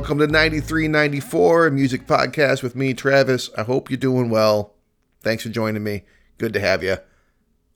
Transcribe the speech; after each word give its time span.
Welcome 0.00 0.16
to 0.20 0.26
9394, 0.28 1.66
a 1.66 1.70
music 1.70 2.06
podcast 2.06 2.62
with 2.62 2.74
me, 2.74 2.94
Travis. 2.94 3.50
I 3.58 3.64
hope 3.64 3.90
you're 3.90 3.98
doing 3.98 4.30
well. 4.30 4.72
Thanks 5.20 5.42
for 5.42 5.50
joining 5.50 5.84
me. 5.84 6.04
Good 6.38 6.54
to 6.54 6.60
have 6.60 6.82
you. 6.82 6.96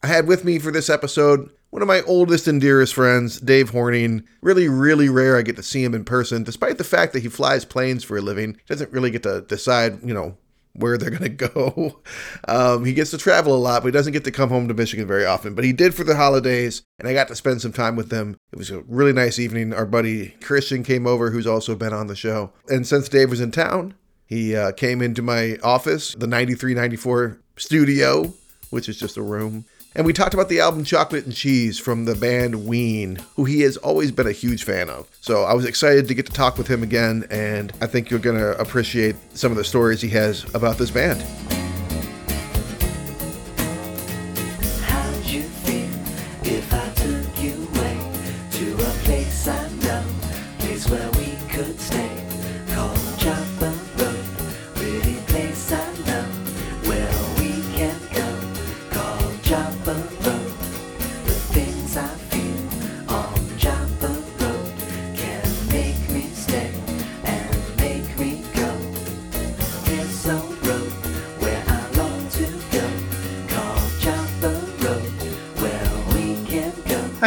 I 0.02 0.06
had 0.06 0.26
with 0.26 0.42
me 0.42 0.58
for 0.58 0.72
this 0.72 0.88
episode 0.88 1.50
one 1.68 1.82
of 1.82 1.86
my 1.86 2.00
oldest 2.06 2.48
and 2.48 2.62
dearest 2.62 2.94
friends, 2.94 3.38
Dave 3.38 3.68
Horning. 3.68 4.24
Really, 4.40 4.70
really 4.70 5.10
rare 5.10 5.36
I 5.36 5.42
get 5.42 5.56
to 5.56 5.62
see 5.62 5.84
him 5.84 5.94
in 5.94 6.06
person, 6.06 6.44
despite 6.44 6.78
the 6.78 6.82
fact 6.82 7.12
that 7.12 7.22
he 7.22 7.28
flies 7.28 7.66
planes 7.66 8.04
for 8.04 8.16
a 8.16 8.22
living. 8.22 8.56
Doesn't 8.66 8.90
really 8.90 9.10
get 9.10 9.22
to 9.24 9.42
decide, 9.42 10.02
you 10.02 10.14
know, 10.14 10.38
where 10.74 10.98
they're 10.98 11.10
going 11.10 11.22
to 11.36 11.48
go. 11.48 12.00
Um, 12.46 12.84
he 12.84 12.92
gets 12.92 13.10
to 13.12 13.18
travel 13.18 13.54
a 13.54 13.58
lot, 13.58 13.82
but 13.82 13.88
he 13.88 13.92
doesn't 13.92 14.12
get 14.12 14.24
to 14.24 14.30
come 14.30 14.48
home 14.48 14.68
to 14.68 14.74
Michigan 14.74 15.06
very 15.06 15.24
often. 15.24 15.54
But 15.54 15.64
he 15.64 15.72
did 15.72 15.94
for 15.94 16.04
the 16.04 16.16
holidays, 16.16 16.82
and 16.98 17.08
I 17.08 17.14
got 17.14 17.28
to 17.28 17.36
spend 17.36 17.62
some 17.62 17.72
time 17.72 17.96
with 17.96 18.10
them. 18.10 18.36
It 18.52 18.58
was 18.58 18.70
a 18.70 18.82
really 18.82 19.12
nice 19.12 19.38
evening. 19.38 19.72
Our 19.72 19.86
buddy 19.86 20.30
Christian 20.42 20.82
came 20.82 21.06
over, 21.06 21.30
who's 21.30 21.46
also 21.46 21.74
been 21.74 21.92
on 21.92 22.06
the 22.06 22.16
show. 22.16 22.52
And 22.68 22.86
since 22.86 23.08
Dave 23.08 23.30
was 23.30 23.40
in 23.40 23.50
town, 23.50 23.94
he 24.26 24.56
uh, 24.56 24.72
came 24.72 25.02
into 25.02 25.22
my 25.22 25.58
office, 25.62 26.14
the 26.14 26.26
9394 26.26 27.38
studio, 27.56 28.34
which 28.70 28.88
is 28.88 28.98
just 28.98 29.16
a 29.16 29.22
room. 29.22 29.64
And 29.96 30.04
we 30.04 30.12
talked 30.12 30.34
about 30.34 30.48
the 30.48 30.58
album 30.58 30.82
Chocolate 30.82 31.24
and 31.24 31.34
Cheese 31.34 31.78
from 31.78 32.04
the 32.04 32.16
band 32.16 32.66
Ween, 32.66 33.20
who 33.36 33.44
he 33.44 33.60
has 33.60 33.76
always 33.76 34.10
been 34.10 34.26
a 34.26 34.32
huge 34.32 34.64
fan 34.64 34.90
of. 34.90 35.08
So 35.20 35.44
I 35.44 35.54
was 35.54 35.64
excited 35.64 36.08
to 36.08 36.14
get 36.14 36.26
to 36.26 36.32
talk 36.32 36.58
with 36.58 36.66
him 36.66 36.82
again, 36.82 37.26
and 37.30 37.72
I 37.80 37.86
think 37.86 38.10
you're 38.10 38.18
going 38.18 38.38
to 38.38 38.58
appreciate 38.58 39.14
some 39.34 39.52
of 39.52 39.56
the 39.56 39.64
stories 39.64 40.00
he 40.00 40.08
has 40.10 40.52
about 40.52 40.78
this 40.78 40.90
band. 40.90 41.63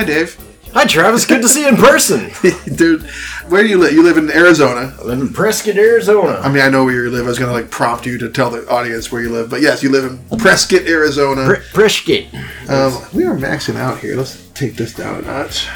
Dave. 0.07 0.37
Hi, 0.73 0.85
Travis. 0.85 1.25
Good 1.25 1.41
to 1.41 1.49
see 1.49 1.63
you 1.63 1.67
in 1.67 1.75
person. 1.75 2.29
Dude, 2.75 3.03
where 3.49 3.61
do 3.61 3.67
you 3.67 3.77
live? 3.77 3.91
You 3.93 4.03
live 4.03 4.17
in 4.17 4.31
Arizona. 4.31 4.95
I 4.97 5.03
live 5.03 5.19
in 5.19 5.33
Prescott, 5.33 5.75
Arizona. 5.75 6.39
I 6.41 6.49
mean, 6.49 6.61
I 6.61 6.69
know 6.69 6.85
where 6.85 6.93
you 6.93 7.09
live. 7.09 7.25
I 7.25 7.29
was 7.29 7.37
going 7.39 7.49
to 7.49 7.53
like 7.53 7.69
prompt 7.69 8.05
you 8.05 8.17
to 8.19 8.29
tell 8.29 8.49
the 8.49 8.65
audience 8.69 9.11
where 9.11 9.21
you 9.21 9.29
live. 9.29 9.49
But 9.49 9.61
yes, 9.61 9.83
you 9.83 9.91
live 9.91 10.05
in 10.05 10.37
Prescott, 10.39 10.83
Arizona. 10.87 11.45
Pre- 11.45 11.63
Prescott. 11.73 12.33
Um, 12.69 13.01
we 13.13 13.25
are 13.25 13.35
maxing 13.35 13.75
out 13.75 13.99
here. 13.99 14.15
Let's 14.15 14.47
take 14.49 14.75
this 14.75 14.93
down 14.93 15.23
a 15.23 15.27
notch. 15.27 15.67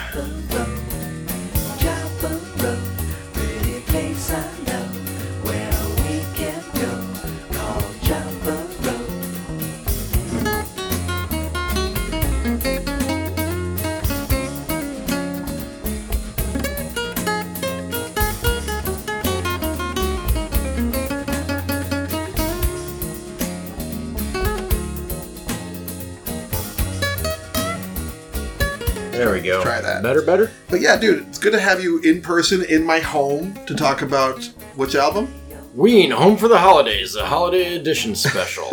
Better. 30.32 30.50
But 30.70 30.80
yeah, 30.80 30.96
dude, 30.96 31.28
it's 31.28 31.38
good 31.38 31.52
to 31.52 31.60
have 31.60 31.84
you 31.84 32.00
in 32.00 32.22
person 32.22 32.64
in 32.64 32.86
my 32.86 33.00
home 33.00 33.54
to 33.66 33.76
talk 33.76 34.02
about 34.02 34.46
which 34.78 34.96
album? 34.96 35.28
Ween, 35.76 36.10
home 36.10 36.38
for 36.38 36.48
the 36.48 36.58
holidays, 36.58 37.18
a 37.18 37.26
holiday 37.26 37.76
edition 37.76 38.16
special. 38.16 38.70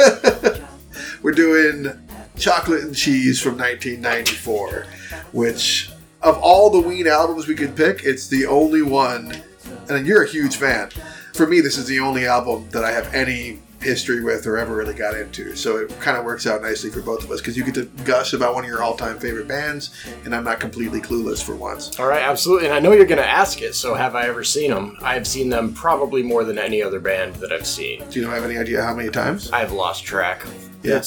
We're 1.22 1.32
doing 1.32 1.88
Chocolate 2.36 2.84
and 2.84 2.94
Cheese 2.94 3.40
from 3.40 3.58
1994, 3.58 4.86
which 5.32 5.90
of 6.22 6.38
all 6.38 6.70
the 6.70 6.78
Ween 6.78 7.08
albums 7.08 7.48
we 7.48 7.56
could 7.56 7.74
pick, 7.74 8.04
it's 8.04 8.28
the 8.28 8.46
only 8.46 8.82
one, 8.82 9.42
and 9.88 10.06
you're 10.06 10.22
a 10.22 10.28
huge 10.28 10.54
fan. 10.54 10.90
For 11.34 11.48
me, 11.48 11.60
this 11.60 11.76
is 11.76 11.86
the 11.86 11.98
only 11.98 12.24
album 12.24 12.68
that 12.70 12.84
I 12.84 12.92
have 12.92 13.12
any 13.12 13.58
history 13.80 14.22
with 14.24 14.46
or 14.46 14.58
ever 14.58 14.74
really 14.74 14.94
got 14.94 15.16
into. 15.16 15.54
So 15.54 15.76
it 15.76 16.00
kind 16.00 16.16
of 16.16 16.24
works 16.24 16.46
out 16.46 16.62
nicely 16.62 16.90
for 16.90 17.00
both 17.00 17.22
of 17.24 17.30
us 17.30 17.40
because 17.40 17.56
you 17.56 17.64
get 17.64 17.74
to 17.74 17.84
gush 18.04 18.32
about 18.32 18.54
one 18.54 18.64
of 18.64 18.70
your 18.70 18.82
all-time 18.82 19.18
favorite 19.18 19.46
bands, 19.46 19.90
and 20.24 20.34
I'm 20.34 20.44
not 20.44 20.58
completely 20.60 21.00
clueless 21.00 21.42
for 21.42 21.54
once. 21.54 21.98
All 22.00 22.06
right, 22.08 22.22
absolutely. 22.22 22.66
And 22.66 22.74
I 22.74 22.80
know 22.80 22.92
you're 22.92 23.06
going 23.06 23.22
to 23.22 23.28
ask 23.28 23.62
it, 23.62 23.74
so 23.74 23.94
have 23.94 24.14
I 24.14 24.26
ever 24.26 24.42
seen 24.42 24.70
them? 24.70 24.96
I've 25.02 25.26
seen 25.26 25.48
them 25.48 25.72
probably 25.74 26.22
more 26.22 26.44
than 26.44 26.58
any 26.58 26.82
other 26.82 26.98
band 27.00 27.36
that 27.36 27.52
I've 27.52 27.66
seen. 27.66 28.04
Do 28.10 28.20
you 28.20 28.26
have 28.28 28.44
any 28.44 28.58
idea 28.58 28.82
how 28.82 28.94
many 28.94 29.10
times? 29.10 29.50
I've 29.52 29.72
lost 29.72 30.04
track. 30.04 30.44
Yeah. 30.82 31.02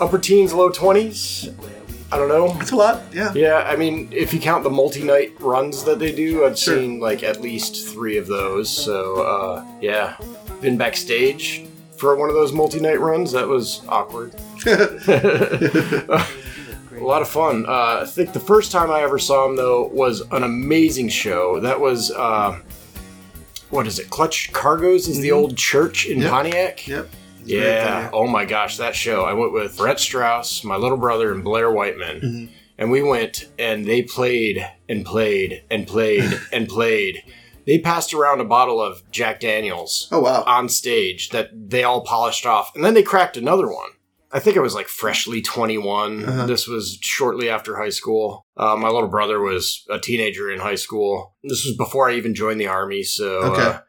Upper 0.00 0.18
teens, 0.18 0.52
low 0.52 0.70
20s. 0.70 1.54
I 2.10 2.16
don't 2.16 2.28
know. 2.28 2.56
It's 2.60 2.70
a 2.70 2.76
lot, 2.76 3.02
yeah. 3.12 3.34
Yeah, 3.34 3.56
I 3.68 3.76
mean, 3.76 4.08
if 4.12 4.32
you 4.32 4.40
count 4.40 4.64
the 4.64 4.70
multi-night 4.70 5.38
runs 5.40 5.84
that 5.84 5.98
they 5.98 6.10
do, 6.10 6.46
I've 6.46 6.58
Sure. 6.58 6.76
seen 6.78 7.00
like 7.00 7.22
at 7.22 7.42
least 7.42 7.86
three 7.88 8.16
of 8.16 8.26
those. 8.26 8.70
So, 8.70 9.16
uh, 9.22 9.64
yeah, 9.82 10.16
been 10.62 10.78
backstage 10.78 11.66
for 11.98 12.14
one 12.16 12.28
of 12.28 12.34
those 12.34 12.52
multi-night 12.52 13.00
runs. 13.00 13.32
That 13.32 13.48
was 13.48 13.82
awkward. 13.88 14.34
a 14.66 16.24
lot 17.00 17.22
of 17.22 17.28
fun. 17.28 17.64
Uh, 17.66 18.00
I 18.02 18.06
think 18.06 18.32
the 18.32 18.40
first 18.40 18.72
time 18.72 18.90
I 18.90 19.02
ever 19.02 19.18
saw 19.18 19.46
him 19.48 19.56
though 19.56 19.86
was 19.88 20.22
an 20.32 20.42
amazing 20.42 21.08
show. 21.08 21.60
That 21.60 21.80
was 21.80 22.10
uh, 22.10 22.60
what 23.70 23.86
is 23.86 23.98
it? 23.98 24.10
Clutch 24.10 24.52
Cargo's 24.52 25.08
is 25.08 25.20
the 25.20 25.32
old 25.32 25.56
church 25.56 26.06
in 26.06 26.18
Mm-hmm. 26.18 26.22
Yep. 26.22 26.30
Pontiac. 26.30 26.86
Yep. 26.88 27.08
Yeah. 27.44 28.10
Oh 28.12 28.26
my 28.26 28.44
gosh, 28.44 28.76
that 28.76 28.94
show. 28.94 29.24
I 29.24 29.32
went 29.32 29.52
with 29.52 29.76
Brett 29.76 29.98
Strauss, 30.00 30.64
my 30.64 30.76
little 30.76 30.98
brother, 30.98 31.32
and 31.32 31.42
Blair 31.42 31.70
Whiteman. 31.70 32.20
Mm-hmm. 32.20 32.52
And 32.80 32.90
we 32.90 33.02
went 33.02 33.48
and 33.58 33.84
they 33.86 34.02
played 34.02 34.64
and 34.88 35.04
played 35.04 35.62
and 35.70 35.86
played 35.86 36.24
and 36.52 36.68
played. 36.68 37.22
They 37.68 37.78
passed 37.78 38.12
around 38.14 38.40
a 38.40 38.44
bottle 38.46 38.80
of 38.82 39.02
Jack 39.12 39.40
Daniels 39.40 40.08
Oh 40.10 40.20
wow. 40.20 40.42
on 40.46 40.68
stage 40.70 41.28
that 41.28 41.50
they 41.54 41.84
all 41.84 42.00
polished 42.00 42.46
off. 42.46 42.74
And 42.74 42.82
then 42.82 42.94
they 42.94 43.02
cracked 43.02 43.36
another 43.36 43.68
one. 43.68 43.90
I 44.32 44.40
think 44.40 44.56
I 44.56 44.60
was 44.60 44.74
like 44.74 44.88
freshly 44.88 45.40
21. 45.42 46.24
Uh-huh. 46.24 46.46
This 46.46 46.66
was 46.66 46.98
shortly 47.02 47.48
after 47.48 47.76
high 47.76 47.88
school. 47.90 48.46
Uh, 48.56 48.74
my 48.76 48.88
little 48.88 49.08
brother 49.08 49.38
was 49.40 49.84
a 49.90 49.98
teenager 49.98 50.50
in 50.50 50.60
high 50.60 50.74
school. 50.76 51.34
This 51.44 51.64
was 51.64 51.76
before 51.76 52.10
I 52.10 52.14
even 52.16 52.34
joined 52.34 52.60
the 52.60 52.66
army. 52.66 53.02
So 53.02 53.38
Okay. 53.52 53.62
uh, 53.62 53.80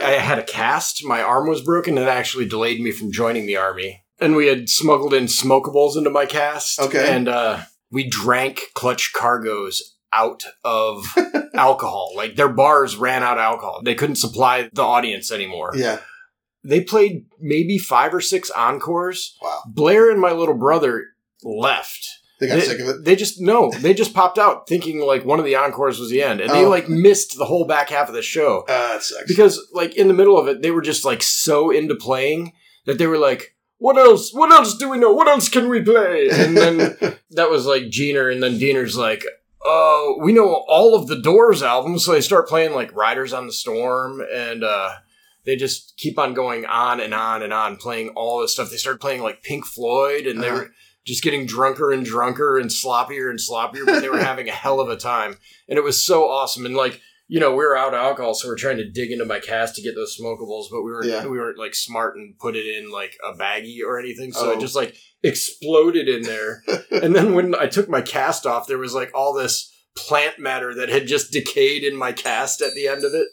I 0.00 0.10
had 0.12 0.38
a 0.38 0.42
cast. 0.44 1.04
My 1.04 1.22
arm 1.22 1.48
was 1.48 1.60
broken 1.62 1.98
and 1.98 2.06
it 2.06 2.10
actually 2.10 2.46
delayed 2.46 2.80
me 2.80 2.92
from 2.92 3.12
joining 3.12 3.46
the 3.46 3.56
army. 3.56 4.04
And 4.20 4.36
we 4.36 4.46
had 4.46 4.68
smuggled 4.70 5.12
in 5.14 5.24
smokables 5.24 5.96
into 5.96 6.10
my 6.10 6.24
cast. 6.26 6.80
Okay. 6.80 7.14
And 7.14 7.28
uh, 7.28 7.60
we 7.90 8.08
drank 8.08 8.60
Clutch 8.74 9.12
Cargo's 9.12 9.96
out 10.12 10.44
of 10.64 11.04
alcohol. 11.54 12.12
Like 12.16 12.36
their 12.36 12.48
bars 12.48 12.96
ran 12.96 13.22
out 13.22 13.38
of 13.38 13.42
alcohol. 13.42 13.80
They 13.84 13.94
couldn't 13.94 14.16
supply 14.16 14.70
the 14.72 14.82
audience 14.82 15.30
anymore. 15.30 15.72
Yeah. 15.76 15.98
They 16.64 16.80
played 16.82 17.26
maybe 17.40 17.78
five 17.78 18.12
or 18.14 18.20
six 18.20 18.50
encores. 18.50 19.36
Wow. 19.42 19.62
Blair 19.66 20.10
and 20.10 20.20
my 20.20 20.32
little 20.32 20.56
brother 20.56 21.06
left. 21.42 22.06
They 22.40 22.46
got 22.46 22.54
They, 22.56 22.60
sick 22.62 22.80
of 22.80 22.88
it. 22.88 23.04
they 23.04 23.16
just 23.16 23.40
no, 23.40 23.70
they 23.80 23.92
just 23.94 24.14
popped 24.14 24.38
out 24.38 24.68
thinking 24.68 25.00
like 25.00 25.24
one 25.24 25.40
of 25.40 25.44
the 25.44 25.56
encores 25.56 25.98
was 25.98 26.08
the 26.10 26.22
end, 26.22 26.40
and 26.40 26.50
they 26.50 26.64
Oh. 26.64 26.68
like 26.68 26.88
missed 26.88 27.36
the 27.36 27.44
whole 27.46 27.64
back 27.66 27.90
half 27.90 28.08
of 28.08 28.14
the 28.14 28.22
show 28.22 28.60
Uh, 28.68 28.92
that 28.92 29.02
sucks. 29.02 29.24
because 29.26 29.66
like 29.72 29.96
in 29.96 30.06
the 30.06 30.14
middle 30.14 30.38
of 30.38 30.46
it, 30.46 30.62
they 30.62 30.70
were 30.70 30.80
just 30.82 31.04
like 31.04 31.20
so 31.22 31.70
into 31.70 31.96
playing 31.96 32.52
that 32.86 32.96
they 32.98 33.08
were 33.08 33.18
like, 33.18 33.56
"What 33.78 33.96
else? 33.98 34.32
What 34.32 34.52
else 34.52 34.76
do 34.78 34.88
we 34.88 34.98
know? 34.98 35.12
What 35.12 35.26
else 35.26 35.48
can 35.48 35.68
we 35.68 35.80
play?" 35.82 36.28
And 36.30 36.56
then 36.56 36.78
that 37.32 37.50
was 37.50 37.66
like 37.66 37.84
Gener, 37.84 38.32
and 38.32 38.40
then 38.40 38.56
Deaner's 38.58 38.96
like, 38.96 39.24
"Oh, 39.64 40.18
we 40.20 40.32
know 40.32 40.64
all 40.68 40.94
of 40.94 41.06
the 41.08 41.20
Doors 41.20 41.62
albums," 41.62 42.04
so 42.04 42.12
they 42.12 42.20
start 42.20 42.48
playing 42.48 42.74
like 42.74 42.94
"Riders 42.94 43.32
on 43.32 43.46
the 43.46 43.52
Storm," 43.52 44.22
and 44.32 44.62
uh, 44.64 44.90
they 45.44 45.56
just 45.56 45.96
keep 45.96 46.18
on 46.18 46.34
going 46.34 46.64
on 46.66 47.00
and 47.00 47.12
on 47.14 47.42
and 47.42 47.52
on, 47.52 47.76
playing 47.76 48.10
all 48.10 48.40
this 48.40 48.52
stuff. 48.52 48.70
They 48.70 48.76
start 48.76 49.00
playing 49.00 49.22
like 49.22 49.42
Pink 49.42 49.64
Floyd, 49.66 50.26
and 50.26 50.42
they 50.42 50.48
Uh-huh. 50.48 50.58
were 50.58 50.70
just 51.04 51.22
getting 51.22 51.46
drunker 51.46 51.90
and 51.90 52.04
drunker 52.04 52.58
and 52.58 52.68
sloppier 52.70 53.30
and 53.30 53.38
sloppier, 53.38 53.86
but 53.86 54.00
they 54.00 54.10
were 54.10 54.18
having 54.22 54.48
a 54.48 54.52
hell 54.52 54.78
of 54.80 54.88
a 54.90 54.96
time, 54.96 55.36
and 55.68 55.78
it 55.78 55.84
was 55.84 56.04
so 56.04 56.28
awesome. 56.28 56.66
And 56.66 56.76
like 56.76 57.00
you 57.30 57.38
know, 57.38 57.50
we 57.50 57.58
were 57.58 57.76
out 57.76 57.92
of 57.94 58.00
alcohol, 58.00 58.34
so 58.34 58.48
we 58.48 58.52
are 58.54 58.56
trying 58.56 58.78
to 58.78 58.90
dig 58.90 59.12
into 59.12 59.24
my 59.26 59.38
cast 59.38 59.74
to 59.76 59.82
get 59.82 59.94
those 59.94 60.16
smokables, 60.18 60.64
but 60.70 60.82
we 60.82 60.90
weren't 60.90 61.06
Yeah. 61.06 61.26
we 61.26 61.38
weren't 61.38 61.58
like 61.58 61.74
smart 61.74 62.16
and 62.16 62.38
put 62.38 62.56
it 62.56 62.64
in 62.66 62.90
like 62.90 63.16
a 63.24 63.32
baggie 63.34 63.82
or 63.86 63.98
anything. 63.98 64.32
So 64.32 64.50
Oh. 64.50 64.52
it 64.52 64.60
just 64.60 64.74
like 64.74 64.96
exploded 65.22 66.08
in 66.08 66.22
there. 66.22 66.62
and 66.90 67.14
then 67.14 67.34
when 67.34 67.54
I 67.54 67.66
took 67.66 67.88
my 67.88 68.00
cast 68.00 68.46
off, 68.46 68.66
there 68.66 68.78
was 68.78 68.94
like 68.94 69.10
all 69.14 69.34
this 69.34 69.72
plant 69.96 70.38
matter 70.38 70.74
that 70.74 70.88
had 70.88 71.06
just 71.06 71.30
decayed 71.32 71.84
in 71.84 71.96
my 71.96 72.12
cast 72.12 72.62
at 72.62 72.74
the 72.74 72.88
end 72.88 73.04
of 73.04 73.14
it. 73.14 73.26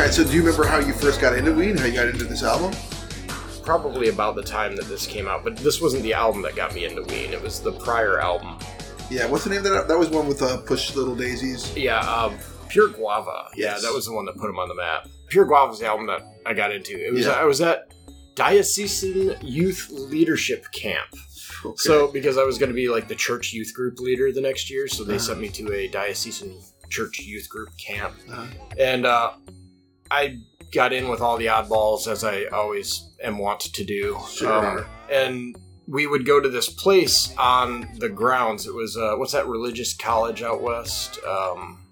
Right, 0.00 0.12
so 0.14 0.24
do 0.24 0.32
you 0.32 0.40
remember 0.42 0.64
how 0.66 0.78
you 0.78 0.92
first 0.92 1.20
got 1.20 1.36
into 1.36 1.52
Ween? 1.52 1.76
How 1.76 1.86
you 1.86 1.94
got 1.94 2.08
into 2.08 2.24
this 2.24 2.42
album? 2.42 2.72
Probably 3.62 4.08
about 4.08 4.34
the 4.34 4.42
time 4.42 4.74
that 4.76 4.86
this 4.88 5.06
came 5.06 5.28
out, 5.28 5.44
but 5.44 5.56
this 5.58 5.80
wasn't 5.80 6.02
the 6.02 6.14
album 6.14 6.42
that 6.42 6.56
got 6.56 6.74
me 6.74 6.84
into 6.84 7.02
Ween. 7.02 7.32
It 7.32 7.40
was 7.42 7.60
the 7.60 7.72
prior 7.72 8.18
album. 8.20 8.58
Yeah, 9.10 9.26
what's 9.26 9.44
the 9.44 9.50
name 9.50 9.58
of 9.58 9.64
that? 9.72 9.88
That 9.88 9.98
was 9.98 10.08
one 10.08 10.26
with 10.28 10.42
uh, 10.42 10.58
Push 10.58 10.94
Little 10.94 11.14
Daisies. 11.14 11.76
Yeah, 11.76 11.98
um, 12.00 12.38
Pure 12.68 12.88
Guava. 12.90 13.48
Yeah, 13.56 13.78
that 13.80 13.92
was 13.92 14.06
the 14.06 14.12
one 14.12 14.24
that 14.26 14.36
put 14.36 14.48
him 14.48 14.58
on 14.58 14.68
the 14.68 14.74
map. 14.74 15.08
Pure 15.28 15.46
Guava 15.46 15.70
was 15.70 15.80
the 15.80 15.86
album 15.86 16.06
that 16.06 16.22
I 16.46 16.54
got 16.54 16.72
into. 16.72 16.92
It 16.96 17.12
was 17.12 17.26
Yeah. 17.26 17.32
I 17.32 17.44
was 17.44 17.60
at 17.60 17.92
Diocesan 18.34 19.36
Youth 19.42 19.88
Leadership 19.90 20.64
Camp. 20.72 21.08
Okay. 21.64 21.74
So 21.76 22.08
because 22.10 22.38
I 22.38 22.44
was 22.44 22.56
going 22.58 22.70
to 22.70 22.74
be 22.74 22.88
like 22.88 23.06
the 23.08 23.14
church 23.14 23.52
youth 23.52 23.74
group 23.74 23.98
leader 24.00 24.32
the 24.32 24.40
next 24.40 24.70
year, 24.70 24.88
so 24.88 25.04
they 25.04 25.14
Uh-huh. 25.16 25.22
sent 25.24 25.40
me 25.40 25.48
to 25.50 25.72
a 25.74 25.88
diocesan 25.88 26.58
church 26.88 27.18
youth 27.20 27.48
group 27.48 27.68
camp, 27.76 28.14
Uh-huh. 28.30 28.46
and 28.78 29.04
uh, 29.04 29.32
I 30.10 30.38
got 30.72 30.92
in 30.92 31.08
with 31.08 31.20
all 31.20 31.36
the 31.36 31.46
oddballs 31.46 32.06
as 32.06 32.24
I 32.24 32.44
always 32.46 33.10
am 33.22 33.38
wont 33.38 33.60
to 33.60 33.84
do. 33.84 34.16
Um, 34.46 34.84
and 35.10 35.56
we 35.86 36.06
would 36.06 36.24
go 36.26 36.40
to 36.40 36.48
this 36.48 36.68
place 36.68 37.34
on 37.36 37.88
the 37.98 38.08
grounds. 38.08 38.66
It 38.66 38.74
was 38.74 38.96
uh, 38.96 39.14
what's 39.16 39.32
that 39.32 39.46
religious 39.46 39.94
college 39.94 40.42
out 40.42 40.62
west? 40.62 41.18
Um, 41.24 41.86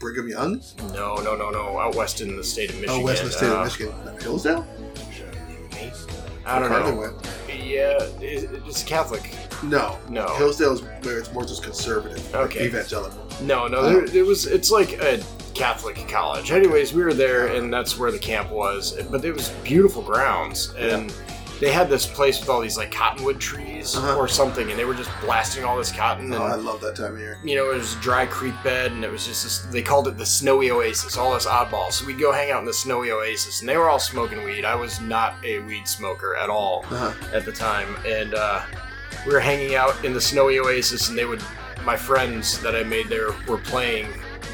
Brigham 0.00 0.28
Young? 0.28 0.60
no, 0.92 1.16
no, 1.16 1.36
no, 1.36 1.50
no, 1.50 1.78
out 1.78 1.94
west 1.94 2.20
in 2.20 2.36
the 2.36 2.44
state 2.44 2.70
of 2.70 2.76
Michigan. 2.80 3.00
oh, 3.00 3.04
West 3.04 3.22
in 3.22 3.28
the 3.28 3.32
state 3.34 3.48
Uh, 3.50 3.54
of 3.56 3.64
Michigan. 3.64 3.94
Hillsdale? 4.20 4.66
I 6.46 6.58
don't 6.58 6.70
know. 6.70 7.18
Yeah, 7.48 8.02
it- 8.20 8.50
it's 8.66 8.82
Catholic. 8.82 9.34
No. 9.68 9.98
No. 10.08 10.26
Hillsdale's 10.36 10.82
where 11.02 11.18
it's 11.18 11.32
more 11.32 11.44
just 11.44 11.62
conservative. 11.62 12.34
Okay. 12.34 12.66
Evangelical. 12.66 13.26
No, 13.42 13.66
no, 13.66 13.82
there, 13.82 14.04
it 14.16 14.24
was. 14.24 14.46
It's 14.46 14.70
like 14.70 14.92
a 15.02 15.22
Catholic 15.54 16.06
college. 16.08 16.50
Anyways, 16.52 16.92
we 16.94 17.02
were 17.02 17.14
there, 17.14 17.48
and 17.48 17.72
that's 17.72 17.98
where 17.98 18.10
the 18.12 18.18
camp 18.18 18.50
was. 18.50 18.92
But 19.10 19.24
it 19.24 19.32
was 19.32 19.48
beautiful 19.64 20.02
grounds, 20.02 20.72
and 20.78 21.12
they 21.60 21.70
had 21.70 21.88
this 21.88 22.06
place 22.06 22.38
with 22.40 22.48
all 22.48 22.60
these 22.60 22.76
like 22.76 22.90
cottonwood 22.92 23.40
trees 23.40 23.96
Uh-huh. 23.96 24.16
or 24.16 24.26
something, 24.28 24.68
and 24.70 24.78
they 24.78 24.84
were 24.84 24.94
just 24.94 25.10
blasting 25.20 25.64
all 25.64 25.76
this 25.76 25.90
cotton. 25.92 26.26
And 26.26 26.34
Oh, 26.34 26.42
I 26.44 26.54
love 26.56 26.80
that 26.82 26.96
time 26.96 27.14
of 27.14 27.20
year. 27.20 27.38
you 27.44 27.54
know, 27.56 27.70
it 27.70 27.74
was 27.76 27.94
a 27.94 28.00
dry 28.00 28.26
creek 28.26 28.54
bed, 28.64 28.90
and 28.92 29.04
it 29.04 29.10
was 29.10 29.26
just 29.26 29.42
this, 29.44 29.58
they 29.72 29.82
called 29.82 30.06
it 30.08 30.16
the 30.18 30.26
snowy 30.26 30.70
oasis, 30.72 31.16
all 31.16 31.32
us 31.32 31.46
oddballs. 31.46 31.92
So 31.92 32.06
we'd 32.06 32.18
go 32.20 32.32
hang 32.32 32.50
out 32.50 32.58
in 32.60 32.66
the 32.66 32.72
snowy 32.72 33.10
oasis, 33.12 33.60
and 33.60 33.68
they 33.68 33.76
were 33.76 33.88
all 33.88 34.00
smoking 34.00 34.42
weed. 34.44 34.64
I 34.64 34.74
was 34.74 35.00
not 35.00 35.34
a 35.44 35.60
weed 35.60 35.86
smoker 35.88 36.36
at 36.36 36.50
all 36.50 36.84
Uh-huh. 36.90 37.12
at 37.32 37.44
the 37.44 37.52
time, 37.52 37.96
and 38.06 38.34
uh, 38.34 38.62
we 39.26 39.32
were 39.32 39.40
hanging 39.40 39.74
out 39.74 40.04
in 40.04 40.12
the 40.12 40.20
snowy 40.20 40.58
oasis, 40.58 41.08
and 41.08 41.18
they 41.18 41.24
would, 41.24 41.42
my 41.84 41.96
friends 41.96 42.60
that 42.60 42.74
I 42.74 42.82
made 42.82 43.08
there 43.08 43.32
were 43.48 43.58
playing 43.58 44.06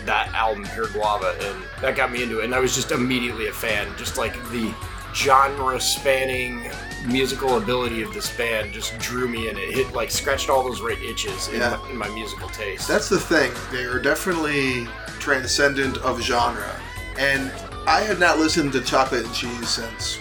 that 0.07 0.29
album, 0.35 0.65
Pure 0.75 0.89
Guava, 0.89 1.37
and 1.41 1.63
that 1.83 1.97
got 1.97 2.11
me 2.11 2.23
into 2.23 2.41
it, 2.41 2.45
and 2.45 2.55
I 2.55 2.59
was 2.61 2.75
just 2.75 2.91
immediately 2.91 3.49
a 3.49 3.53
fan, 3.53 3.87
just 3.97 4.17
like 4.17 4.35
the 4.51 4.73
genre 5.15 5.81
spanning 5.81 6.71
musical 7.07 7.57
ability 7.57 8.03
of 8.03 8.13
this 8.15 8.35
band 8.37 8.73
just 8.73 8.97
drew 8.99 9.27
me 9.27 9.49
in 9.49 9.57
it 9.57 9.75
hit 9.75 9.93
like 9.93 10.09
scratched 10.11 10.49
all 10.51 10.63
those 10.63 10.81
right 10.83 11.01
itches 11.03 11.49
in, 11.49 11.55
Yeah. 11.59 11.77
my, 11.83 11.91
in 11.91 11.97
my 11.97 12.09
musical 12.11 12.49
taste 12.51 12.87
That's 12.87 13.09
the 13.09 13.19
thing. 13.19 13.51
They 13.73 13.85
are 13.85 13.99
definitely 13.99 14.87
transcendent 15.19 15.97
of 15.99 16.21
genre. 16.21 16.77
And 17.19 17.51
I 17.89 18.03
had 18.03 18.21
not 18.21 18.39
listened 18.39 18.73
to 18.75 18.83
Chocolate 18.83 19.25
and 19.25 19.35
Cheese 19.35 19.69
since 19.69 20.21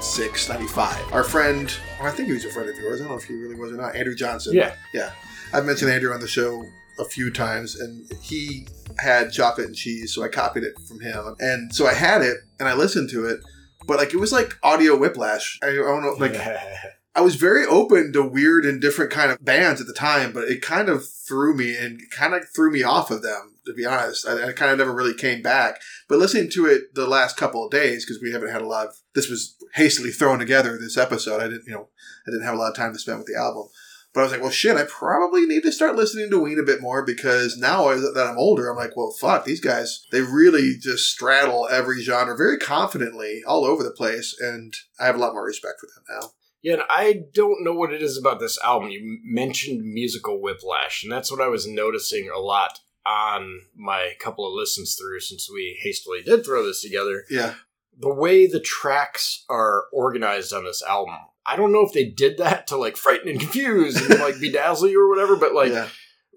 96, 0.00 0.48
95. 0.48 1.12
Our 1.12 1.22
friend, 1.22 1.70
well, 1.98 2.08
I 2.08 2.10
think 2.10 2.28
he 2.28 2.32
was 2.32 2.46
a 2.46 2.50
friend 2.50 2.70
of 2.70 2.78
yours. 2.78 3.00
I 3.00 3.04
don't 3.04 3.12
know 3.12 3.18
if 3.18 3.24
he 3.24 3.34
really 3.34 3.54
was 3.54 3.70
or 3.70 3.76
not. 3.76 3.94
Andrew 3.94 4.14
Johnson. 4.14 4.54
yeah 4.54 4.74
Yeah. 4.94 5.12
I've 5.52 5.66
mentioned 5.66 5.90
Andrew 5.90 6.14
on 6.14 6.20
the 6.20 6.26
show 6.26 6.64
a 6.98 7.04
few 7.04 7.30
times, 7.30 7.78
and 7.78 8.10
he 8.22 8.66
had 8.98 9.30
chocolate 9.30 9.66
and 9.66 9.76
cheese, 9.76 10.14
so 10.14 10.22
I 10.22 10.28
copied 10.28 10.62
it 10.62 10.72
from 10.88 11.00
him. 11.00 11.36
And 11.38 11.74
so 11.74 11.86
I 11.86 11.92
had 11.92 12.22
it, 12.22 12.38
and 12.58 12.66
I 12.66 12.72
listened 12.72 13.10
to 13.10 13.26
it, 13.26 13.40
but 13.86 13.98
like 13.98 14.14
it 14.14 14.16
was 14.16 14.32
like 14.32 14.56
audio 14.62 14.96
whiplash. 14.96 15.58
I 15.62 15.66
don't 15.66 16.02
know, 16.02 16.14
like 16.18 16.34
I 17.14 17.20
was 17.20 17.34
very 17.34 17.66
open 17.66 18.14
to 18.14 18.22
weird 18.22 18.64
and 18.64 18.80
different 18.80 19.10
kind 19.10 19.30
of 19.30 19.44
bands 19.44 19.82
at 19.82 19.86
the 19.86 19.92
time, 19.92 20.32
but 20.32 20.44
it 20.44 20.62
kind 20.62 20.88
of 20.88 21.06
threw 21.06 21.54
me 21.54 21.76
and 21.76 22.00
kind 22.10 22.32
of 22.32 22.48
threw 22.56 22.72
me 22.72 22.82
off 22.82 23.10
of 23.10 23.20
them. 23.20 23.56
To 23.66 23.74
be 23.74 23.84
honest, 23.84 24.26
I, 24.26 24.48
I 24.48 24.52
kind 24.52 24.72
of 24.72 24.78
never 24.78 24.94
really 24.94 25.14
came 25.14 25.42
back. 25.42 25.78
But 26.10 26.18
listening 26.18 26.50
to 26.50 26.66
it 26.66 26.94
the 26.94 27.06
last 27.06 27.36
couple 27.36 27.64
of 27.64 27.70
days 27.70 28.04
because 28.04 28.20
we 28.20 28.32
haven't 28.32 28.50
had 28.50 28.62
a 28.62 28.66
lot 28.66 28.88
of. 28.88 28.94
This 29.14 29.30
was 29.30 29.56
hastily 29.74 30.10
thrown 30.10 30.40
together. 30.40 30.76
This 30.76 30.98
episode, 30.98 31.40
I 31.40 31.44
didn't, 31.44 31.66
you 31.66 31.72
know, 31.72 31.88
I 32.26 32.30
didn't 32.32 32.44
have 32.44 32.54
a 32.54 32.58
lot 32.58 32.70
of 32.70 32.76
time 32.76 32.92
to 32.92 32.98
spend 32.98 33.18
with 33.18 33.28
the 33.28 33.38
album. 33.38 33.68
But 34.12 34.20
I 34.20 34.22
was 34.24 34.32
like, 34.32 34.40
well, 34.42 34.50
shit, 34.50 34.76
I 34.76 34.86
probably 34.88 35.46
need 35.46 35.62
to 35.62 35.70
start 35.70 35.94
listening 35.94 36.28
to 36.30 36.40
Ween 36.40 36.58
a 36.58 36.64
bit 36.64 36.82
more 36.82 37.06
because 37.06 37.56
now 37.56 37.84
that 37.90 38.26
I'm 38.28 38.38
older, 38.38 38.68
I'm 38.68 38.76
like, 38.76 38.96
well, 38.96 39.14
fuck, 39.20 39.44
these 39.44 39.60
guys, 39.60 40.04
they 40.10 40.20
really 40.20 40.74
just 40.80 41.08
straddle 41.08 41.68
every 41.70 42.02
genre 42.02 42.36
very 42.36 42.58
confidently 42.58 43.42
all 43.46 43.64
over 43.64 43.84
the 43.84 43.92
place. 43.92 44.36
And 44.40 44.74
I 44.98 45.06
have 45.06 45.14
a 45.14 45.18
lot 45.18 45.32
more 45.32 45.46
respect 45.46 45.78
for 45.78 45.86
them 45.86 46.20
now. 46.20 46.30
yeah 46.62 46.72
and 46.74 46.82
i 46.90 47.22
don't 47.32 47.62
know 47.64 47.72
what 47.72 47.92
it 47.92 48.02
is 48.02 48.18
about 48.18 48.40
this 48.40 48.58
album 48.64 48.90
you 48.90 49.20
mentioned 49.24 49.80
musical 49.84 50.42
whiplash 50.42 51.02
and 51.02 51.12
that's 51.12 51.30
what 51.30 51.40
i 51.40 51.48
was 51.48 51.66
noticing 51.66 52.28
a 52.28 52.38
lot 52.38 52.80
on 53.06 53.60
my 53.76 54.12
couple 54.20 54.46
of 54.46 54.52
listens 54.54 54.94
through 54.94 55.20
since 55.20 55.50
we 55.52 55.78
hastily 55.82 56.22
did 56.22 56.44
throw 56.44 56.64
this 56.66 56.82
together 56.82 57.24
Yeah. 57.30 57.54
the 57.98 58.12
way 58.12 58.46
the 58.46 58.60
tracks 58.60 59.44
are 59.48 59.84
organized 59.92 60.52
on 60.52 60.64
this 60.64 60.82
album 60.82 61.14
i 61.46 61.56
don't 61.56 61.72
know 61.72 61.84
if 61.86 61.92
they 61.92 62.04
did 62.04 62.36
that 62.38 62.66
to 62.68 62.76
like 62.76 62.96
frighten 62.96 63.28
and 63.28 63.40
confuse 63.40 63.96
and 63.96 64.20
like 64.20 64.34
bedazzle 64.36 64.90
you 64.90 65.00
or 65.02 65.08
whatever 65.08 65.36
but 65.36 65.54
like 65.54 65.72
yeah. 65.72 65.88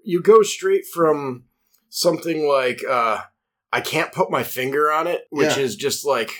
you 0.02 0.22
go 0.22 0.42
straight 0.42 0.84
from 0.86 1.44
something 1.90 2.48
like 2.48 2.82
uh 2.88 3.20
I 3.72 3.80
can't 3.80 4.12
put 4.12 4.30
my 4.30 4.44
finger 4.44 4.92
on 4.92 5.08
it, 5.08 5.22
which 5.30 5.56
Yeah. 5.56 5.64
is 5.64 5.74
just 5.74 6.06
like 6.06 6.30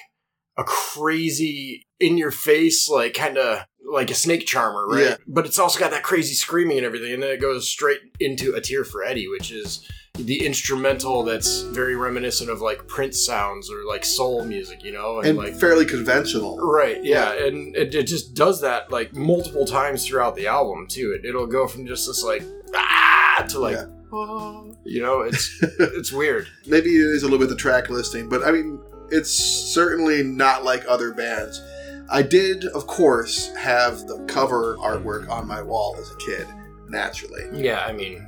a 0.56 0.62
crazy 0.62 1.86
in 1.98 2.16
your 2.16 2.30
face, 2.30 2.88
like 2.88 3.12
kind 3.14 3.36
of 3.38 3.64
like 3.90 4.08
a 4.10 4.14
snake 4.14 4.46
charmer, 4.46 4.86
right? 4.86 5.02
Yeah. 5.04 5.16
But 5.26 5.44
it's 5.44 5.58
also 5.58 5.80
got 5.80 5.90
that 5.90 6.04
crazy 6.04 6.34
screaming 6.34 6.76
and 6.78 6.86
everything, 6.86 7.12
and 7.12 7.22
then 7.22 7.30
it 7.32 7.40
goes 7.40 7.68
straight 7.68 8.00
into 8.20 8.54
a 8.54 8.60
tear 8.60 8.84
for 8.84 9.02
Eddie, 9.04 9.26
which 9.28 9.50
is 9.50 9.84
the 10.18 10.46
instrumental 10.46 11.24
that's 11.24 11.62
very 11.62 11.96
reminiscent 11.96 12.48
of 12.48 12.60
like 12.60 12.86
Prince 12.86 13.24
sounds 13.24 13.68
or 13.70 13.84
like 13.84 14.04
soul 14.04 14.44
music, 14.44 14.84
you 14.84 14.92
know, 14.92 15.20
and 15.20 15.36
like 15.36 15.54
fairly 15.54 15.84
conventional. 15.84 16.56
Right, 16.58 17.02
yeah, 17.02 17.32
and 17.32 17.74
it, 17.74 17.94
it 17.94 18.06
just 18.06 18.34
does 18.34 18.60
that 18.60 18.92
like 18.92 19.14
multiple 19.14 19.64
times 19.64 20.06
throughout 20.06 20.36
the 20.36 20.46
album 20.46 20.86
too. 20.86 21.12
It, 21.18 21.24
it'll 21.28 21.48
go 21.48 21.66
from 21.66 21.86
just 21.86 22.06
this 22.06 22.22
like 22.22 22.44
ah 22.76 23.44
to 23.48 23.58
like 23.58 23.76
Yeah. 23.76 23.86
"Ah," 24.12 24.62
you 24.84 25.02
know, 25.02 25.22
it's 25.22 25.58
it's 25.80 26.12
weird. 26.12 26.46
Maybe 26.66 26.90
it 26.90 27.10
is 27.10 27.22
a 27.24 27.26
little 27.26 27.40
bit 27.40 27.48
the 27.48 27.56
track 27.56 27.90
listing, 27.90 28.28
but 28.28 28.46
I 28.46 28.52
mean, 28.52 28.78
it's 29.10 29.30
certainly 29.30 30.22
not 30.22 30.62
like 30.64 30.84
other 30.88 31.12
bands. 31.12 31.60
I 32.08 32.22
did, 32.22 32.66
of 32.66 32.86
course, 32.86 33.52
have 33.56 34.06
the 34.06 34.24
cover 34.28 34.76
artwork 34.76 35.28
on 35.28 35.48
my 35.48 35.60
wall 35.62 35.96
as 35.98 36.10
a 36.12 36.16
kid, 36.18 36.46
naturally. 36.88 37.42
Yeah, 37.52 37.80
I 37.80 37.92
mean, 37.92 38.24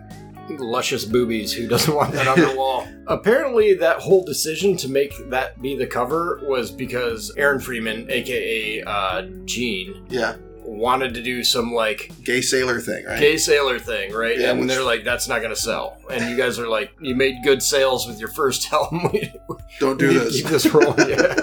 luscious 0.49 1.05
boobies. 1.05 1.53
Who 1.53 1.67
doesn't 1.69 1.95
want 1.95 2.13
that 2.13 2.27
on 2.29 2.39
their 2.39 2.57
wall? 2.63 2.87
Apparently, 3.07 3.75
that 3.75 3.99
whole 3.99 4.25
decision 4.25 4.77
to 4.79 4.89
make 4.89 5.13
that 5.31 5.61
be 5.63 5.77
the 5.77 5.87
cover 5.87 6.41
was 6.45 6.71
because 6.71 7.33
Aaron 7.37 7.61
Freeman, 7.61 8.11
aka 8.11 8.83
uh, 8.83 9.23
Gene, 9.45 10.07
Yeah, 10.09 10.37
wanted 10.65 11.15
to 11.15 11.23
do 11.23 11.45
some 11.45 11.73
like 11.73 12.11
gay 12.25 12.41
sailor 12.41 12.81
thing, 12.81 13.05
right? 13.07 13.19
gay 13.21 13.37
sailor 13.37 13.79
thing, 13.79 14.13
right? 14.13 14.39
Yeah, 14.39 14.51
and 14.51 14.61
which- 14.61 14.69
they're 14.69 14.83
like, 14.83 15.05
"That's 15.05 15.29
not 15.29 15.39
going 15.41 15.55
to 15.55 15.61
sell." 15.61 15.99
And 16.11 16.29
you 16.31 16.37
guys 16.37 16.59
are 16.59 16.69
like, 16.69 16.91
"You 17.01 17.15
made 17.15 17.37
good 17.45 17.63
sales 17.63 18.07
with 18.07 18.19
your 18.19 18.29
first 18.31 18.73
album. 18.73 19.11
Don't 19.81 19.99
do 19.99 20.13
this. 20.13 20.37
Keep 20.43 20.51
this 20.51 20.67
rolling." 20.67 21.11
Yeah. 21.11 21.35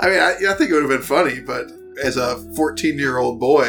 I 0.00 0.08
mean, 0.08 0.18
I, 0.20 0.34
I 0.50 0.54
think 0.54 0.70
it 0.70 0.74
would 0.74 0.82
have 0.82 0.90
been 0.90 1.02
funny, 1.02 1.40
but 1.40 1.66
as 2.02 2.16
a 2.16 2.36
14 2.54 2.98
year 2.98 3.18
old 3.18 3.38
boy 3.40 3.64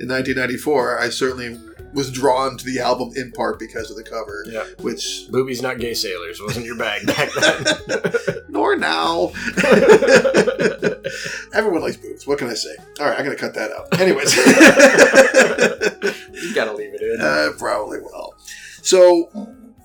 in 0.00 0.08
1994, 0.08 1.00
I 1.00 1.08
certainly 1.10 1.58
was 1.96 2.10
drawn 2.12 2.56
to 2.58 2.64
the 2.64 2.78
album 2.78 3.10
in 3.16 3.32
part 3.32 3.58
because 3.58 3.90
of 3.90 3.96
the 3.96 4.04
cover, 4.04 4.44
Yeah. 4.48 4.64
which, 4.80 5.26
Boobies, 5.30 5.62
not 5.62 5.78
gay 5.78 5.94
sailors, 5.94 6.40
wasn't 6.40 6.66
your 6.66 6.76
bag 6.76 7.06
back 7.06 7.30
then. 7.40 7.64
nor 8.48 8.76
now. 8.76 9.32
Everyone 11.54 11.80
likes 11.82 11.96
boobs. 11.96 12.26
What 12.26 12.38
can 12.38 12.48
I 12.48 12.54
say? 12.54 12.74
All 13.00 13.06
right, 13.08 13.18
I'm 13.18 13.24
to 13.26 13.34
cut 13.36 13.54
that 13.54 13.70
out. 13.72 13.98
Anyways. 14.00 14.36
you 16.42 16.54
gotta 16.54 16.72
leave 16.74 16.92
it 16.94 17.00
in. 17.02 17.20
Uh, 17.20 17.50
probably 17.58 17.98
will. 18.00 18.34
So 18.82 19.30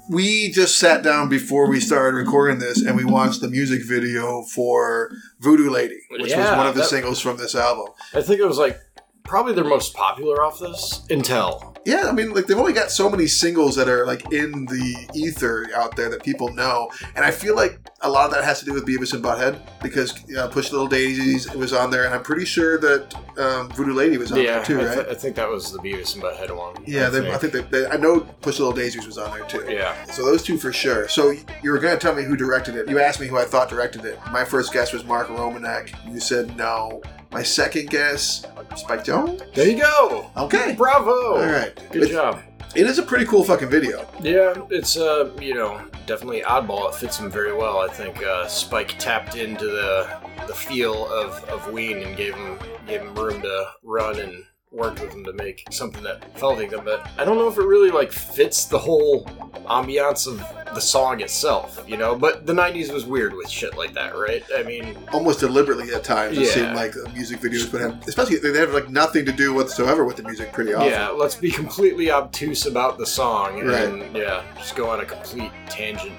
we 0.09 0.51
just 0.51 0.77
sat 0.77 1.03
down 1.03 1.29
before 1.29 1.69
we 1.69 1.79
started 1.79 2.17
recording 2.17 2.59
this, 2.59 2.83
and 2.85 2.95
we 2.97 3.05
watched 3.05 3.39
the 3.41 3.47
music 3.49 3.83
video 3.85 4.43
for 4.43 5.09
"Voodoo 5.39 5.69
Lady," 5.69 5.99
which 6.09 6.23
was 6.23 6.33
one 6.33 6.67
of 6.67 6.75
the 6.75 6.81
that- 6.81 6.89
singles 6.89 7.19
from 7.21 7.37
this 7.37 7.55
album. 7.55 7.87
I 8.13 8.21
think 8.21 8.39
it 8.41 8.45
was 8.45 8.57
like 8.57 8.77
probably 9.23 9.53
their 9.53 9.63
most 9.63 9.93
popular 9.93 10.43
off 10.43 10.59
this. 10.59 11.01
Intel. 11.09 11.71
Yeah, 11.85 12.03
I 12.07 12.11
mean, 12.11 12.33
like 12.33 12.45
they've 12.45 12.57
only 12.57 12.73
got 12.73 12.91
so 12.91 13.09
many 13.09 13.25
singles 13.25 13.75
that 13.75 13.87
are 13.87 14.05
like 14.05 14.31
in 14.31 14.65
the 14.65 15.09
ether 15.15 15.67
out 15.75 15.95
there 15.95 16.09
that 16.09 16.23
people 16.23 16.53
know, 16.53 16.91
and 17.15 17.25
I 17.25 17.31
feel 17.31 17.55
like 17.55 17.79
a 18.01 18.09
lot 18.09 18.25
of 18.25 18.31
that 18.33 18.43
has 18.43 18.59
to 18.59 18.65
do 18.65 18.73
with 18.73 18.85
Beavis 18.85 19.13
and 19.13 19.23
Butthead 19.23 19.59
because 19.81 20.13
uh, 20.35 20.47
Push 20.49 20.71
Little 20.71 20.87
Daisies 20.87 21.51
was 21.55 21.73
on 21.73 21.89
there, 21.89 22.05
and 22.05 22.13
I'm 22.13 22.21
pretty 22.21 22.45
sure 22.45 22.77
that 22.77 23.15
um, 23.37 23.69
Voodoo 23.69 23.93
Lady 23.93 24.17
was 24.17 24.31
on 24.31 24.39
yeah, 24.39 24.57
there 24.57 24.63
too, 24.63 24.81
I, 24.81 24.95
right? 24.95 25.07
I 25.09 25.15
think 25.15 25.35
that 25.37 25.49
was 25.49 25.71
the 25.71 25.79
Beavis 25.79 26.13
and 26.13 26.23
Butthead 26.23 26.55
one. 26.55 26.75
yeah, 26.85 27.09
they, 27.09 27.31
I 27.31 27.37
think 27.37 27.53
they, 27.53 27.61
they, 27.61 27.87
I 27.87 27.97
know 27.97 28.19
Push 28.41 28.59
Little 28.59 28.73
Daisies 28.73 29.07
was 29.07 29.17
on 29.17 29.35
there 29.35 29.47
too. 29.47 29.65
Yeah. 29.67 30.03
So 30.05 30.23
those 30.23 30.43
two 30.43 30.57
for 30.57 30.71
sure. 30.71 31.07
So 31.07 31.31
you 31.63 31.71
were 31.71 31.79
going 31.79 31.97
to 31.97 31.99
tell 31.99 32.13
me 32.13 32.23
who 32.23 32.35
directed 32.35 32.75
it. 32.75 32.87
You 32.89 32.99
asked 32.99 33.19
me 33.19 33.25
who 33.25 33.37
I 33.37 33.45
thought 33.45 33.69
directed 33.69 34.05
it. 34.05 34.19
My 34.31 34.45
first 34.45 34.71
guess 34.71 34.93
was 34.93 35.03
Mark 35.03 35.29
Romanek. 35.29 35.93
You 36.11 36.19
said 36.19 36.55
no. 36.57 37.01
My 37.31 37.43
second 37.43 37.89
guess, 37.89 38.45
Spike 38.75 39.03
Jonze. 39.05 39.53
There 39.53 39.69
you 39.69 39.79
go. 39.81 40.29
Okay. 40.37 40.73
Bravo. 40.75 41.35
All 41.37 41.45
right. 41.45 41.73
Good 41.91 42.03
It- 42.03 42.11
job. 42.11 42.39
It 42.73 42.87
is 42.87 42.99
a 42.99 43.03
pretty 43.03 43.25
cool 43.25 43.43
fucking 43.43 43.67
video. 43.69 44.07
Yeah, 44.21 44.53
it's 44.69 44.95
uh, 44.97 45.29
you 45.41 45.53
know, 45.53 45.81
definitely 46.07 46.39
oddball. 46.43 46.87
It 46.87 46.95
fits 46.95 47.17
him 47.19 47.29
very 47.29 47.53
well. 47.53 47.79
I 47.79 47.89
think 47.89 48.23
uh, 48.23 48.47
Spike 48.47 48.95
tapped 48.97 49.35
into 49.35 49.65
the 49.65 50.07
the 50.47 50.53
feel 50.53 51.05
of, 51.11 51.43
of 51.49 51.69
Ween 51.73 51.97
and 52.01 52.15
gave 52.15 52.33
him 52.33 52.57
gave 52.87 53.01
him 53.01 53.13
room 53.13 53.41
to 53.41 53.65
run 53.83 54.19
and 54.21 54.45
worked 54.71 55.01
with 55.01 55.11
him 55.13 55.23
to 55.25 55.33
make 55.33 55.65
something 55.69 56.01
that 56.03 56.37
felt 56.39 56.57
like 56.57 56.69
them. 56.69 56.85
But 56.85 57.07
I 57.17 57.25
don't 57.25 57.37
know 57.37 57.47
if 57.49 57.57
it 57.57 57.65
really 57.65 57.91
like 57.91 58.11
fits 58.11 58.65
the 58.65 58.79
whole 58.79 59.25
ambiance 59.65 60.27
of 60.27 60.37
the 60.73 60.79
song 60.79 61.19
itself, 61.19 61.83
you 61.87 61.97
know. 61.97 62.15
But 62.15 62.45
the 62.45 62.53
'90s 62.53 62.91
was 62.93 63.05
weird 63.05 63.33
with 63.33 63.49
shit 63.49 63.77
like 63.77 63.93
that, 63.93 64.15
right? 64.15 64.43
I 64.55 64.63
mean, 64.63 64.97
Almost 65.11 65.41
deliberately 65.41 65.93
at 65.93 66.03
times, 66.05 66.37
it 66.37 66.45
Yeah. 66.45 66.51
seemed 66.53 66.75
like 66.75 66.95
uh, 66.95 67.09
music 67.13 67.41
videos 67.41 67.71
would 67.73 67.81
have, 67.81 68.07
especially 68.07 68.37
they 68.37 68.57
have 68.57 68.73
like 68.73 68.89
nothing 68.89 69.25
to 69.25 69.31
do 69.33 69.53
whatsoever 69.53 70.05
with 70.05 70.15
the 70.15 70.23
music. 70.23 70.53
Pretty 70.53 70.73
often. 70.73 70.89
yeah, 70.89 71.09
let's 71.09 71.35
be 71.35 71.51
completely 71.51 72.09
obtuse 72.09 72.65
about 72.65 72.97
the 72.97 73.05
song 73.05 73.59
Right. 73.65 73.83
and 73.89 74.15
yeah, 74.15 74.43
just 74.57 74.75
go 74.75 74.89
on 74.89 75.01
a 75.01 75.05
complete 75.05 75.51
tangent 75.69 76.13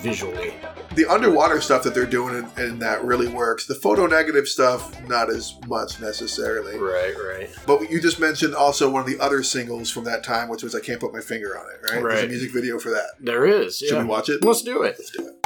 visually. 0.00 0.54
The 0.94 1.06
underwater 1.06 1.60
stuff 1.60 1.82
that 1.84 1.94
they're 1.94 2.06
doing 2.06 2.34
in, 2.36 2.64
in 2.64 2.78
that 2.80 3.04
really 3.04 3.28
works. 3.28 3.66
The 3.66 3.74
photo 3.74 4.06
negative 4.06 4.48
stuff, 4.48 5.00
not 5.06 5.30
as 5.30 5.54
much 5.66 6.00
necessarily. 6.00 6.76
Right, 6.78 7.14
right. 7.16 7.48
But 7.66 7.90
you 7.90 8.00
just 8.00 8.18
mentioned 8.18 8.54
also 8.54 8.90
one 8.90 9.00
of 9.02 9.06
the 9.06 9.20
other 9.20 9.42
singles 9.42 9.90
from 9.90 10.04
that 10.04 10.24
time, 10.24 10.48
which 10.48 10.62
was 10.62 10.74
"I 10.74 10.80
Can't 10.80 11.00
Put 11.00 11.12
My 11.12 11.20
Finger 11.20 11.56
on 11.58 11.66
It." 11.66 11.92
Right? 11.92 12.02
There's 12.02 12.24
a 12.24 12.28
music 12.28 12.52
video 12.52 12.78
for 12.78 12.90
that. 12.90 13.10
There 13.20 13.46
is. 13.46 13.78
Should 13.78 13.98
we 13.98 14.04
watch 14.04 14.28
it? 14.28 14.44
Let's 14.44 14.62
do 14.62 14.82
it. 14.82 14.96
Let's 14.98 15.10
do 15.10 15.28
it. 15.28 15.36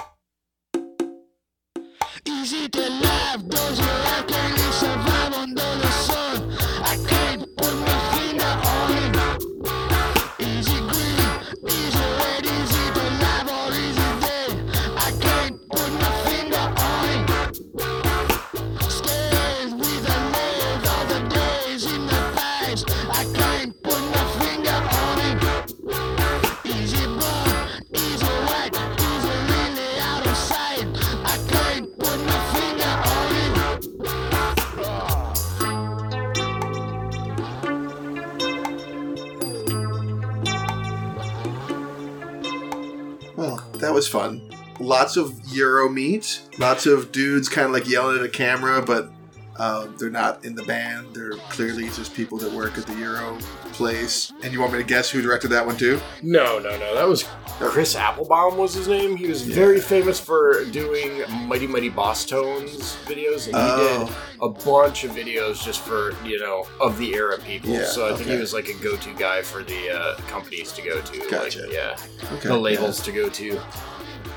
Easy 2.27 2.69
to 2.69 2.81
live, 2.81 3.49
those 3.49 3.79
who 3.79 3.85
life 3.85 4.27
can 4.27 4.53
live 4.53 4.75
survive 4.75 5.35
under 5.35 5.61
the 5.61 5.91
sun. 5.91 6.34
Was 43.95 44.09
fun. 44.09 44.43
Lots 44.81 45.17
of 45.17 45.41
Euro 45.53 45.89
meat. 45.89 46.43
Lots 46.59 46.85
of 46.87 47.13
dudes 47.13 47.49
kind 47.49 47.67
of 47.67 47.73
like 47.73 47.89
yelling 47.89 48.19
at 48.19 48.25
a 48.25 48.29
camera, 48.29 48.83
but 48.83 49.11
um, 49.59 49.95
they're 49.99 50.11
not 50.11 50.45
in 50.45 50.55
the 50.55 50.65
band. 50.65 51.15
They're 51.15 51.33
clearly 51.51 51.85
just 51.91 52.15
people 52.15 52.39
that 52.39 52.53
work 52.53 52.77
at 52.79 52.87
the 52.87 52.95
Euro 52.95 53.39
place. 53.73 54.33
And 54.43 54.53
you 54.53 54.61
want 54.61 54.73
me 54.73 54.79
to 54.79 54.85
guess 54.85 55.11
who 55.11 55.23
directed 55.23 55.49
that 55.49 55.65
one 55.67 55.77
too? 55.77 56.01
No, 56.23 56.59
no, 56.59 56.71
no. 56.79 56.95
That 56.95 57.07
was 57.09 57.25
Chris 57.61 57.95
Applebaum 57.97 58.57
was 58.57 58.75
his 58.75 58.89
name. 58.89 59.17
He 59.17 59.27
was 59.27 59.43
very 59.43 59.81
famous 59.81 60.19
for 60.19 60.65
doing 60.67 61.23
Mighty 61.47 61.67
Mighty 61.69 61.91
Bosstones 61.91 62.97
videos, 63.07 63.47
and 63.47 63.55
he 63.57 63.63
Oh. 63.75 64.07
did 64.07 64.15
a 64.43 64.49
bunch 64.49 65.05
of 65.05 65.13
videos 65.13 65.63
just 65.65 65.81
for 65.81 66.15
you 66.25 66.39
know 66.41 66.67
of 66.81 66.99
the 66.99 67.15
era 67.15 67.39
people. 67.39 67.71
Yeah, 67.71 67.85
so 67.85 68.13
I 68.13 68.17
think 68.17 68.29
he 68.31 68.37
was 68.37 68.53
like 68.53 68.69
a 68.69 68.75
go-to 68.75 69.15
guy 69.15 69.43
for 69.43 69.63
the 69.63 69.91
uh, 69.91 70.17
companies 70.29 70.73
to 70.73 70.83
go 70.83 71.01
to. 71.01 71.31
Gotcha. 71.31 71.63
Like, 71.63 71.73
yeah, 71.73 71.97
Okay. 72.35 72.49
the 72.49 72.59
labels 72.59 73.01
to 73.05 73.13
go 73.13 73.29
to. 73.29 73.61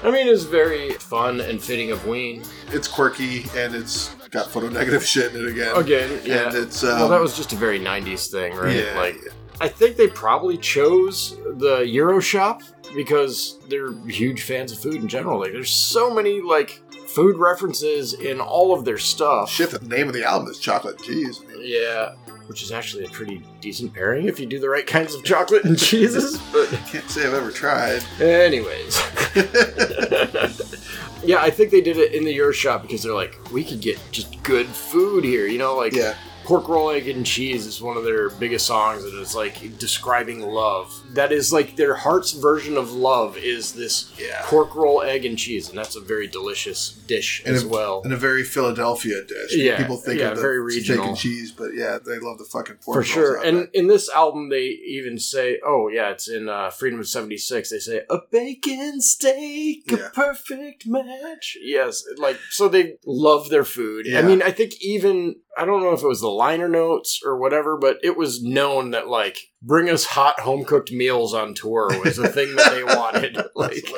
I 0.03 0.11
mean, 0.11 0.27
it's 0.27 0.43
very 0.43 0.91
fun 0.91 1.41
and 1.41 1.59
fitting 1.61 1.89
of 1.91 2.05
Ween. 2.05 2.43
It's 2.71 2.87
quirky 2.87 3.45
and 3.55 3.73
it's 3.73 4.11
got 4.31 4.51
photo 4.51 4.69
negative 4.69 5.05
shit 5.13 5.33
in 5.33 5.41
it 5.45 5.49
again. 5.49 5.75
Again, 5.75 6.21
yeah. 6.23 6.47
And 6.47 6.55
it's 6.57 6.83
um, 6.83 6.99
well, 6.99 7.09
that 7.09 7.21
was 7.21 7.35
just 7.37 7.53
a 7.53 7.55
very 7.55 7.79
'90s 7.79 8.29
thing, 8.31 8.53
right? 8.55 8.75
Yeah. 8.75 8.97
Like, 8.97 9.17
I 9.61 9.67
think 9.67 9.97
they 9.97 10.07
probably 10.07 10.57
chose 10.57 11.35
the 11.57 11.79
Euro 11.87 12.19
Shop 12.19 12.61
because 12.95 13.57
they're 13.69 13.91
huge 14.07 14.41
fans 14.43 14.71
of 14.71 14.79
food 14.79 14.95
in 14.95 15.07
general. 15.07 15.39
Like, 15.39 15.51
there's 15.51 15.69
so 15.71 16.13
many 16.13 16.41
like 16.41 16.81
food 17.07 17.37
references 17.37 18.13
in 18.13 18.39
all 18.39 18.73
of 18.73 18.85
their 18.85 18.97
stuff. 18.97 19.49
shit. 19.49 19.69
The 19.71 19.79
name 19.87 20.07
of 20.07 20.13
the 20.13 20.23
album 20.23 20.49
is 20.49 20.59
Chocolate 20.59 21.01
Cheese. 21.01 21.41
I 21.43 21.51
mean, 21.53 21.61
Yeah, 21.63 22.13
which 22.47 22.61
is 22.63 22.71
actually 22.71 23.05
a 23.05 23.09
pretty 23.09 23.41
decent 23.61 23.93
pairing 23.93 24.27
if 24.27 24.39
you 24.39 24.45
do 24.45 24.59
the 24.59 24.69
right 24.69 24.85
kinds 24.85 25.13
of 25.15 25.23
chocolate 25.23 25.63
and 25.65 25.77
cheeses. 25.79 26.37
But, 26.53 26.71
I 26.73 26.77
can't 26.89 27.09
say 27.09 27.25
I've 27.25 27.33
ever 27.33 27.51
tried. 27.51 28.03
anyways. 28.21 28.97
yeah, 31.23 31.41
I 31.41 31.49
think 31.49 31.71
they 31.71 31.81
did 31.81 31.97
it 31.97 32.13
in 32.13 32.23
the 32.23 32.33
Euro 32.33 32.51
Shop 32.51 32.81
because 32.81 33.03
they're 33.03 33.13
like, 33.13 33.37
we 33.51 33.63
could 33.63 33.81
get 33.81 33.99
just 34.11 34.41
good 34.43 34.67
food 34.67 35.23
here, 35.23 35.47
you 35.47 35.57
know, 35.57 35.75
like 35.75 35.93
Yeah. 35.93 36.15
Pork 36.47 36.69
roll, 36.69 36.91
egg, 36.91 37.09
and 37.09 37.25
cheese 37.25 37.65
is 37.65 37.81
one 37.81 37.97
of 37.97 38.05
their 38.05 38.29
biggest 38.29 38.65
songs, 38.65 39.03
and 39.03 39.13
it's 39.19 39.35
like 39.35 39.77
describing 39.77 40.39
love. 40.41 40.93
That 41.13 41.33
is 41.33 41.51
like 41.51 41.75
their 41.75 41.93
heart's 41.93 42.31
version 42.31 42.77
of 42.77 42.93
love 42.93 43.37
is 43.37 43.73
this 43.73 44.11
Yeah. 44.17 44.41
pork 44.45 44.73
roll, 44.73 45.01
egg, 45.01 45.25
and 45.25 45.37
cheese, 45.37 45.67
and 45.67 45.77
that's 45.77 45.97
a 45.97 45.99
very 46.01 46.25
delicious 46.27 46.91
dish 47.05 47.43
And 47.45 47.53
as 47.55 47.63
a, 47.63 47.67
well. 47.67 48.01
And 48.05 48.13
a 48.13 48.17
very 48.17 48.43
Philadelphia 48.45 49.23
dish. 49.25 49.55
Yeah, 49.57 49.75
People 49.77 49.97
think 49.97 50.21
yeah, 50.21 50.29
of 50.29 50.37
the 50.37 50.41
very 50.41 50.71
steak 50.81 50.99
and 50.99 51.17
cheese, 51.17 51.51
but 51.51 51.73
yeah, 51.73 51.99
they 52.03 52.17
love 52.19 52.37
the 52.37 52.45
fucking 52.45 52.75
pork 52.77 52.95
For 52.95 53.03
sure. 53.03 53.43
And 53.43 53.57
there. 53.57 53.67
in 53.73 53.87
this 53.87 54.09
album, 54.09 54.47
they 54.49 54.67
even 54.67 55.19
say, 55.19 55.59
oh, 55.65 55.89
yeah, 55.89 56.11
it's 56.11 56.29
in 56.29 56.47
uh, 56.47 56.69
Freedom 56.69 56.99
of 57.01 57.07
76. 57.09 57.69
They 57.69 57.79
say, 57.79 58.01
a 58.09 58.19
bacon 58.31 59.01
steak, 59.01 59.83
Yeah. 59.91 59.97
a 60.07 60.09
perfect 60.11 60.87
match. 60.87 61.57
Yes. 61.61 62.03
Like, 62.17 62.37
so 62.51 62.69
they 62.69 62.95
love 63.05 63.49
their 63.49 63.65
food. 63.65 64.07
I 64.15 64.21
mean, 64.21 64.41
I 64.41 64.51
think 64.51 64.73
even, 64.81 65.35
I 65.57 65.65
don't 65.65 65.81
know 65.81 65.93
if 65.93 66.03
it 66.03 66.07
was 66.07 66.21
the 66.21 66.27
liner 66.29 66.69
notes 66.69 67.21
or 67.25 67.37
whatever, 67.37 67.77
but 67.77 67.97
it 68.03 68.15
was 68.15 68.43
known 68.43 68.91
that, 68.91 69.07
like, 69.07 69.39
bring 69.61 69.89
us 69.89 70.05
hot 70.05 70.39
home 70.39 70.63
cooked 70.63 70.91
meals 70.91 71.33
on 71.33 71.53
tour 71.53 71.89
was 72.03 72.17
the 72.17 72.29
thing 72.29 72.55
that 72.55 72.71
they 72.71 72.83
wanted. 72.83 73.37
Like, 73.55 73.89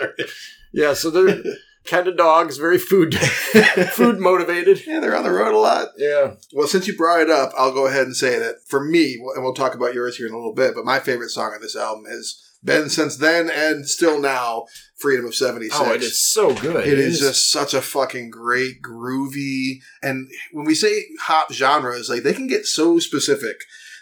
yeah, 0.72 0.94
so 0.94 1.10
they're 1.10 1.44
kind 1.86 2.08
of 2.08 2.16
dogs, 2.16 2.58
very 2.58 2.78
food, 2.78 3.16
food 3.92 4.20
motivated. 4.20 4.86
yeah, 4.86 5.00
they're 5.00 5.16
on 5.16 5.24
the 5.24 5.32
road 5.32 5.54
a 5.54 5.58
lot. 5.58 5.90
Yeah. 5.98 6.36
Well, 6.54 6.68
since 6.68 6.88
you 6.88 6.96
brought 6.96 7.22
it 7.22 7.30
up, 7.30 7.52
I'll 7.58 7.74
go 7.74 7.88
ahead 7.88 8.04
and 8.06 8.16
say 8.16 8.40
that 8.40 8.58
for 8.68 8.84
me, 8.84 9.16
and 9.36 9.44
we'll 9.44 9.54
talk 9.54 9.76
about 9.76 9.94
yours 9.94 10.16
here 10.16 10.28
in 10.28 10.34
a 10.34 10.38
little 10.38 10.54
bit, 10.54 10.76
but 10.76 10.86
my 10.86 11.00
favorite 11.00 11.30
song 11.30 11.52
on 11.54 11.62
this 11.62 11.76
album 11.76 12.06
has 12.06 12.42
been 12.64 12.90
since 12.90 13.18
then 13.18 13.50
and 13.50 13.88
still 13.88 14.20
now 14.20 14.66
Freedom 15.00 15.26
of 15.26 15.34
76. 15.34 15.80
Oh, 15.80 15.94
it 15.94 16.04
is 16.04 16.22
so 16.22 16.54
good. 16.54 16.86
It 16.86 17.00
is 17.00 17.22
just 17.22 17.50
such 17.50 17.74
a 17.74 17.82
fucking 17.82 18.32
great, 18.32 18.82
groovy, 18.82 19.78
and 20.04 20.28
when 20.52 20.66
we 20.66 20.76
say 20.76 21.06
hop 21.22 21.54
genres, 21.54 22.10
like 22.10 22.24
they 22.24 22.34
can 22.34 22.48
get 22.48 22.66
so 22.66 23.00
specific. 23.00 23.56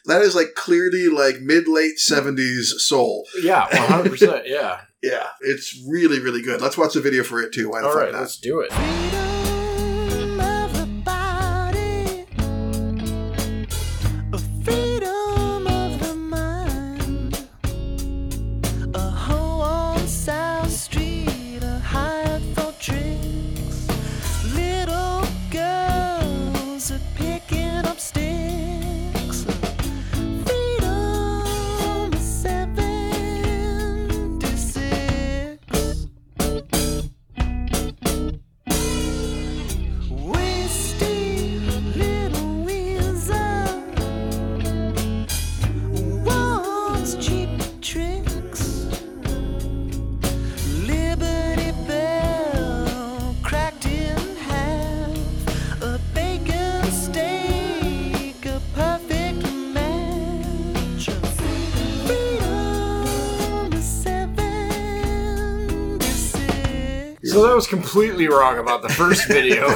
That 0.05 0.23
is 0.23 0.33
like 0.33 0.55
clearly 0.55 1.07
like 1.07 1.39
mid 1.39 1.67
late 1.67 1.99
seventies 1.99 2.73
soul. 2.79 3.27
Yeah, 3.39 3.67
100%. 3.67 4.43
Yeah. 4.47 4.81
Yeah, 5.03 5.27
it's 5.41 5.79
really 5.87 6.19
really 6.19 6.41
good. 6.41 6.59
Let's 6.59 6.75
watch 6.75 6.95
the 6.95 7.01
video 7.01 7.23
for 7.23 7.39
it 7.39 7.53
too. 7.53 7.69
Why 7.69 7.81
the 7.81 7.85
All 7.85 7.93
fuck 7.93 8.01
right, 8.01 8.11
not? 8.11 8.21
let's 8.21 8.39
do 8.39 8.61
it. 8.61 9.26
So 67.37 67.45
that 67.45 67.53
was 67.53 67.67
completely 67.67 68.27
wrong 68.27 68.57
about 68.57 68.81
the 68.81 68.89
first 68.89 69.27
video. 69.27 69.67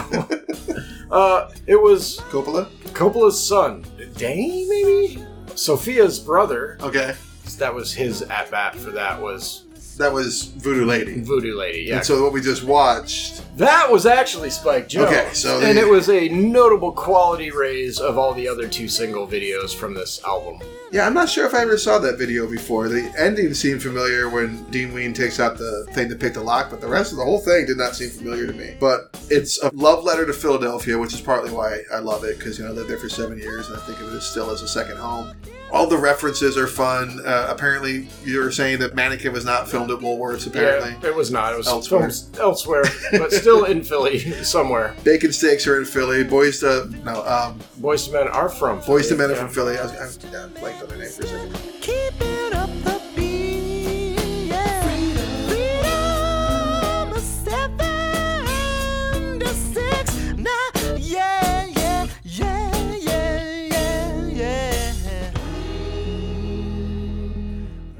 uh, 1.12 1.52
it 1.68 1.80
was 1.80 2.18
Coppola. 2.32 2.66
Coppola's 2.86 3.40
son, 3.40 3.86
Danny, 4.18 4.66
maybe 4.68 5.24
Sophia's 5.54 6.20
brother. 6.20 6.80
Okay, 6.82 7.14
That 7.60 7.72
was 7.76 7.94
his 7.94 8.24
at 8.24 8.50
bat 8.50 8.76
for 8.76 8.90
that 8.90 9.22
was 9.22 9.66
that 10.02 10.12
was 10.12 10.46
Voodoo 10.46 10.86
Lady. 10.86 11.22
Voodoo 11.22 11.56
Lady. 11.58 11.84
Yeah, 11.84 11.98
And 11.98 12.06
so 12.06 12.22
what 12.24 12.34
we 12.34 12.42
just 12.42 12.64
watched. 12.64 13.42
that 13.58 13.92
was 13.92 14.06
actually 14.06 14.50
Spike 14.50 14.90
Jonze. 14.90 15.08
Okay, 15.08 15.34
so 15.34 15.62
and 15.62 15.78
it 15.78 15.88
was 15.88 16.10
a 16.10 16.30
notable 16.30 16.92
quality 16.92 17.52
raise 17.52 18.00
of 18.00 18.18
all 18.18 18.34
the 18.34 18.48
other 18.48 18.68
two 18.68 18.88
single 18.88 19.28
videos 19.28 19.74
from 19.76 19.94
this 19.94 20.24
album. 20.24 20.60
Yeah, 20.92 21.06
I'm 21.08 21.14
not 21.14 21.30
sure 21.30 21.46
if 21.46 21.54
I 21.54 21.62
ever 21.62 21.78
saw 21.78 22.00
that 22.00 22.18
video 22.18 22.50
before. 22.50 22.90
The 22.90 23.14
ending 23.18 23.54
seemed 23.54 23.82
familiar 23.82 24.30
when 24.30 24.64
Dean 24.66 24.94
Ween 24.94 25.14
takes 25.14 25.40
out 25.40 25.58
the 25.58 25.88
thing 25.92 26.10
to 26.10 26.16
pick 26.16 26.34
the 26.34 26.42
lock, 26.42 26.70
but 26.70 26.82
the 26.82 26.88
rest 26.88 27.12
of 27.14 27.18
the 27.18 27.24
whole 27.24 27.40
thing 27.40 27.66
did 27.66 27.78
not 27.78 27.96
seem 27.96 28.10
familiar 28.10 28.46
to 28.48 28.54
me. 28.54 28.76
But 28.80 29.18
it's 29.30 29.62
a 29.64 29.70
love 29.74 30.04
letter 30.04 30.26
to 30.26 30.34
Philadelphia, 30.34 30.98
which 30.98 31.14
is 31.14 31.22
partly 31.22 31.52
why 31.52 31.82
I 31.94 32.00
love 32.00 32.24
it 32.26 32.38
because 32.38 32.58
you 32.58 32.66
know 32.66 32.72
I 32.72 32.74
lived 32.74 32.90
there 32.90 32.98
for 32.98 33.08
seven 33.10 33.38
years 33.38 33.70
and 33.70 33.78
I 33.78 33.80
think 33.82 34.00
of 34.02 34.14
it 34.14 34.18
as 34.18 34.26
still 34.26 34.50
as 34.52 34.62
a 34.64 34.68
second 34.68 34.98
home. 34.98 35.34
All 35.72 35.88
the 35.88 35.98
references 35.98 36.58
are 36.58 36.68
fun. 36.68 37.22
Uh, 37.26 37.48
apparently, 37.50 38.08
you 38.26 38.40
were 38.42 38.52
saying 38.52 38.80
that 38.80 38.94
Mannequin 38.94 39.32
was 39.32 39.46
not 39.46 39.70
filmed 39.70 39.90
at 39.92 40.00
Woolworths. 40.00 40.46
Apparently, 40.48 40.92
Yeah, 41.02 41.10
it 41.10 41.16
was 41.16 41.32
not. 41.32 41.54
It 41.54 41.58
was 41.58 41.68
Elsewhere. 41.68 42.10
filmed 42.10 42.40
elsewhere, 42.40 42.84
but 43.14 43.32
still 43.32 43.64
in 43.66 43.84
Philly 43.84 44.20
somewhere. 44.44 44.96
Bacon 45.04 45.32
Steaks 45.32 45.66
are 45.68 45.78
in 45.78 45.86
Philly. 45.86 46.24
Boys 46.24 46.60
to 46.60 46.90
no, 47.04 47.26
um, 47.26 47.60
Boyz 47.80 48.08
II 48.08 48.14
Men 48.14 48.28
are 48.28 48.50
from. 48.50 48.80
Boys 48.82 49.08
to 49.08 49.16
Philly, 49.16 49.28
Men 49.28 49.30
are 49.30 49.34
yeah. 49.40 49.46
from 49.46 49.50
Philly. 49.54 49.78
I 49.78 49.84
was, 49.84 49.92
I 49.94 50.04
was 50.04 50.20
yeah, 50.32 50.48
blanked 50.60 50.84
on 50.84 50.90
their 50.90 50.98
name 50.98 51.10
for 51.10 51.24
a 51.24 51.28
second. 51.28 52.91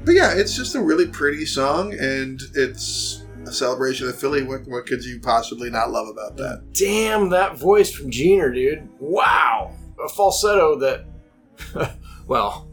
But 0.04 0.14
yeah, 0.14 0.34
it's 0.34 0.56
just 0.56 0.74
a 0.74 0.80
really 0.80 1.06
pretty 1.06 1.46
song, 1.46 1.92
and 1.94 2.40
it's 2.54 3.24
a 3.46 3.52
celebration 3.52 4.08
of 4.08 4.18
Philly. 4.18 4.42
What, 4.42 4.66
what 4.66 4.86
could 4.86 5.04
you 5.04 5.20
possibly 5.20 5.70
not 5.70 5.90
love 5.90 6.08
about 6.08 6.36
that? 6.36 6.72
Damn 6.72 7.30
that 7.30 7.56
voice 7.58 7.92
from 7.92 8.10
Gener, 8.10 8.52
dude. 8.52 8.88
Wow. 8.98 9.76
A 10.04 10.08
falsetto 10.08 10.78
that, 10.80 11.96
well, 12.26 12.68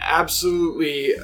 absolutely 0.00 1.14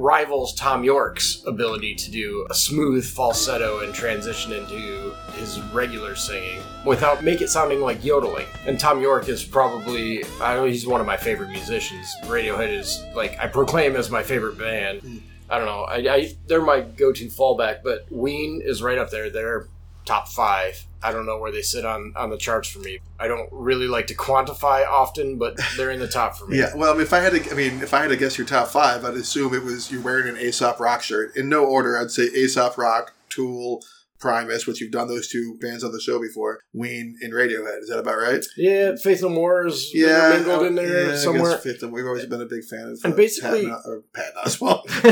rivals 0.00 0.54
Thom 0.54 0.82
Yorke's 0.82 1.42
ability 1.46 1.94
to 1.94 2.10
do 2.10 2.46
a 2.50 2.54
smooth 2.54 3.04
falsetto 3.04 3.80
and 3.80 3.92
transition 3.92 4.52
into 4.52 5.14
his 5.34 5.60
regular 5.74 6.16
singing 6.16 6.62
without 6.86 7.22
make 7.22 7.42
it 7.42 7.50
sounding 7.50 7.82
like 7.82 8.02
yodeling. 8.02 8.46
And 8.66 8.80
Tom 8.80 9.00
York 9.02 9.28
is 9.28 9.44
probably, 9.44 10.24
I 10.40 10.54
know 10.54 10.64
he's 10.64 10.86
one 10.86 11.02
of 11.02 11.06
my 11.06 11.18
favorite 11.18 11.50
musicians. 11.50 12.06
Radiohead 12.24 12.72
is 12.72 13.04
like, 13.14 13.38
I 13.38 13.46
proclaim 13.46 13.94
as 13.94 14.10
my 14.10 14.22
favorite 14.22 14.58
band. 14.58 15.02
Hmm. 15.02 15.18
I 15.50 15.58
don't 15.58 15.66
know. 15.66 15.82
I, 15.82 15.96
I 16.14 16.34
they're 16.46 16.62
my 16.62 16.80
go-to 16.80 17.26
fallback, 17.26 17.82
but 17.82 18.06
Ween 18.08 18.62
is 18.64 18.82
right 18.82 18.98
up 18.98 19.10
there. 19.10 19.30
They're 19.30 19.66
top 20.04 20.28
five. 20.28 20.84
I 21.02 21.12
don't 21.12 21.24
know 21.24 21.38
where 21.38 21.50
they 21.50 21.62
sit 21.62 21.84
on 21.86 22.12
on 22.16 22.28
the 22.30 22.36
charts 22.36 22.68
for 22.68 22.78
me. 22.80 22.98
I 23.18 23.26
don't 23.26 23.48
really 23.52 23.88
like 23.88 24.06
to 24.08 24.14
quantify 24.14 24.86
often, 24.86 25.38
but 25.38 25.58
they're 25.76 25.90
in 25.90 25.98
the 26.00 26.08
top 26.08 26.36
for 26.36 26.46
me. 26.46 26.58
Yeah, 26.58 26.74
well, 26.76 26.90
I 26.90 26.92
mean, 26.94 27.02
if 27.02 27.12
I 27.12 27.20
had 27.20 27.32
to, 27.32 27.50
I 27.50 27.54
mean, 27.54 27.80
if 27.82 27.94
I 27.94 28.00
had 28.02 28.08
to 28.08 28.16
guess 28.16 28.36
your 28.36 28.46
top 28.46 28.68
five, 28.68 29.04
I'd 29.04 29.14
assume 29.14 29.54
it 29.54 29.62
was 29.64 29.90
you're 29.90 30.02
wearing 30.02 30.28
an 30.28 30.36
Aesop 30.40 30.78
Rock 30.78 31.02
shirt. 31.02 31.36
In 31.36 31.48
no 31.48 31.64
order, 31.64 31.96
I'd 31.98 32.10
say 32.10 32.24
Aesop 32.24 32.76
Rock, 32.76 33.14
Tool, 33.30 33.82
Primus, 34.18 34.66
which 34.66 34.82
you've 34.82 34.92
done 34.92 35.08
those 35.08 35.28
two 35.28 35.56
bands 35.62 35.82
on 35.82 35.92
the 35.92 36.00
show 36.00 36.20
before. 36.20 36.60
Ween 36.74 37.16
and 37.22 37.32
Radiohead. 37.32 37.78
Is 37.80 37.88
that 37.88 37.98
about 38.00 38.18
right? 38.18 38.44
Yeah, 38.58 38.94
Faith 39.02 39.22
No 39.22 39.30
More 39.30 39.66
is 39.66 39.94
Yeah, 39.94 40.34
mingled 40.36 40.66
in 40.66 40.76
yeah, 40.76 40.82
there 40.82 41.06
guess 41.06 41.24
somewhere. 41.24 41.58
And 41.80 41.92
we've 41.92 42.04
always 42.04 42.26
been 42.26 42.42
a 42.42 42.46
big 42.46 42.64
fan 42.64 42.80
of. 42.88 43.00
And 43.04 43.14
uh, 43.14 43.16
basically- 43.16 43.66
Pat, 43.68 43.78
or 43.86 44.02
Pat. 44.12 44.34
Mike 44.60 44.60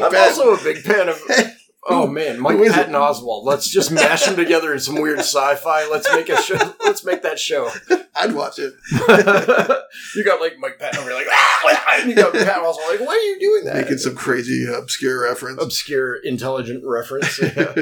I'm 0.00 0.10
Patton. 0.10 0.16
also 0.16 0.54
a 0.54 0.64
big 0.64 0.78
fan 0.78 1.10
of. 1.10 1.20
Oh 1.88 2.06
man, 2.06 2.40
Mike 2.40 2.56
who 2.56 2.64
is 2.64 2.72
it? 2.72 2.74
Patton 2.74 2.94
Oswalt. 2.94 3.44
Let's 3.44 3.68
just 3.68 3.92
mash 3.92 4.24
them 4.24 4.36
together 4.36 4.72
in 4.72 4.80
some 4.80 5.00
weird 5.00 5.20
sci-fi. 5.20 5.88
Let's 5.88 6.10
make 6.12 6.28
a 6.28 6.40
show. 6.40 6.58
Let's 6.84 7.04
make 7.04 7.22
that 7.22 7.38
show. 7.38 7.70
I'd 8.14 8.34
watch 8.34 8.58
it. 8.58 8.72
you 10.16 10.24
got 10.24 10.40
like 10.40 10.58
Mike 10.58 10.78
Patton 10.78 10.98
over 10.98 11.10
here, 11.10 11.18
like, 11.18 11.28
ah! 11.30 12.00
and 12.00 12.10
you 12.10 12.16
got 12.16 12.32
Patton 12.32 12.64
Oswalt 12.64 12.88
like, 12.88 13.00
why 13.00 13.14
are 13.14 13.18
you 13.18 13.38
doing 13.38 13.64
that? 13.64 13.76
Making 13.76 13.98
some 13.98 14.16
crazy 14.16 14.66
uh, 14.68 14.78
obscure 14.78 15.22
reference. 15.22 15.62
obscure, 15.62 16.16
intelligent 16.16 16.84
reference. 16.84 17.40
Yeah. 17.40 17.74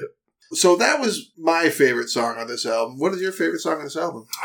so 0.52 0.76
that 0.76 1.00
was 1.00 1.30
my 1.38 1.68
favorite 1.68 2.08
song 2.08 2.38
on 2.38 2.48
this 2.48 2.66
album. 2.66 2.98
What 2.98 3.12
is 3.12 3.20
your 3.20 3.32
favorite 3.32 3.60
song 3.60 3.78
on 3.78 3.84
this 3.84 3.96
album? 3.96 4.26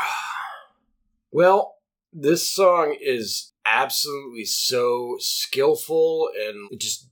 Well, 1.30 1.74
this 2.10 2.50
song 2.50 2.96
is 3.02 3.52
absolutely 3.66 4.46
so 4.46 5.16
skillful 5.20 6.30
and 6.34 6.80
just 6.80 7.08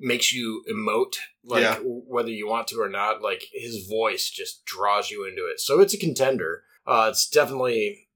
makes 0.00 0.32
you 0.32 0.62
emote 0.70 1.16
like 1.44 1.62
Yeah. 1.62 1.78
whether 1.82 2.30
you 2.30 2.46
want 2.48 2.68
to 2.68 2.80
or 2.80 2.88
not 2.88 3.22
like 3.22 3.42
his 3.52 3.86
voice 3.88 4.30
just 4.30 4.64
draws 4.64 5.10
you 5.10 5.24
into 5.24 5.42
it. 5.52 5.60
So 5.60 5.80
it's 5.80 5.94
a 5.94 5.98
contender. 5.98 6.62
Uh 6.86 7.08
it's 7.10 7.28
definitely 7.28 8.08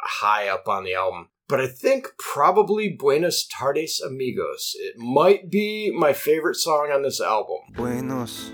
high 0.00 0.48
up 0.48 0.68
on 0.68 0.84
the 0.84 0.94
album. 0.94 1.28
But 1.48 1.60
i 1.60 1.66
think 1.66 2.08
probably 2.18 2.88
buenos 2.96 3.46
tardes 3.46 4.00
amigos. 4.00 4.72
It 4.78 4.96
might 4.98 5.50
be 5.50 5.90
my 5.94 6.12
favorite 6.12 6.56
song 6.56 6.90
on 6.92 7.02
this 7.02 7.20
album. 7.20 7.58
Buenos 7.74 8.52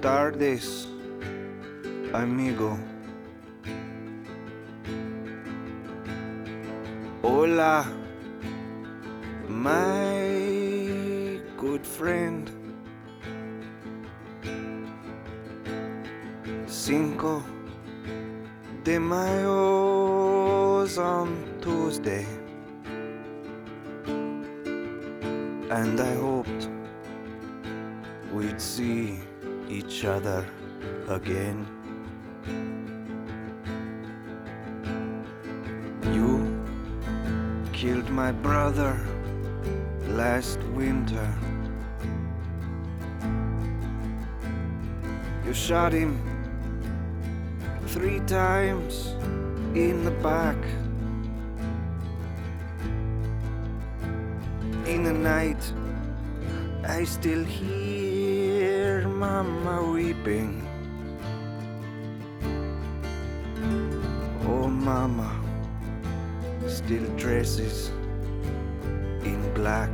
tardes, 0.00 0.86
amigo. 2.12 2.78
Hola, 7.22 7.86
my 9.48 10.27
good 10.27 10.27
friend. 11.98 12.48
Cinco 16.68 17.42
de 18.84 19.00
Mayo's 19.00 20.96
on 20.96 21.28
Tuesday. 21.60 22.24
And 25.70 26.00
I 26.00 26.14
hoped 26.14 26.70
we'd 28.32 28.60
see 28.60 29.18
each 29.68 30.04
other 30.04 30.46
again. 31.08 31.66
You 36.14 36.30
killed 37.72 38.08
my 38.08 38.30
brother 38.30 38.96
last 40.06 40.60
winter. 40.76 41.28
Shot 45.58 45.92
him 45.92 46.16
three 47.88 48.20
times 48.20 49.08
in 49.74 50.04
the 50.04 50.10
back. 50.22 50.56
In 54.86 55.02
the 55.02 55.12
night, 55.12 55.60
I 56.86 57.04
still 57.04 57.44
hear 57.44 59.08
Mama 59.08 59.90
weeping. 59.90 60.66
Oh, 64.46 64.68
Mama 64.68 65.30
still 66.66 67.04
dresses 67.16 67.88
in 69.24 69.52
black. 69.54 69.90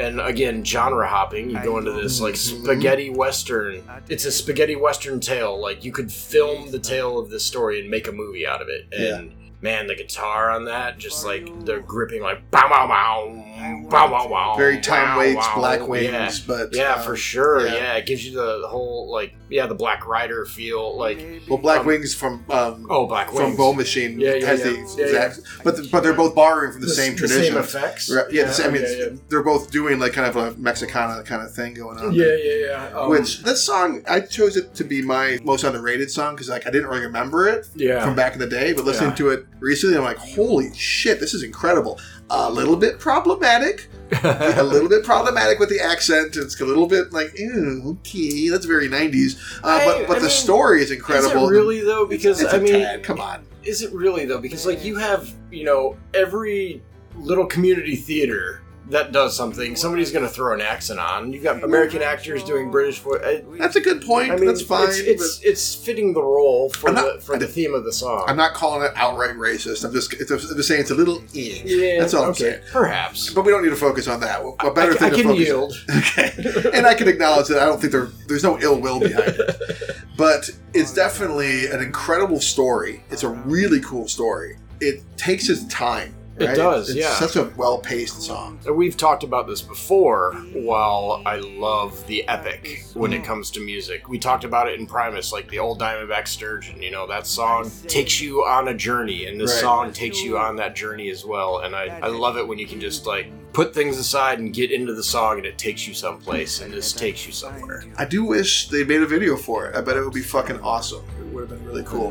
And 0.00 0.20
again 0.20 0.64
genre 0.64 1.06
hopping 1.06 1.50
you 1.50 1.62
go 1.62 1.78
into 1.78 1.92
this 1.92 2.20
like 2.20 2.34
spaghetti 2.36 3.10
western 3.10 3.82
it's 4.08 4.24
a 4.24 4.32
spaghetti 4.32 4.74
western 4.76 5.20
tale 5.20 5.60
like 5.60 5.84
you 5.84 5.92
could 5.92 6.10
film 6.10 6.70
the 6.70 6.78
tale 6.78 7.18
of 7.18 7.30
this 7.30 7.44
story 7.44 7.80
and 7.80 7.90
make 7.90 8.08
a 8.08 8.12
movie 8.12 8.46
out 8.46 8.62
of 8.62 8.68
it. 8.68 8.86
And 8.92 9.32
man 9.62 9.86
the 9.86 9.94
guitar 9.94 10.50
on 10.50 10.64
that 10.64 10.96
just 10.98 11.24
like 11.24 11.46
they're 11.66 11.80
gripping 11.80 12.22
like 12.22 12.50
bow 12.50 12.66
wow 12.70 12.86
bow 12.88 13.79
wow 13.90 14.28
wow 14.28 14.56
Very 14.56 14.80
Tom 14.80 15.08
wow, 15.10 15.18
Waits, 15.18 15.36
wow. 15.36 15.54
Black 15.56 15.88
Wings, 15.88 16.10
yeah. 16.12 16.44
but 16.46 16.74
yeah 16.74 16.94
um, 16.94 17.02
for 17.02 17.16
sure 17.16 17.66
yeah. 17.66 17.74
yeah. 17.74 17.94
it 17.96 18.06
gives 18.06 18.24
you 18.24 18.32
the, 18.34 18.60
the 18.60 18.68
whole 18.68 19.10
like 19.10 19.34
yeah 19.48 19.66
the 19.66 19.74
black 19.74 20.06
rider 20.06 20.44
feel 20.46 20.96
like 20.96 21.18
Well, 21.48 21.58
Black 21.58 21.80
Um, 21.80 21.86
Wings 21.86 22.14
from 22.14 22.44
um, 22.50 22.86
oh 22.88 23.06
black 23.06 23.32
Wings. 23.32 23.40
from 23.40 23.56
Bone 23.56 23.76
Machine 23.76 24.20
Yeah, 24.20 24.34
yeah, 24.34 24.46
has 24.46 24.60
yeah. 24.60 24.70
the 24.72 25.02
exact, 25.04 25.40
but 25.64 25.76
the, 25.76 25.88
but 25.90 26.02
they're 26.02 26.12
both 26.14 26.34
borrowing 26.34 26.72
from 26.72 26.80
the, 26.82 26.88
same 26.88 27.16
tradition. 27.16 27.52
same 27.54 27.56
effects 27.56 28.10
Right, 28.10 28.26
yeah, 28.30 28.44
the 28.44 28.52
same- 28.52 28.70
I 28.70 28.78
mean, 28.78 29.20
they're 29.28 29.42
both 29.42 29.70
doing 29.70 29.98
like 29.98 30.12
kind 30.12 30.28
of 30.28 30.36
a 30.36 30.56
Mexicana 30.58 31.22
kind 31.24 31.42
of 31.42 31.52
thing 31.52 31.74
going 31.74 31.98
on. 31.98 32.12
yeah 32.12 32.24
there. 32.24 32.38
yeah 32.66 32.66
yeah 32.90 32.98
um, 32.98 33.10
Which 33.10 33.42
this 33.42 33.64
song, 33.64 34.02
I 34.08 34.20
chose 34.20 34.56
it 34.56 34.74
to 34.76 34.84
be 34.84 35.02
my 35.02 35.38
most 35.44 35.64
underrated 35.64 36.10
song 36.10 36.34
because 36.34 36.48
like 36.48 36.66
I 36.66 36.70
didn't 36.70 36.88
really 36.88 37.02
remember 37.02 37.48
it 37.48 37.66
yeah 37.74 38.04
from 38.04 38.14
back 38.14 38.34
in 38.34 38.38
the 38.38 38.46
day, 38.48 38.72
but 38.72 38.84
listening 38.84 39.14
to 39.16 39.30
it 39.30 39.46
recently. 39.60 39.96
I'm 39.96 40.02
like, 40.04 40.18
holy 40.18 40.74
shit, 40.74 41.20
this 41.20 41.34
is 41.34 41.42
incredible. 41.42 41.98
A 42.30 42.50
little 42.50 42.76
bit 42.76 42.98
problematic. 42.98 43.88
a 44.24 44.62
little 44.62 44.88
bit 44.88 45.04
problematic 45.04 45.58
with 45.60 45.68
the 45.68 45.80
accent. 45.80 46.36
It's 46.36 46.60
a 46.60 46.64
little 46.64 46.86
bit 46.88 47.12
like, 47.12 47.38
ew, 47.38 47.96
okay, 48.00 48.48
that's 48.48 48.66
very 48.66 48.88
90s. 48.88 49.38
Uh, 49.62 49.66
I- 49.68 49.84
but 49.84 50.08
but 50.08 50.16
I 50.16 50.20
the 50.20 50.26
mean, 50.26 50.30
story 50.30 50.78
is 50.82 50.90
Is 50.90 50.96
incredible. 50.96 51.48
it 51.48 51.52
really 51.52 51.80
though? 51.80 52.06
Because 52.06 52.40
It's 52.42 52.52
I 52.52 52.56
a 52.56 52.60
mean, 52.60 52.72
tad, 52.72 53.02
come 53.04 53.20
on. 53.20 53.44
is 53.62 53.82
it 53.82 53.92
really 53.92 54.24
though? 54.26 54.40
Because 54.40 54.66
like 54.66 54.84
you 54.84 54.96
have, 54.96 55.32
you 55.50 55.64
know, 55.64 55.96
every 56.14 56.82
little 57.16 57.46
community 57.46 57.94
theater 57.96 58.62
that 58.90 59.12
does 59.12 59.36
something, 59.36 59.76
somebody's 59.76 60.10
going 60.12 60.24
to 60.24 60.30
throw 60.30 60.54
an 60.54 60.60
accent 60.60 61.00
on. 61.00 61.32
You've 61.32 61.42
got 61.44 61.62
American 61.64 62.02
actors 62.02 62.42
doing 62.44 62.70
British 62.70 62.98
voice. 62.98 63.20
I, 63.24 63.42
That's 63.58 63.76
a 63.76 63.80
good 63.80 64.02
point. 64.02 64.30
I 64.32 64.36
mean, 64.36 64.46
that's 64.46 64.62
fine. 64.62 64.88
It's 64.88 64.98
it's, 65.00 65.40
it's 65.42 65.74
fitting 65.74 66.12
the 66.12 66.22
role 66.22 66.70
for 66.70 66.88
I'm 66.88 66.94
not- 66.96 67.14
the 67.16 67.20
for 67.20 67.38
the 67.38 67.46
theme 67.46 67.74
of 67.74 67.84
the 67.84 67.92
song. 67.92 68.24
I'm 68.28 68.36
not 68.36 68.54
calling 68.54 68.84
it 68.84 68.92
outright 68.96 69.36
racist. 69.36 69.84
I'm 69.84 69.92
just, 69.92 70.12
it's, 70.14 70.30
I'm 70.30 70.38
just 70.38 70.68
saying 70.68 70.80
it's 70.82 70.90
a 70.90 70.94
little. 70.94 71.18
Eh. 71.34 71.62
yeah, 71.64 72.00
That's 72.00 72.14
all 72.14 72.24
I'm 72.24 72.34
saying. 72.34 72.60
Perhaps. 72.72 73.32
But 73.32 73.44
we 73.44 73.50
don't 73.52 73.62
need 73.62 73.70
to 73.70 73.76
focus 73.76 74.08
on 74.08 74.20
that. 74.20 74.40
A 74.40 74.54
I, 74.58 74.70
better 74.70 74.92
I 74.92 74.96
thing 74.96 75.10
to 75.10 75.16
can 75.16 75.24
focus 75.24 75.46
yield. 75.46 75.72
Okay. 76.00 76.70
and 76.74 76.86
I 76.86 76.94
can 76.94 77.08
acknowledge 77.08 77.48
that 77.48 77.58
I 77.62 77.66
don't 77.66 77.80
think 77.80 77.92
there 77.92 78.08
there's 78.26 78.42
no 78.44 78.58
ill 78.60 78.80
will 78.80 79.00
behind 79.00 79.28
it. 79.38 79.96
But 80.16 80.50
it's 80.74 80.92
definitely 80.92 81.66
an 81.70 81.80
incredible 81.80 82.40
story. 82.40 83.02
It's 83.10 83.22
a 83.22 83.28
really 83.30 83.80
cool 83.80 84.06
story. 84.06 84.58
It 84.80 85.02
takes 85.16 85.48
its 85.48 85.64
time. 85.68 86.14
It 86.40 86.56
does, 86.56 86.90
It's 86.90 86.98
yeah. 86.98 87.14
such 87.14 87.36
a 87.36 87.52
well 87.56 87.78
paced 87.78 88.22
song. 88.22 88.58
We've 88.72 88.96
talked 88.96 89.22
about 89.24 89.46
this 89.46 89.60
before. 89.62 90.32
While 90.54 91.22
I 91.26 91.36
love 91.36 92.06
the 92.06 92.26
epic 92.28 92.84
when 92.94 93.10
Mm. 93.12 93.16
it 93.20 93.24
comes 93.24 93.50
to 93.52 93.60
music, 93.60 94.08
we 94.08 94.18
talked 94.18 94.44
about 94.44 94.68
it 94.68 94.78
in 94.80 94.86
Primus, 94.86 95.32
like 95.32 95.48
the 95.50 95.58
old 95.58 95.80
Diamondback 95.80 96.26
Sturgeon. 96.28 96.82
You 96.82 96.90
know 96.90 97.06
that 97.06 97.26
song 97.26 97.70
takes 97.86 98.20
you 98.20 98.44
on 98.44 98.68
a 98.68 98.74
journey, 98.74 99.26
and 99.26 99.40
this 99.40 99.52
Right. 99.52 99.60
song 99.60 99.92
takes 99.92 100.22
you 100.22 100.38
on 100.38 100.56
that 100.56 100.74
journey 100.74 101.10
as 101.10 101.24
well. 101.24 101.58
And 101.58 101.76
I, 101.76 101.98
I 102.02 102.08
love 102.08 102.36
it 102.36 102.46
when 102.48 102.58
you 102.58 102.66
can 102.66 102.80
just 102.80 103.06
like 103.06 103.26
put 103.52 103.74
things 103.74 103.98
aside 103.98 104.38
and 104.38 104.52
get 104.54 104.70
into 104.70 104.94
the 104.94 105.02
song, 105.02 105.38
and 105.38 105.46
it 105.46 105.58
takes 105.58 105.86
you 105.86 105.92
someplace. 105.94 106.60
And 106.60 106.72
this 106.72 106.92
takes 106.92 107.26
you 107.26 107.32
somewhere. 107.32 107.84
I 107.98 108.04
do 108.04 108.24
wish 108.24 108.68
they 108.68 108.84
made 108.84 109.02
a 109.02 109.06
video 109.06 109.36
for 109.36 109.66
it. 109.66 109.76
I 109.76 109.80
bet 109.80 109.96
it 109.96 110.04
would 110.04 110.14
be 110.14 110.22
fucking 110.22 110.60
awesome. 110.60 111.02
It 111.20 111.26
would 111.34 111.50
have 111.50 111.58
been 111.58 111.66
really 111.66 111.84
cool. 111.84 112.10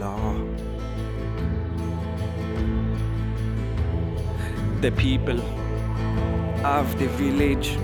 The 4.81 4.91
people 4.91 5.41
of 6.65 6.97
the 6.99 7.07
village 7.17 7.75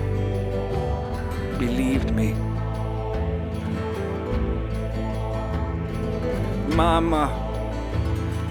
believed 1.58 2.14
me. 2.14 2.32
Mama, 6.74 7.26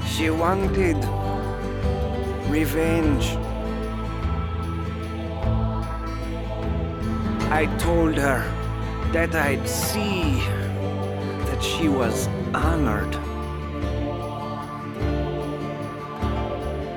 she 0.08 0.30
wanted 0.30 0.98
revenge. 2.48 3.26
I 7.50 7.66
told 7.80 8.16
her 8.16 8.42
that 9.12 9.34
I'd 9.34 9.68
see 9.68 10.40
that 11.48 11.64
she 11.64 11.88
was 11.88 12.28
honored. 12.54 13.16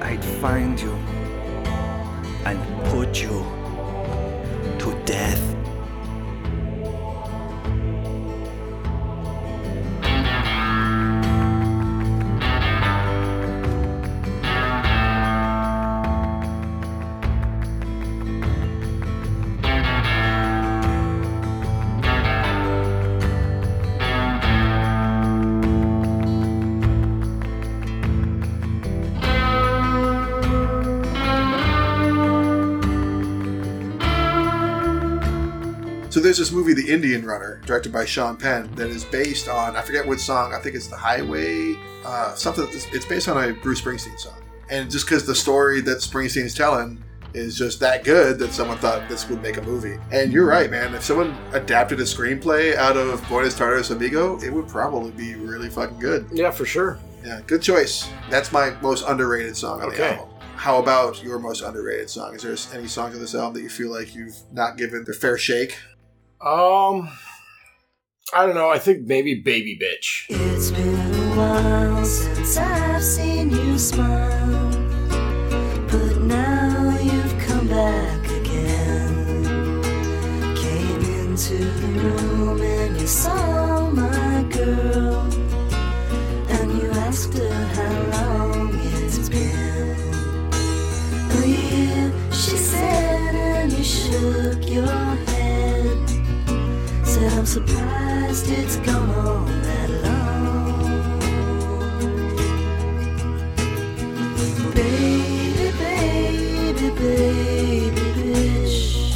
I'd 0.03 0.23
find 0.43 0.79
you 0.79 1.18
and 2.45 2.59
put 2.87 3.23
you 3.23 3.45
to 4.79 5.03
death. 5.05 5.58
There's 36.39 36.51
this 36.51 36.57
movie, 36.57 36.73
The 36.73 36.93
Indian 36.93 37.27
Runner, 37.27 37.61
directed 37.67 37.93
by 37.93 38.05
Sean 38.05 38.37
Penn, 38.37 38.73
that 38.77 38.89
is 38.89 39.05
based 39.05 39.49
on 39.49 39.75
I 39.75 39.83
forget 39.83 40.07
what 40.07 40.21
song. 40.21 40.55
I 40.55 40.61
think 40.61 40.77
it's 40.77 40.87
The 40.87 40.97
Highway. 40.97 41.75
Uh, 42.05 42.33
something. 42.35 42.67
It's, 42.71 43.05
based 43.07 43.29
on 43.29 43.43
a 43.43 43.53
Bruce 43.53 43.81
Springsteen 43.81 44.19
song, 44.19 44.41
and 44.71 44.89
just 44.89 45.05
because 45.05 45.27
the 45.27 45.35
story 45.35 45.81
that 45.81 45.99
Springsteen's 45.99 46.55
telling 46.55 47.03
is 47.35 47.59
just 47.59 47.81
that 47.81 48.05
good 48.05 48.39
that 48.39 48.53
someone 48.53 48.79
thought 48.79 49.09
this 49.09 49.29
would 49.29 49.43
make 49.43 49.57
a 49.57 49.63
movie. 49.63 49.99
And 50.13 50.33
you're 50.33 50.47
right, 50.47 50.71
man. 50.71 50.95
If 50.95 51.03
someone 51.03 51.37
adapted 51.53 51.99
a 51.99 52.05
screenplay 52.05 52.77
out 52.77 52.97
of 52.97 53.27
Buenos 53.29 53.57
Tardes 53.57 53.91
Amigo, 53.91 54.39
it 54.41 54.51
would 54.51 54.69
probably 54.69 55.11
be 55.11 55.35
really 55.35 55.69
fucking 55.69 55.99
good. 55.99 56.29
Yeah, 56.33 56.53
for 56.53 56.65
sure. 56.65 56.99
Yeah, 57.25 57.41
good 57.47 57.63
choice. 57.63 58.09
That's 58.31 58.53
my 58.53 58.71
most 58.81 59.05
underrated 59.09 59.57
song 59.57 59.83
on 59.83 59.91
the 59.91 60.05
album. 60.05 60.29
How 60.55 60.79
about 60.79 61.23
your 61.23 61.39
most 61.39 61.63
underrated 61.63 62.09
song? 62.09 62.37
Is 62.37 62.43
there 62.43 62.79
any 62.79 62.89
songs 62.89 63.15
on 63.15 63.21
this 63.21 63.35
album 63.35 63.55
that 63.55 63.63
you 63.63 63.69
feel 63.69 63.91
like 63.91 64.15
you've 64.15 64.37
not 64.53 64.77
given 64.77 65.05
their 65.05 65.15
fair 65.15 65.37
shake? 65.37 65.77
Um, 66.41 67.09
I 68.33 68.47
don't 68.47 68.55
know. 68.55 68.69
I 68.71 68.79
think 68.79 69.07
maybe 69.07 69.35
Baby 69.35 69.77
Bitch. 69.83 70.27
It's 70.29 70.71
been 70.71 70.95
a 70.95 71.37
while 71.37 72.05
since 72.05 72.57
I've 72.57 73.03
seen 73.03 73.51
you 73.51 73.77
smile, 73.77 74.71
but 75.91 76.19
now 76.23 76.97
you've 77.03 77.39
come 77.41 77.67
back 77.67 78.25
again. 78.31 79.83
Came 80.55 81.03
into 81.27 81.57
the 81.57 81.87
room 82.01 82.61
and 82.63 83.01
you 83.01 83.07
saw 83.09 83.91
my 83.91 84.45
girl, 84.53 84.98
surprised 97.59 98.51
it's 98.51 98.77
gone 98.77 99.11
on 99.11 99.63
that 99.63 99.91
long. 100.05 101.11
Baby, 104.75 105.73
baby, 105.79 106.91
baby, 106.91 108.01
bitch. 108.17 109.15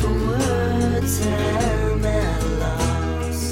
For 0.00 0.12
words 0.28 1.14
I'm 1.26 2.04
at 2.04 2.42
loss. 2.60 3.42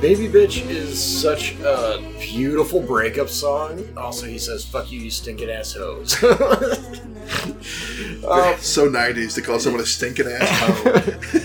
Baby 0.00 0.26
Bitch 0.28 0.68
is 0.68 1.00
such 1.00 1.54
a 1.60 2.00
beautiful 2.18 2.80
breakup 2.80 3.28
song. 3.28 3.84
Also, 3.96 4.26
he 4.26 4.38
says, 4.38 4.64
fuck 4.64 4.90
you, 4.90 4.98
you 4.98 5.10
stinking 5.10 5.48
ass 5.50 5.74
hoes. 5.74 6.20
Um, 6.24 6.30
so 8.58 8.88
90s 8.90 9.34
to 9.36 9.42
call 9.42 9.60
someone 9.60 9.82
a 9.82 9.86
stinking 9.86 10.26
ass 10.26 10.82
hoe. 10.82 11.02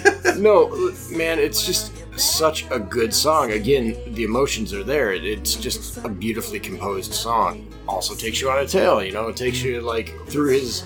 no, 0.43 0.91
man, 1.09 1.39
it's 1.39 1.65
just 1.65 1.91
such 2.19 2.65
a 2.69 2.77
good 2.79 3.13
song. 3.13 3.51
Again, 3.51 3.95
the 4.13 4.23
emotions 4.23 4.73
are 4.73 4.83
there. 4.83 5.13
It's 5.13 5.55
just 5.55 5.97
a 6.05 6.09
beautifully 6.09 6.59
composed 6.59 7.13
song. 7.13 7.67
Also 7.87 8.13
takes 8.13 8.39
you 8.41 8.49
on 8.51 8.59
a 8.59 8.67
tail, 8.67 9.03
you 9.03 9.11
know, 9.11 9.27
it 9.29 9.35
takes 9.37 9.61
you 9.63 9.81
like 9.81 10.13
through 10.27 10.51
his 10.51 10.83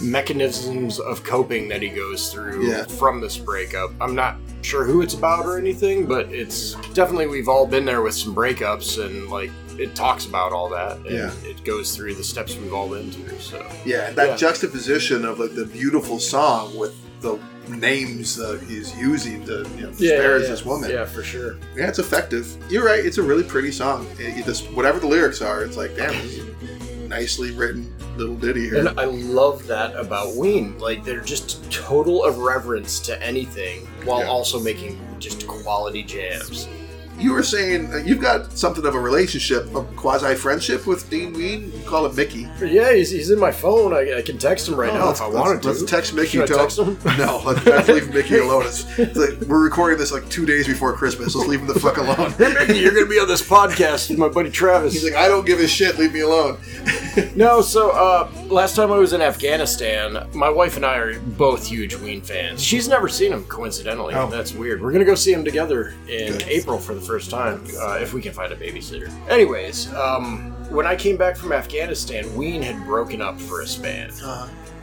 mechanisms 0.00 0.98
of 0.98 1.22
coping 1.24 1.68
that 1.68 1.82
he 1.82 1.88
goes 1.88 2.32
through 2.32 2.66
Yeah. 2.66 2.84
from 2.84 3.20
this 3.20 3.36
breakup. 3.36 3.90
I'm 4.00 4.14
not 4.14 4.36
sure 4.62 4.84
who 4.84 5.02
it's 5.02 5.14
about 5.14 5.44
or 5.44 5.58
anything, 5.58 6.06
but 6.06 6.32
it's 6.32 6.74
definitely 6.94 7.26
we've 7.26 7.48
all 7.48 7.66
been 7.66 7.84
there 7.84 8.00
with 8.02 8.14
some 8.14 8.34
breakups 8.34 9.02
and 9.04 9.28
like 9.28 9.50
it 9.78 9.94
talks 9.94 10.24
about 10.26 10.52
all 10.52 10.68
that. 10.70 10.96
And 10.98 11.06
Yeah. 11.10 11.30
It 11.44 11.62
goes 11.64 11.94
through 11.96 12.14
the 12.14 12.24
steps 12.24 12.56
we've 12.56 12.72
all 12.72 12.88
been 12.88 13.10
through. 13.10 13.38
So 13.40 13.64
yeah, 13.84 14.10
that 14.12 14.28
Yeah. 14.30 14.36
juxtaposition 14.36 15.24
of 15.24 15.38
like 15.38 15.54
the 15.54 15.66
beautiful 15.66 16.18
song 16.18 16.76
with 16.78 16.94
the 17.20 17.38
names 17.68 18.36
that 18.36 18.60
he's 18.66 18.96
using 18.96 19.44
to 19.46 19.68
you 19.76 19.82
know, 19.82 19.90
disparage 19.90 20.48
this 20.48 20.64
woman. 20.64 20.90
Yeah, 20.90 21.04
for 21.04 21.22
sure. 21.22 21.56
Yeah, 21.76 21.88
it's 21.88 21.98
effective. 21.98 22.56
You're 22.70 22.84
right. 22.84 23.04
It's 23.04 23.18
a 23.18 23.22
really 23.22 23.44
pretty 23.44 23.72
song. 23.72 24.06
It, 24.18 24.38
it 24.38 24.44
just 24.46 24.70
whatever 24.72 24.98
the 24.98 25.06
lyrics 25.06 25.40
are, 25.42 25.62
it's 25.62 25.76
like 25.76 25.94
damn, 25.96 26.14
nicely 27.08 27.50
written 27.52 27.92
little 28.16 28.36
ditty 28.36 28.68
here. 28.68 28.86
And 28.88 29.00
I 29.00 29.04
love 29.04 29.66
that 29.66 29.94
about 29.96 30.34
Ween. 30.36 30.78
Like 30.78 31.04
they're 31.04 31.20
just 31.20 31.70
total 31.70 32.24
irreverence 32.26 32.98
to 33.00 33.22
anything 33.22 33.86
while 34.04 34.20
Yeah. 34.20 34.28
also 34.28 34.58
making 34.60 35.00
just 35.18 35.46
quality 35.46 36.02
jams. 36.02 36.68
You 37.20 37.32
were 37.32 37.42
saying 37.42 37.92
uh, 37.92 37.96
you've 37.98 38.20
got 38.20 38.52
something 38.52 38.84
of 38.86 38.94
a 38.94 39.00
relationship, 39.00 39.72
a 39.74 39.82
quasi 39.96 40.34
friendship 40.34 40.86
with 40.86 41.08
Dean 41.10 41.32
Ween. 41.32 41.72
You 41.72 41.82
call 41.84 42.06
him 42.06 42.16
Mickey. 42.16 42.48
Yeah, 42.60 42.92
he's, 42.92 43.10
he's 43.10 43.30
in 43.30 43.38
my 43.38 43.52
phone. 43.52 43.92
I, 43.92 44.18
I 44.18 44.22
can 44.22 44.38
text 44.38 44.68
him 44.68 44.74
right 44.76 44.90
Oh, 44.90 44.94
now 44.98 45.10
if 45.10 45.20
I 45.20 45.28
wanted 45.28 45.62
to. 45.62 45.68
let's 45.68 45.84
text 45.84 46.14
Mickey, 46.14 46.38
Should 46.38 46.52
I 46.52 46.56
text 46.56 46.78
him? 46.78 46.98
No, 47.18 47.42
let's, 47.44 47.64
let's 47.66 47.88
leave 47.88 48.12
Mickey 48.14 48.38
alone. 48.38 48.64
It's, 48.66 48.98
it's 48.98 49.16
like, 49.16 49.40
we're 49.48 49.62
recording 49.62 49.98
this 49.98 50.12
like 50.12 50.28
two 50.30 50.46
days 50.46 50.66
before 50.66 50.92
Christmas. 50.94 51.34
Let's 51.34 51.48
leave 51.48 51.60
him 51.60 51.66
the 51.66 51.78
fuck 51.78 51.98
alone. 51.98 52.32
Hey, 52.32 52.52
Mickey, 52.66 52.78
you're 52.78 52.92
going 52.94 53.04
to 53.06 53.10
be 53.10 53.18
on 53.20 53.28
this 53.28 53.46
podcast 53.46 54.08
with 54.10 54.18
my 54.18 54.28
buddy 54.28 54.50
Travis. 54.50 54.94
He's 54.94 55.04
like, 55.04 55.14
I 55.14 55.28
don't 55.28 55.44
give 55.46 55.60
a 55.60 55.68
shit. 55.68 55.98
Leave 55.98 56.12
me 56.12 56.20
alone. 56.20 56.58
No, 57.34 57.60
so 57.60 57.90
uh, 57.90 58.30
last 58.46 58.76
time 58.76 58.92
I 58.92 58.96
was 58.96 59.12
in 59.12 59.20
Afghanistan, 59.20 60.28
my 60.32 60.48
wife 60.48 60.76
and 60.76 60.86
I 60.86 60.96
are 60.96 61.18
both 61.20 61.66
huge 61.66 61.94
Ween 61.96 62.20
fans. 62.20 62.62
She's 62.62 62.86
never 62.88 63.08
seen 63.08 63.32
him, 63.32 63.44
coincidentally. 63.44 64.14
Oh. 64.14 64.30
That's 64.30 64.52
weird. 64.54 64.80
We're 64.80 64.92
gonna 64.92 65.04
go 65.04 65.16
see 65.16 65.32
him 65.32 65.44
together 65.44 65.94
in 66.08 66.40
April 66.44 66.78
for 66.78 66.94
the 66.94 67.00
first 67.10 67.30
time, 67.30 67.64
uh, 67.80 67.98
if 68.00 68.14
we 68.14 68.22
can 68.22 68.32
find 68.32 68.52
a 68.52 68.56
babysitter. 68.56 69.10
Anyways, 69.28 69.92
um, 69.94 70.52
when 70.70 70.86
I 70.86 70.94
came 70.94 71.16
back 71.16 71.36
from 71.36 71.50
Afghanistan, 71.52 72.22
Ween 72.36 72.62
had 72.62 72.84
broken 72.84 73.20
up 73.20 73.40
for 73.40 73.62
a 73.62 73.66
span. 73.66 74.12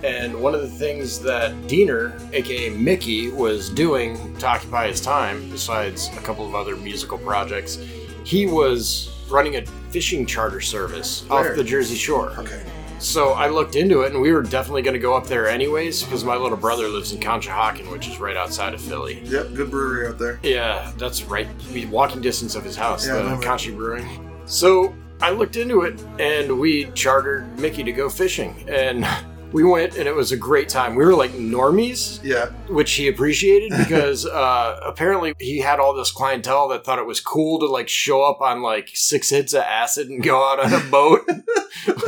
And 0.04 0.40
one 0.40 0.54
of 0.54 0.62
the 0.62 0.68
things 0.68 1.20
that 1.22 1.54
Deaner, 1.68 2.12
aka 2.34 2.70
Mickey, 2.70 3.30
was 3.30 3.70
doing 3.70 4.36
to 4.40 4.46
occupy 4.46 4.90
his 4.90 5.00
time, 5.02 5.50
besides 5.50 6.10
a 6.10 6.22
couple 6.22 6.46
of 6.46 6.54
other 6.54 6.76
musical 6.76 7.18
projects, 7.18 7.80
he 8.24 8.46
was 8.46 9.10
running 9.30 9.56
a 9.56 9.66
fishing 9.90 10.26
charter 10.26 10.62
service 10.62 11.24
Where? 11.28 11.52
off 11.52 11.58
the 11.58 11.64
Jersey 11.64 11.96
Shore. 11.96 12.32
Okay. 12.38 12.62
So 13.00 13.34
I 13.34 13.48
looked 13.48 13.76
into 13.76 14.02
it, 14.02 14.12
and 14.12 14.22
we 14.22 14.32
were 14.32 14.42
definitely 14.42 14.82
going 14.82 14.96
to 14.96 15.00
go 15.00 15.16
up 15.16 15.28
there 15.28 15.48
anyways, 15.48 16.04
because 16.04 16.24
my 16.24 16.36
little 16.36 16.58
brother 16.58 16.88
lives 16.88 17.12
in 17.14 17.20
Conshohocken, 17.20 17.92
which 17.92 18.08
is 18.08 18.20
right 18.20 18.36
outside 18.36 18.74
of 18.74 18.82
Philly. 18.82 19.22
Yep, 19.24 19.54
good 19.54 19.72
brewery 19.72 20.08
out 20.08 20.18
there. 20.18 20.40
Yeah, 20.44 20.92
that's 20.98 21.24
right. 21.24 21.48
We 21.72 21.86
walking 21.86 22.22
distance 22.22 22.56
of 22.56 22.64
his 22.64 22.76
house, 22.76 23.08
Yeah, 23.08 23.22
the. 23.22 23.46
Conchi 23.46 23.76
Brewing. 23.76 24.30
So 24.46 24.96
I 25.22 25.32
looked 25.32 25.56
into 25.56 25.82
it, 25.82 26.02
and 26.20 26.60
we 26.60 26.92
chartered 26.92 27.58
Mickey 27.60 27.84
to 27.84 27.92
go 27.92 28.10
fishing, 28.10 28.66
and 28.68 29.06
we 29.54 29.64
went, 29.64 29.96
and 29.98 30.08
it 30.08 30.16
was 30.16 30.32
a 30.32 30.38
great 30.38 30.68
time. 30.70 30.96
We 30.96 31.06
were 31.06 31.14
like 31.16 31.32
normies, 31.32 32.20
Yeah. 32.24 32.48
which 32.68 32.94
he 32.94 33.08
appreciated 33.08 33.72
because 33.78 34.26
uh, 34.26 34.80
apparently 34.86 35.34
he 35.40 35.60
had 35.60 35.80
all 35.80 35.94
this 35.94 36.12
clientele 36.12 36.68
that 36.70 36.84
thought 36.86 37.00
it 37.00 37.06
was 37.06 37.20
cool 37.22 37.60
to 37.60 37.66
like 37.66 37.88
show 37.90 38.24
up 38.24 38.42
on 38.42 38.62
like 38.62 38.90
six 38.94 39.30
hits 39.30 39.54
of 39.54 39.62
acid 39.64 40.10
and 40.10 40.22
go 40.24 40.44
out 40.44 40.60
on 40.60 40.74
a 40.74 40.80
boat, 40.92 41.22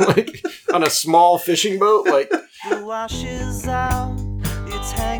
like 0.16 0.42
on 0.72 0.82
a 0.82 0.90
small 0.90 1.38
fishing 1.38 1.78
boat. 1.78 2.06
Like, 2.06 2.30
The 2.68 2.84
wash 2.84 3.24
is 3.24 3.66
out, 3.66 4.14
it's 4.66 4.92
hanging 4.92 5.19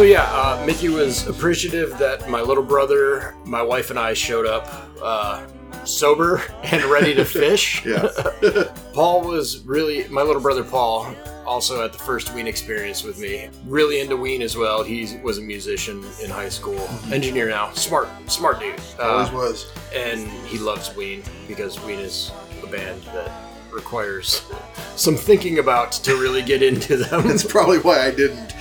so 0.00 0.04
yeah, 0.04 0.22
uh, 0.32 0.64
Mickey 0.64 0.88
was 0.88 1.26
appreciative 1.26 1.90
that 1.98 2.26
my 2.26 2.40
little 2.40 2.62
brother, 2.62 3.34
my 3.44 3.60
wife, 3.60 3.90
and 3.90 3.98
I 3.98 4.14
showed 4.14 4.46
up. 4.46 4.66
Uh, 5.02 5.46
Sober 5.84 6.42
and 6.64 6.82
ready 6.84 7.14
to 7.14 7.24
fish. 7.24 7.86
Paul 8.94 9.20
was 9.20 9.62
really 9.66 10.08
my 10.08 10.22
little 10.22 10.40
brother 10.40 10.64
Paul 10.64 11.14
also 11.46 11.82
had 11.82 11.92
the 11.92 11.98
first 11.98 12.34
Ween 12.34 12.46
experience 12.46 13.02
with 13.02 13.18
me. 13.18 13.50
Really 13.66 14.00
into 14.00 14.16
Ween 14.16 14.40
as 14.40 14.56
well. 14.56 14.82
He 14.82 15.18
was 15.22 15.36
a 15.36 15.42
musician 15.42 16.02
in 16.22 16.30
high 16.30 16.48
school, 16.48 16.80
engineer 17.12 17.48
now. 17.50 17.70
Smart, 17.72 18.08
smart 18.26 18.58
dude. 18.60 18.80
Always 18.98 19.28
Uh, 19.28 19.32
was. 19.34 19.72
and 19.94 20.26
he 20.46 20.58
loves 20.58 20.94
Ween 20.96 21.22
because 21.46 21.78
Ween 21.84 21.98
is 21.98 22.32
a 22.62 22.66
band 22.66 23.02
that 23.14 23.49
requires 23.72 24.42
some 24.96 25.16
thinking 25.16 25.58
about 25.58 25.92
to 25.92 26.16
really 26.16 26.42
get 26.42 26.62
into 26.62 26.96
them. 26.96 27.26
That's 27.26 27.44
probably 27.44 27.78
why 27.78 28.06
I 28.06 28.10
didn't. 28.10 28.52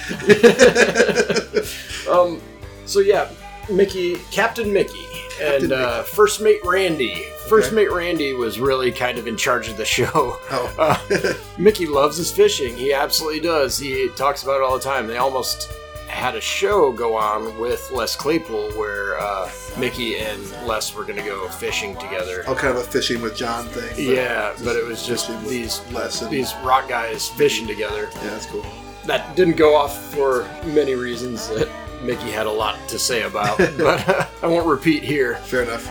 um, 2.10 2.42
so 2.86 3.00
yeah, 3.00 3.30
Mickey, 3.70 4.16
Captain 4.32 4.72
Mickey, 4.72 5.06
and 5.42 5.70
Captain 5.70 5.72
uh, 5.72 6.04
First 6.04 6.42
Mate 6.42 6.60
Randy. 6.64 7.26
First 7.48 7.68
Okay. 7.68 7.78
Mate 7.78 7.92
Randy 7.92 8.34
was 8.34 8.60
really 8.60 8.92
kind 8.92 9.18
of 9.18 9.26
in 9.28 9.36
charge 9.36 9.68
of 9.70 9.78
the 9.78 9.86
show. 9.86 10.10
Oh. 10.14 10.76
Uh, 10.80 11.34
Mickey 11.58 11.86
loves 11.86 12.16
his 12.18 12.32
fishing. 12.32 12.76
He 12.78 12.94
absolutely 12.94 13.42
does. 13.42 13.78
He 13.78 14.10
talks 14.16 14.44
about 14.44 14.58
it 14.58 14.64
all 14.64 14.78
the 14.78 14.84
time. 14.84 15.08
They 15.08 15.18
almost 15.18 15.70
had 16.10 16.36
a 16.36 16.42
show 16.42 16.92
go 16.92 17.16
on 17.16 17.58
with 17.60 17.92
Les 17.92 18.16
Claypool 18.16 18.72
where 18.72 19.20
uh, 19.20 19.50
Mickey 19.78 20.18
and 20.18 20.42
Les 20.66 20.94
were 20.96 21.04
going 21.04 21.18
to 21.18 21.24
go 21.24 21.48
fishing 21.50 21.96
together. 21.98 22.44
All 22.48 22.56
kind 22.56 22.76
of 22.76 22.82
a 22.82 22.86
fishing 22.86 23.22
with 23.22 23.36
John 23.36 23.66
thing. 23.68 23.90
but 23.90 23.98
Yeah, 24.00 24.54
but 24.64 24.76
it 24.76 24.86
was 24.86 25.06
just 25.06 25.30
these 25.48 25.82
Les 25.92 26.22
and- 26.22 26.32
these 26.32 26.54
rock 26.64 26.90
guys 26.90 27.30
fishing 27.30 27.68
together. 27.68 28.10
Yeah, 28.16 28.30
that's 28.32 28.46
cool. 28.48 28.66
That 29.06 29.36
didn't 29.36 29.56
go 29.56 29.76
off 29.76 30.12
for 30.14 30.44
many 30.66 30.96
reasons 30.96 31.48
that 31.50 31.70
Mickey 32.04 32.32
had 32.32 32.46
a 32.48 32.52
lot 32.52 32.78
to 32.90 33.00
say 33.00 33.24
about, 33.24 33.58
but 33.78 34.08
uh, 34.10 34.26
I 34.44 34.48
won't 34.48 34.68
repeat 34.68 35.04
here. 35.04 35.36
Fair 35.38 35.64
enough. 35.64 35.88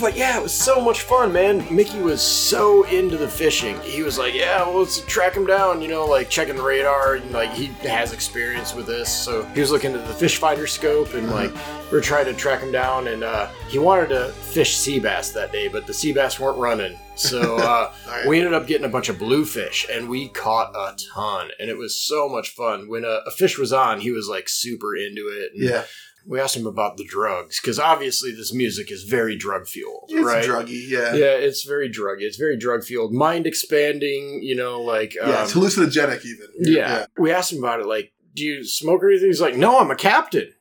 But 0.00 0.16
yeah, 0.16 0.38
it 0.38 0.42
was 0.42 0.54
so 0.54 0.80
much 0.80 1.02
fun, 1.02 1.32
man. 1.32 1.64
Mickey 1.74 2.00
was 2.00 2.22
so 2.22 2.84
into 2.84 3.16
the 3.16 3.28
fishing. 3.28 3.78
He 3.80 4.02
was 4.02 4.16
like, 4.16 4.32
"Yeah, 4.32 4.62
well, 4.66 4.78
let's 4.80 5.00
track 5.06 5.34
him 5.34 5.44
down." 5.46 5.82
You 5.82 5.88
know, 5.88 6.06
like 6.06 6.30
checking 6.30 6.56
the 6.56 6.62
radar, 6.62 7.16
and 7.16 7.30
like 7.32 7.50
he 7.50 7.66
has 7.86 8.12
experience 8.12 8.74
with 8.74 8.86
this, 8.86 9.12
so 9.12 9.42
he 9.46 9.60
was 9.60 9.70
looking 9.70 9.92
at 9.94 10.06
the 10.06 10.14
fish 10.14 10.38
finder 10.38 10.66
scope, 10.66 11.14
and 11.14 11.28
like 11.30 11.52
we 11.90 11.98
are 11.98 12.00
trying 12.00 12.26
to 12.26 12.34
track 12.34 12.60
him 12.60 12.72
down. 12.72 13.08
And 13.08 13.22
uh, 13.24 13.48
he 13.68 13.78
wanted 13.78 14.08
to 14.10 14.28
fish 14.32 14.76
sea 14.76 14.98
bass 14.98 15.30
that 15.32 15.52
day, 15.52 15.68
but 15.68 15.86
the 15.86 15.94
sea 15.94 16.12
bass 16.12 16.38
weren't 16.40 16.58
running, 16.58 16.96
so 17.16 17.56
uh, 17.58 17.92
Alright. 18.06 18.26
we 18.28 18.38
ended 18.38 18.54
up 18.54 18.66
getting 18.66 18.86
a 18.86 18.90
bunch 18.90 19.08
of 19.08 19.18
bluefish, 19.18 19.86
and 19.90 20.08
we 20.08 20.28
caught 20.28 20.74
a 20.74 20.96
ton, 21.14 21.50
and 21.58 21.68
it 21.68 21.76
was 21.76 21.98
so 21.98 22.28
much 22.28 22.50
fun. 22.50 22.88
When 22.88 23.04
a, 23.04 23.20
a 23.26 23.30
fish 23.30 23.58
was 23.58 23.72
on, 23.72 24.00
he 24.00 24.10
was 24.12 24.28
like 24.28 24.48
super 24.48 24.96
into 24.96 25.26
it. 25.28 25.52
And 25.54 25.68
Yeah. 25.68 25.84
We 26.26 26.40
asked 26.40 26.56
him 26.56 26.66
about 26.66 26.96
the 26.96 27.04
drugs 27.04 27.60
because 27.60 27.78
obviously 27.78 28.32
this 28.32 28.52
music 28.54 28.90
is 28.92 29.02
very 29.04 29.36
drug 29.36 29.66
fueled, 29.66 30.06
It's 30.08 30.24
right? 30.24 30.44
druggy, 30.44 30.88
yeah. 30.88 31.14
Yeah, 31.14 31.34
it's 31.34 31.64
very 31.64 31.90
druggy. 31.90 32.22
It's 32.22 32.36
very 32.36 32.56
drug 32.56 32.84
fueled, 32.84 33.12
mind 33.12 33.46
expanding. 33.46 34.40
You 34.42 34.56
know, 34.56 34.80
like 34.82 35.16
um, 35.20 35.28
Yeah, 35.30 35.42
it's 35.44 35.54
hallucinogenic 35.54 36.24
even. 36.24 36.46
yeah. 36.60 37.06
We 37.18 37.30
asked 37.32 37.52
him 37.52 37.58
about 37.58 37.80
it. 37.80 37.86
Like, 37.86 38.12
do 38.34 38.44
you 38.44 38.64
smoke 38.64 39.02
or 39.02 39.10
anything? 39.10 39.28
He's 39.28 39.40
like, 39.40 39.56
no, 39.56 39.78
I'm 39.78 39.90
a 39.90 39.96
captain. 39.96 40.52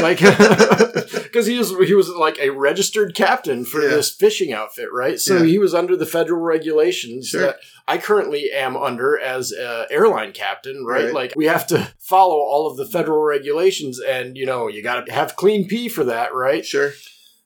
Like, 0.00 0.18
because 0.20 1.46
he 1.46 1.58
was 1.58 1.70
he 1.86 1.94
was 1.94 2.08
like 2.08 2.38
a 2.40 2.50
registered 2.50 3.14
captain 3.14 3.64
for 3.64 3.82
Yeah. 3.82 3.88
this 3.90 4.10
fishing 4.10 4.52
outfit, 4.52 4.88
right? 4.92 5.18
So 5.20 5.38
Yeah. 5.38 5.44
he 5.44 5.58
was 5.58 5.74
under 5.74 5.96
the 5.96 6.06
federal 6.06 6.40
regulations 6.40 7.28
Sure. 7.28 7.40
that 7.42 7.58
I 7.88 7.98
currently 7.98 8.50
am 8.52 8.76
under 8.76 9.18
as 9.18 9.52
a 9.52 9.86
airline 9.90 10.32
captain, 10.32 10.84
right? 10.84 11.04
Right. 11.06 11.14
Like 11.14 11.32
we 11.36 11.46
have 11.46 11.66
to 11.68 11.88
follow 11.98 12.36
all 12.36 12.66
of 12.70 12.76
the 12.76 12.86
federal 12.86 13.22
regulations, 13.22 14.00
and 14.00 14.36
you 14.36 14.46
know 14.46 14.68
you 14.68 14.82
got 14.82 15.06
to 15.06 15.12
have 15.12 15.36
clean 15.36 15.66
pee 15.68 15.88
for 15.88 16.04
that, 16.04 16.34
right? 16.34 16.64
Sure. 16.64 16.92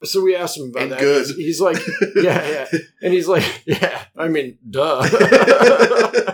So 0.03 0.21
we 0.21 0.35
asked 0.35 0.57
him 0.57 0.69
about 0.71 0.83
And 0.83 0.91
that. 0.93 0.99
good. 0.99 1.25
He's, 1.27 1.35
he's 1.35 1.61
like, 1.61 1.77
yeah, 2.15 2.47
yeah, 2.47 2.67
and 3.03 3.13
he's 3.13 3.27
like, 3.27 3.43
yeah. 3.65 4.03
I 4.17 4.29
mean, 4.29 4.57
duh. 4.69 5.03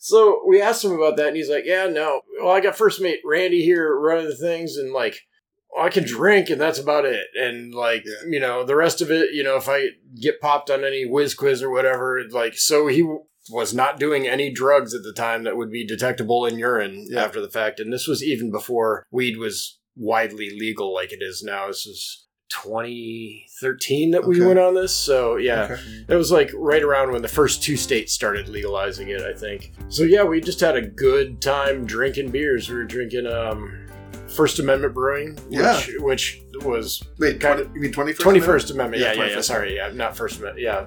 so 0.00 0.42
we 0.46 0.60
asked 0.60 0.84
him 0.84 0.92
about 0.92 1.16
that, 1.16 1.28
and 1.28 1.36
he's 1.36 1.50
like, 1.50 1.64
yeah, 1.66 1.86
no. 1.86 2.22
Well, 2.40 2.52
I 2.52 2.60
got 2.60 2.76
first 2.76 3.00
mate 3.00 3.20
Randy 3.24 3.62
here 3.62 3.96
running 3.98 4.26
the 4.28 4.36
things, 4.36 4.76
and 4.76 4.92
like, 4.92 5.20
I 5.78 5.88
can 5.88 6.04
drink, 6.04 6.50
and 6.50 6.60
that's 6.60 6.78
about 6.78 7.04
it. 7.04 7.26
And 7.34 7.74
like, 7.74 8.04
Yeah. 8.04 8.28
you 8.28 8.40
know, 8.40 8.64
the 8.64 8.76
rest 8.76 9.00
of 9.00 9.10
it, 9.10 9.32
you 9.32 9.42
know, 9.42 9.56
if 9.56 9.68
I 9.68 9.88
get 10.20 10.40
popped 10.40 10.70
on 10.70 10.84
any 10.84 11.04
whiz 11.06 11.34
quiz 11.34 11.62
or 11.62 11.70
whatever, 11.70 12.22
like, 12.30 12.54
so 12.56 12.86
he 12.88 13.02
was 13.50 13.74
not 13.74 13.98
doing 13.98 14.28
any 14.28 14.52
drugs 14.52 14.94
at 14.94 15.02
the 15.02 15.12
time 15.12 15.42
that 15.44 15.56
would 15.56 15.70
be 15.70 15.86
detectable 15.86 16.46
in 16.46 16.58
urine 16.58 17.06
Yeah. 17.10 17.24
after 17.24 17.40
the 17.40 17.50
fact, 17.50 17.80
and 17.80 17.92
this 17.92 18.06
was 18.06 18.22
even 18.22 18.50
before 18.50 19.06
weed 19.10 19.36
was 19.38 19.78
widely 19.96 20.48
legal 20.50 20.92
like 20.94 21.12
it 21.12 21.22
is 21.22 21.42
now. 21.42 21.66
This 21.66 21.86
is 21.86 22.21
2013 22.52 24.10
that 24.12 24.26
we 24.26 24.36
Okay. 24.36 24.46
went 24.46 24.58
on 24.58 24.74
this. 24.74 24.92
So 24.94 25.36
yeah, 25.36 25.64
Okay. 25.64 25.80
it 26.08 26.14
was 26.14 26.30
like 26.30 26.50
right 26.54 26.82
around 26.82 27.12
when 27.12 27.22
the 27.22 27.28
first 27.28 27.62
two 27.62 27.76
states 27.76 28.12
started 28.12 28.48
legalizing 28.48 29.08
it, 29.08 29.22
I 29.22 29.32
think. 29.32 29.72
So 29.88 30.02
yeah, 30.04 30.22
we 30.24 30.40
just 30.40 30.60
had 30.60 30.76
a 30.76 30.82
good 30.82 31.40
time 31.40 31.86
drinking 31.86 32.30
beers. 32.30 32.68
We 32.68 32.76
were 32.76 32.84
drinking 32.84 33.26
um 33.26 33.78
First 34.28 34.58
Amendment 34.58 34.94
Brewing, 34.94 35.36
which, 35.48 35.58
Yeah. 35.58 35.80
which 35.98 36.41
was 36.62 37.02
Wait, 37.18 37.40
Kind 37.40 37.58
20, 37.60 37.74
you 37.74 37.80
mean 37.80 37.92
21st? 37.92 38.18
Twenty 38.20 38.40
First 38.40 38.70
Amendment. 38.70 39.02
Yeah, 39.02 39.12
Yeah, 39.12 39.24
yeah, 39.24 39.34
yeah. 39.36 39.40
Sorry, 39.40 39.76
yeah, 39.76 39.90
not 39.94 40.16
First 40.16 40.38
Amendment. 40.40 40.62
Yeah. 40.64 40.86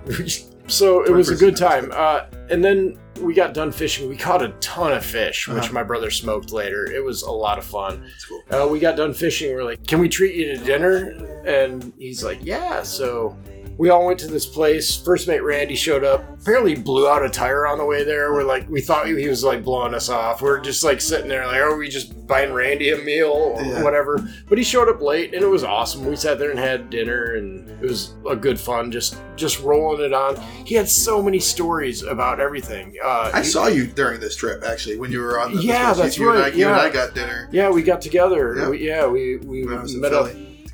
so 0.67 1.03
it 1.03 1.11
was 1.11 1.29
a 1.29 1.35
good 1.35 1.55
time. 1.57 1.91
Uh, 1.93 2.25
and 2.49 2.63
then 2.63 2.97
we 3.21 3.33
got 3.33 3.53
done 3.53 3.71
fishing. 3.71 4.09
We 4.09 4.17
caught 4.17 4.41
a 4.41 4.49
ton 4.59 4.91
of 4.93 5.05
fish, 5.05 5.47
which 5.47 5.57
Uh-huh. 5.65 5.73
my 5.73 5.83
brother 5.83 6.11
smoked 6.11 6.51
later. 6.51 6.85
It 6.91 7.03
was 7.03 7.21
a 7.23 7.31
lot 7.31 7.57
of 7.57 7.63
fun. 7.65 8.09
Cool. 8.27 8.43
Uh, 8.51 8.67
we 8.67 8.79
got 8.79 8.95
done 8.97 9.13
fishing. 9.13 9.53
We're 9.55 9.63
like, 9.63 9.85
"Can 9.87 9.99
we 9.99 10.09
treat 10.09 10.35
you 10.35 10.57
to 10.57 10.63
dinner?" 10.63 11.41
And 11.45 11.93
he's 11.97 12.23
like, 12.23 12.39
"Yeah." 12.43 12.83
So 12.83 13.37
we 13.77 13.89
all 13.89 14.05
went 14.05 14.19
to 14.19 14.27
this 14.27 14.45
place. 14.45 14.95
First 14.95 15.27
mate 15.27 15.41
Randy 15.43 15.75
showed 15.75 16.03
up. 16.03 16.23
Apparently 16.41 16.75
blew 16.75 17.07
out 17.09 17.25
a 17.25 17.29
tire 17.29 17.67
on 17.67 17.77
the 17.77 17.85
way 17.85 18.03
there. 18.03 18.31
We're 18.33 18.43
like, 18.43 18.69
we 18.69 18.79
thought 18.81 19.07
he 19.07 19.27
was 19.27 19.43
like 19.43 19.63
blowing 19.63 19.93
us 19.93 20.09
off. 20.09 20.41
We're 20.41 20.59
just 20.59 20.83
like 20.83 21.01
sitting 21.01 21.27
there 21.27 21.45
like, 21.47 21.57
are 21.59 21.75
we 21.75 21.89
just 21.89 22.25
buying 22.27 22.53
Randy 22.53 22.91
a 22.91 22.97
meal 22.97 23.31
or 23.31 23.61
Yeah. 23.63 23.83
whatever? 23.83 24.25
But 24.47 24.57
he 24.57 24.63
showed 24.63 24.87
up 24.89 25.01
late 25.01 25.33
and 25.33 25.43
it 25.43 25.47
was 25.47 25.63
awesome. 25.63 26.05
We 26.05 26.15
sat 26.15 26.39
there 26.39 26.51
and 26.51 26.59
had 26.59 26.89
dinner 26.89 27.35
and 27.35 27.69
it 27.81 27.81
was 27.89 28.13
a 28.29 28.35
good 28.35 28.59
fun. 28.59 28.91
Just 28.91 29.17
just 29.35 29.59
rolling 29.61 30.05
it 30.05 30.13
on. 30.13 30.37
He 30.65 30.75
had 30.75 30.87
so 30.87 31.21
many 31.21 31.39
stories 31.39 32.03
about 32.03 32.39
everything. 32.39 32.95
Uh, 33.03 33.31
I 33.33 33.41
he- 33.41 33.47
saw 33.47 33.67
you 33.67 33.85
during 33.87 34.19
this 34.21 34.35
trip 34.35 34.63
actually 34.63 34.97
when 34.97 35.11
you 35.11 35.19
were 35.19 35.39
on 35.39 35.53
the 35.55 35.61
Yeah, 35.61 35.93
that's 35.93 36.17
you 36.17 36.29
and 36.29 36.39
I, 36.39 36.41
right, 36.43 36.55
you 36.55 36.67
and. 36.67 36.75
I 36.75 36.89
got 36.89 37.13
dinner. 37.13 37.49
Yeah, 37.51 37.69
we 37.69 37.83
got 37.83 38.01
together. 38.01 38.55
Yeah. 38.57 38.69
We, 38.69 38.87
yeah, 38.87 39.07
we, 39.07 39.37
we 39.37 39.63
met 39.65 40.13
up 40.13 40.29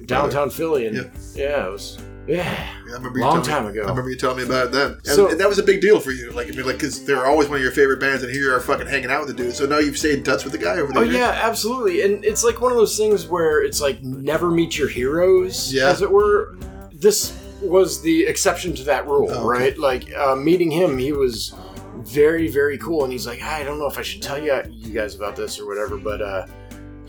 downtown 0.06 0.50
Philly, 0.50 0.88
and 0.88 0.96
Yeah. 0.98 1.04
yeah. 1.36 1.68
it 1.68 1.72
was 1.72 1.98
yeah. 2.28 2.44
Yeah, 2.86 2.94
I 2.94 2.94
remember 2.98 3.20
you 3.20 3.26
Long 3.26 3.42
telling 3.42 3.42
me- 3.42 3.48
time 3.48 3.66
ago. 3.68 3.82
I 3.84 3.90
remember 3.90 4.10
you 4.10 4.16
telling 4.18 4.38
me 4.38 4.44
about 4.44 4.68
it 4.68 4.72
then, 4.72 4.92
and, 4.94 5.06
So- 5.08 5.30
and 5.30 5.40
that 5.40 5.48
was 5.50 5.60
a 5.60 5.64
big 5.64 5.82
deal 5.82 6.00
for 6.00 6.12
you. 6.12 6.32
Like, 6.32 6.48
I 6.48 6.52
mean, 6.52 6.66
like, 6.66 6.76
because 6.78 7.04
they're 7.06 7.26
always 7.26 7.48
one 7.48 7.58
of 7.58 7.64
your 7.64 7.72
favorite 7.72 8.00
bands, 8.00 8.24
and 8.24 8.32
here 8.32 8.44
you 8.44 8.54
are 8.54 8.60
fucking 8.60 8.88
hanging 8.88 9.10
out 9.12 9.26
with 9.26 9.36
the 9.36 9.44
dude. 9.44 9.54
So 9.56 9.66
now 9.66 9.80
you've 9.80 9.98
stayed 9.98 10.18
in 10.20 10.24
touch 10.24 10.44
with 10.44 10.54
the 10.54 10.60
guy 10.60 10.78
over 10.80 10.92
there. 10.94 11.04
Oh 11.04 11.06
yeah, 11.06 11.40
absolutely. 11.44 12.02
And 12.02 12.24
it's 12.26 12.44
like 12.44 12.62
one 12.62 12.72
of 12.72 12.78
those 12.78 12.98
things 12.98 13.28
where 13.28 13.62
it's 13.64 13.82
like 13.82 14.02
never 14.04 14.50
meet 14.52 14.78
your 14.78 14.88
heroes, 14.88 15.74
Yeah. 15.74 15.90
as 15.90 16.02
it 16.02 16.12
were. 16.12 16.58
This 16.94 17.34
was 17.62 18.02
the 18.02 18.26
exception 18.26 18.74
to 18.76 18.84
that 18.86 19.08
rule, 19.08 19.28
Oh, 19.32 19.36
okay. 19.36 19.44
right? 19.46 19.78
Like 19.78 20.14
uh, 20.16 20.36
meeting 20.36 20.70
him, 20.72 20.98
he 20.98 21.12
was 21.12 21.54
very, 21.98 22.48
very 22.48 22.78
cool, 22.80 23.04
and 23.04 23.12
he's 23.12 23.28
like, 23.28 23.42
I 23.44 23.64
don't 23.64 23.78
know 23.78 23.86
if 23.88 23.98
I 23.98 24.02
should 24.02 24.22
tell 24.22 24.42
you 24.42 24.60
you 24.70 24.92
guys 24.94 25.14
about 25.16 25.36
this 25.36 25.60
or 25.60 25.68
whatever, 25.68 25.98
but 25.98 26.22
uh, 26.22 26.46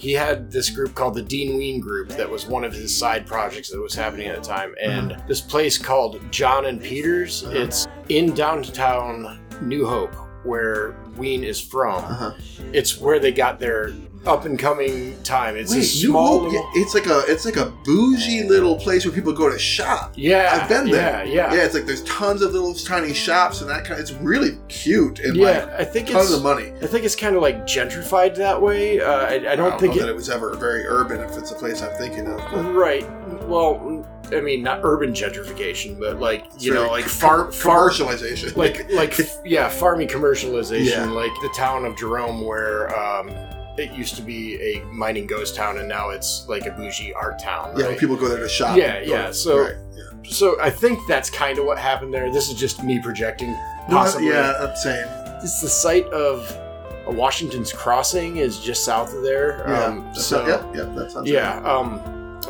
he 0.02 0.12
had 0.12 0.50
this 0.50 0.68
group 0.68 0.96
called 0.96 1.14
the 1.14 1.22
Dean 1.22 1.56
Ween 1.56 1.78
Group 1.78 2.08
that 2.08 2.28
was 2.28 2.44
one 2.44 2.64
of 2.64 2.72
his 2.72 2.92
side 2.92 3.24
projects 3.24 3.70
that 3.70 3.80
was 3.80 3.94
happening 3.94 4.26
at 4.26 4.42
the 4.42 4.48
time, 4.48 4.74
and 4.82 5.16
this 5.28 5.40
place 5.40 5.78
called 5.78 6.20
John 6.32 6.66
and 6.66 6.82
Peters. 6.82 7.44
Uh-huh. 7.44 7.56
It's 7.56 7.86
in 8.08 8.34
downtown 8.34 9.40
New 9.60 9.86
Hope, 9.86 10.12
where 10.44 10.96
Ween 11.16 11.44
is 11.44 11.60
from. 11.60 12.02
Uh-huh. 12.02 12.32
It's 12.72 12.98
where 12.98 13.20
they 13.20 13.30
got 13.30 13.60
their 13.60 13.92
up 14.26 14.44
and 14.44 14.58
coming 14.58 15.20
time. 15.22 15.56
It's 15.56 15.72
a 15.72 15.76
Wait, 15.76 15.94
you 15.94 16.08
small 16.10 16.42
little. 16.42 16.70
it's 16.74 16.94
like 16.94 17.06
a 17.06 17.22
it's 17.26 17.44
like 17.44 17.56
a 17.56 17.66
bougie 17.84 18.44
little 18.44 18.76
place 18.76 19.04
where 19.04 19.12
people 19.14 19.32
go 19.32 19.50
to 19.50 19.58
shop. 19.58 20.12
Yeah, 20.16 20.60
I've 20.62 20.68
been 20.68 20.90
there. 20.90 21.24
Yeah, 21.24 21.32
yeah, 21.50 21.54
Yeah, 21.54 21.64
it's 21.64 21.74
like 21.74 21.86
there's 21.86 22.04
tons 22.04 22.40
of 22.42 22.52
little 22.52 22.74
tiny 22.74 23.14
shops 23.14 23.60
and 23.60 23.70
that 23.70 23.84
kind. 23.84 23.94
Of, 23.94 24.00
It's 24.00 24.12
really 24.12 24.58
cute 24.68 25.18
and 25.20 25.36
Yeah, 25.36 25.64
like 25.64 25.68
I 25.80 25.84
think 25.84 26.08
tons 26.08 26.26
it's. 26.28 26.36
of 26.36 26.42
money. 26.42 26.72
I 26.82 26.86
think 26.86 27.04
it's 27.04 27.16
kind 27.16 27.34
of 27.36 27.42
like 27.42 27.64
gentrified 27.66 28.36
that 28.36 28.60
way. 28.62 29.00
Uh, 29.00 29.10
I, 29.12 29.52
I 29.52 29.56
don't 29.56 29.78
think 29.80 29.94
know 29.96 30.02
it, 30.02 30.04
that 30.06 30.10
it 30.10 30.14
was 30.16 30.30
ever 30.30 30.54
very 30.54 30.86
urban. 30.86 31.20
If 31.20 31.36
it's 31.36 31.50
a 31.50 31.54
place 31.56 31.82
I'm 31.82 31.96
thinking 31.98 32.26
of, 32.28 32.38
but 32.50 32.62
Right. 32.72 33.06
Well, 33.48 34.06
I 34.32 34.40
mean, 34.40 34.62
not 34.62 34.80
urban 34.84 35.12
gentrification, 35.12 35.98
but 35.98 36.20
like 36.20 36.46
you 36.58 36.72
know, 36.72 36.88
like 36.90 37.04
com- 37.04 37.10
far, 37.10 37.52
far, 37.52 37.90
commercialization. 37.90 38.56
like 38.56 38.90
like 38.92 39.18
yeah, 39.44 39.68
farming 39.68 40.08
commercialization, 40.08 40.86
Yeah. 40.90 41.04
like 41.06 41.32
the 41.42 41.50
town 41.56 41.84
of 41.84 41.96
Jerome, 41.96 42.42
where 42.46 42.96
um, 42.98 43.28
it 43.78 43.92
used 43.92 44.16
to 44.16 44.22
be 44.22 44.60
a 44.60 44.80
mining 44.86 45.26
ghost 45.26 45.54
town, 45.56 45.78
and 45.78 45.88
now 45.88 46.10
it's 46.10 46.46
like 46.48 46.66
a 46.66 46.70
bougie 46.72 47.12
art 47.14 47.38
town. 47.38 47.74
yeah, 47.76 47.84
Right? 47.84 47.90
when 47.90 47.98
people 47.98 48.16
go 48.16 48.28
there 48.28 48.38
to 48.40 48.48
shop. 48.48 48.76
Yeah, 48.76 49.04
go 49.04 49.10
yeah, 49.10 49.30
so- 49.30 49.62
right, 49.64 49.76
yeah. 49.94 50.30
so 50.30 50.60
I 50.60 50.70
think 50.70 50.98
that's 51.08 51.30
kind 51.30 51.58
of 51.58 51.64
what 51.64 51.78
happened 51.78 52.12
there. 52.12 52.30
This 52.32 52.48
is 52.50 52.54
just 52.54 52.82
me 52.84 53.00
projecting. 53.00 53.50
No, 53.88 53.96
Possibly. 53.96 54.28
yeah, 54.28 54.52
I'm 54.60 54.76
saying. 54.76 55.06
It's 55.42 55.60
the 55.60 55.68
site 55.68 56.06
of 56.12 56.56
Washington's 57.06 57.72
Crossing 57.72 58.36
is 58.36 58.60
just 58.60 58.84
south 58.84 59.12
of 59.14 59.22
there. 59.22 59.64
Yeah, 59.66 59.84
Um, 59.86 60.14
so 60.14 60.46
yeah, 60.46 60.64
yeah, 60.74 60.92
that 60.94 61.10
sounds 61.10 61.28
yeah. 61.28 61.58
Um. 61.64 62.00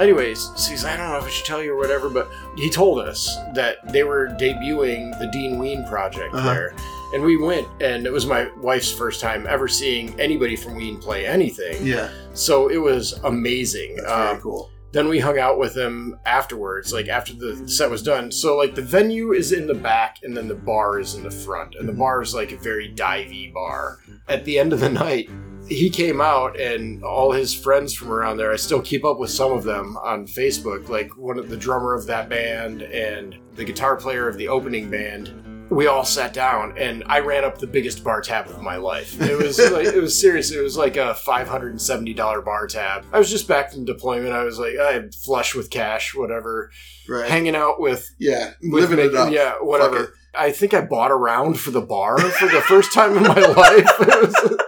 Anyways, 0.01 0.49
he's 0.69 0.85
I 0.87 0.97
don't 0.97 1.11
know 1.11 1.19
if 1.19 1.25
I 1.25 1.29
should 1.29 1.45
tell 1.47 1.63
you 1.63 1.73
or 1.75 1.77
whatever, 1.79 2.09
but 2.09 2.29
he 2.57 2.71
told 2.71 2.99
us 2.99 3.35
that 3.55 3.77
they 3.93 4.05
were 4.05 4.29
debuting 4.41 5.19
the 5.19 5.27
Dean 5.27 5.59
Ween 5.59 5.87
project 5.87 6.35
Uh-huh. 6.35 6.53
there, 6.53 6.75
and 7.12 7.22
we 7.22 7.37
went, 7.37 7.66
and 7.83 8.07
it 8.07 8.12
was 8.12 8.27
my 8.27 8.48
wife's 8.61 8.90
first 8.92 9.20
time 9.20 9.46
ever 9.48 9.68
seeing 9.68 10.18
anybody 10.20 10.57
from 10.57 10.75
Ween 10.77 10.96
play 10.98 11.27
anything. 11.27 11.85
Yeah, 11.87 12.11
So 12.35 12.68
it 12.68 12.79
was 12.79 13.12
amazing. 13.25 13.96
that's 13.96 14.09
very 14.09 14.29
Um, 14.37 14.40
cool. 14.40 14.70
then 14.92 15.09
we 15.09 15.18
hung 15.18 15.38
out 15.38 15.59
with 15.59 15.75
them 15.75 16.18
afterwards, 16.27 16.92
like 16.92 17.09
after 17.09 17.33
the 17.35 17.66
set 17.68 17.90
was 17.90 18.03
done. 18.03 18.31
So 18.31 18.57
like 18.57 18.75
the 18.75 18.83
venue 18.83 19.33
is 19.33 19.53
in 19.53 19.66
the 19.66 19.75
back, 19.75 20.18
and 20.22 20.37
then 20.37 20.48
the 20.48 20.55
bar 20.55 20.98
is 21.01 21.14
in 21.14 21.22
the 21.22 21.31
front, 21.31 21.75
and 21.79 21.88
the 21.88 21.92
bar 21.92 22.22
is 22.22 22.35
like 22.35 22.53
a 22.53 22.57
very 22.59 22.92
divey 22.94 23.53
bar. 23.53 23.98
At 24.29 24.44
the 24.44 24.59
end 24.59 24.72
of 24.72 24.81
the 24.81 24.90
night, 24.90 25.29
he 25.68 25.88
came 25.90 26.20
out, 26.20 26.59
and 26.59 27.03
all 27.05 27.31
his 27.33 27.55
friends 27.55 27.94
from 27.94 28.11
around 28.11 28.37
there. 28.37 28.53
I 28.53 28.57
still 28.57 28.83
keep 28.83 29.05
up 29.05 29.18
with 29.18 29.31
some 29.31 29.53
of 29.53 29.62
them 29.64 29.96
on 29.98 30.27
Facebook, 30.27 30.88
like 30.88 31.16
one 31.16 31.38
of 31.38 31.48
the 31.48 31.57
drummer 31.57 31.94
of 31.94 32.07
that 32.07 32.29
band 32.29 32.83
and 32.83 33.37
the 33.55 33.64
guitar 33.64 33.96
player 33.96 34.29
of 34.29 34.37
the 34.37 34.48
opening 34.48 34.90
band. 34.90 35.31
We 35.73 35.87
all 35.87 36.05
sat 36.05 36.33
down, 36.35 36.77
and 36.79 37.03
I 37.07 37.21
ran 37.21 37.45
up 37.45 37.59
the 37.59 37.67
biggest 37.67 38.05
bar 38.05 38.21
tab 38.21 38.47
of 38.49 38.61
my 38.61 38.77
life. 38.77 39.21
It 39.21 39.37
was 39.39 39.59
like, 39.59 39.87
it 39.87 40.01
was 40.01 40.19
serious. 40.21 40.51
It 40.53 40.61
was 40.63 40.77
like 40.77 40.97
a 40.97 41.15
five 41.15 41.49
hundred 41.49 41.71
and 41.71 41.81
seventy 41.81 42.13
dollar 42.15 42.43
bar 42.43 42.67
tab. 42.67 43.05
I 43.13 43.19
was 43.19 43.31
just 43.31 43.49
back 43.49 43.73
from 43.73 43.85
deployment. 43.85 44.33
I 44.35 44.45
was 44.45 44.59
like, 44.59 44.75
I'm 44.81 45.11
flush 45.11 45.55
with 45.55 45.71
cash, 45.71 46.15
whatever. 46.15 46.71
Right. 47.09 47.29
Hanging 47.29 47.57
out 47.57 47.81
with, 47.81 48.15
yeah, 48.19 48.53
with 48.63 48.91
living 48.91 48.99
it 49.05 49.15
up. 49.15 49.33
Yeah, 49.33 49.55
whatever. 49.61 50.15
I 50.35 50.51
think 50.51 50.73
I 50.73 50.81
bought 50.81 51.11
a 51.11 51.15
round 51.15 51.61
for 51.61 51.71
the 51.73 51.83
bar 51.83 52.19
for 52.19 52.47
the 52.49 52.63
first 52.63 52.95
time 52.95 53.17
in 53.19 53.23
my 53.25 53.35
life. 53.35 53.99
Was, 53.99 54.59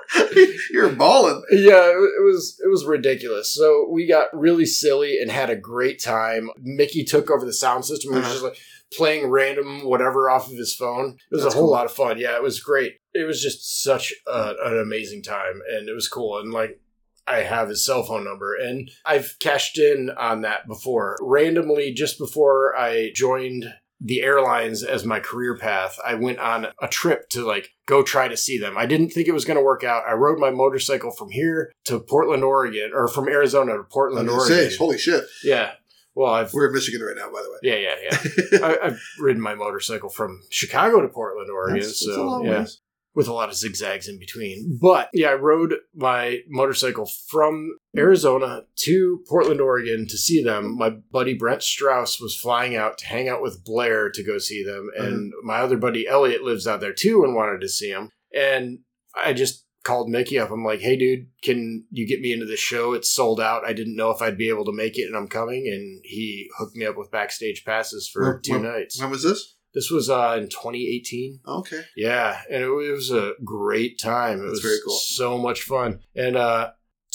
You're 0.70 0.90
balling. 0.90 1.42
yeah, 1.50 1.88
it 1.90 2.22
was 2.24 2.60
it 2.64 2.68
was 2.68 2.84
ridiculous. 2.84 3.54
So 3.54 3.88
we 3.90 4.06
got 4.06 4.26
really 4.36 4.66
silly 4.66 5.18
and 5.20 5.30
had 5.30 5.48
a 5.50 5.56
great 5.56 6.02
time. 6.02 6.50
Mickey 6.60 7.04
took 7.04 7.30
over 7.30 7.46
the 7.46 7.52
sound 7.52 7.84
system 7.84 8.12
and 8.12 8.22
was 8.22 8.24
Uh-huh. 8.26 8.32
just 8.34 8.44
like 8.44 8.58
playing 8.92 9.28
random 9.28 9.84
whatever 9.84 10.28
off 10.30 10.50
of 10.50 10.56
his 10.56 10.74
phone. 10.74 11.16
It 11.30 11.34
was 11.34 11.42
That's 11.42 11.54
a 11.54 11.58
whole 11.58 11.66
cool. 11.68 11.72
lot 11.72 11.86
of 11.86 11.92
fun. 11.92 12.18
Yeah, 12.18 12.36
it 12.36 12.42
was 12.42 12.60
great. 12.60 12.94
It 13.12 13.26
was 13.26 13.42
just 13.42 13.82
such 13.82 14.12
a, 14.26 14.54
an 14.64 14.78
amazing 14.78 15.22
time, 15.22 15.60
and 15.72 15.88
it 15.88 15.94
was 15.94 16.08
cool. 16.08 16.38
And 16.38 16.52
like. 16.52 16.80
I 17.26 17.38
have 17.38 17.70
his 17.70 17.82
cell 17.82 18.02
phone 18.02 18.22
number 18.22 18.54
and 18.54 18.90
I've 19.06 19.36
cashed 19.40 19.78
in 19.78 20.10
on 20.10 20.42
that 20.42 20.66
before. 20.66 21.16
Randomly, 21.22 21.90
just 21.90 22.18
before 22.18 22.76
I 22.76 23.12
joined 23.14 23.64
the 23.98 24.20
airlines 24.20 24.82
as 24.82 25.06
my 25.06 25.20
career 25.20 25.56
path, 25.56 25.98
I 26.04 26.16
went 26.16 26.38
on 26.38 26.66
a 26.82 26.86
trip 26.86 27.30
to 27.30 27.46
like 27.46 27.70
go 27.86 28.02
try 28.02 28.28
to 28.28 28.36
see 28.36 28.58
them. 28.58 28.76
I 28.76 28.84
didn't 28.84 29.08
think 29.08 29.26
it 29.26 29.32
was 29.32 29.46
going 29.46 29.56
to 29.56 29.64
work 29.64 29.82
out. 29.82 30.02
I 30.06 30.12
rode 30.12 30.38
my 30.38 30.50
motorcycle 30.50 31.12
from 31.12 31.30
here 31.30 31.72
to 31.86 31.98
Portland, 31.98 32.44
Oregon, 32.44 32.90
or 32.92 33.08
from 33.08 33.26
Arizona 33.28 33.78
to 33.78 33.84
Portland, 33.84 34.28
Oregon. 34.28 34.70
say, 34.70 34.76
holy 34.76 34.98
shit. 34.98 35.24
Yeah. 35.42 35.72
Well, 36.14 36.32
I've 36.32 36.52
We're 36.52 36.68
in 36.68 36.74
Michigan 36.74 37.02
right 37.02 37.16
now, 37.16 37.30
by 37.32 37.42
the 37.42 37.50
way. 37.50 37.58
yeah, 37.62 37.76
yeah, 37.76 38.18
yeah. 38.52 38.58
I, 38.66 38.86
I've 38.86 39.00
ridden 39.18 39.42
my 39.42 39.54
motorcycle 39.54 40.08
from 40.08 40.42
Chicago 40.50 41.00
to 41.00 41.08
Portland, 41.08 41.50
Oregon. 41.50 41.80
That's- 41.80 42.04
that's 42.04 42.08
a 42.08 42.14
so 42.14 42.26
long 42.26 42.44
yeah, 42.44 42.60
ways. 42.60 42.80
with 43.14 43.26
a 43.26 43.32
lot 43.32 43.48
of 43.48 43.56
zigzags 43.56 44.06
in 44.06 44.18
between. 44.18 44.78
But 44.80 45.08
yeah, 45.12 45.30
I 45.30 45.34
rode 45.34 45.74
my 45.94 46.40
motorcycle 46.48 47.06
from 47.28 47.78
Arizona 47.96 48.62
to 48.76 49.24
Portland, 49.28 49.60
Oregon 49.60 50.06
to 50.08 50.16
see 50.16 50.42
them. 50.42 50.76
My 50.76 50.90
buddy 50.90 51.34
Brent 51.34 51.62
Strauss 51.64 52.20
was 52.20 52.36
flying 52.36 52.76
out 52.76 52.98
to 52.98 53.06
hang 53.06 53.28
out 53.28 53.42
with 53.42 53.64
Blair 53.64 54.08
to 54.10 54.22
go 54.22 54.38
see 54.38 54.62
them, 54.62 54.90
and 54.96 55.32
mm-hmm. 55.32 55.46
my 55.46 55.58
other 55.58 55.76
buddy 55.76 56.06
Elliot 56.06 56.44
lives 56.44 56.66
out 56.68 56.80
there 56.80 56.94
too 56.94 57.24
and 57.24 57.34
wanted 57.34 57.60
to 57.60 57.68
see 57.68 57.90
him. 57.90 58.10
And 58.32 58.80
I 59.16 59.32
just 59.32 59.64
called 59.84 60.08
Mickey 60.08 60.38
up. 60.38 60.50
I'm 60.50 60.64
like, 60.64 60.80
"Hey, 60.80 60.96
dude, 60.96 61.26
can 61.42 61.84
you 61.90 62.06
get 62.06 62.20
me 62.20 62.32
into 62.32 62.46
the 62.46 62.56
show? 62.56 62.92
It's 62.94 63.10
sold 63.10 63.40
out. 63.40 63.64
I 63.64 63.72
didn't 63.72 63.96
know 63.96 64.10
if 64.10 64.20
I'd 64.20 64.36
be 64.38 64.48
able 64.48 64.64
to 64.64 64.72
make 64.72 64.98
it, 64.98 65.06
and 65.06 65.16
I'm 65.16 65.28
coming." 65.28 65.68
And 65.68 66.00
he 66.04 66.48
hooked 66.58 66.74
me 66.76 66.84
up 66.86 66.96
with 66.96 67.10
backstage 67.12 67.64
passes 67.64 68.08
for 68.08 68.32
When- 68.34 68.42
two 68.42 68.52
when- 68.54 68.62
nights. 68.62 69.00
When 69.00 69.10
was 69.10 69.22
this? 69.22 69.52
This 69.74 69.90
was 69.90 70.08
uh, 70.08 70.36
in 70.38 70.48
2018. 70.48 71.40
Okay. 71.46 71.82
Yeah, 71.96 72.40
and 72.48 72.62
it, 72.62 72.66
it 72.68 72.92
was 72.92 73.10
a 73.10 73.32
great 73.44 73.98
time. 73.98 74.38
It 74.38 74.42
That's 74.42 74.50
was 74.52 74.60
very 74.62 74.78
cool. 74.86 74.96
so 74.96 75.36
much 75.36 75.62
fun. 75.62 76.00
And 76.14 76.36
uh, 76.36 76.70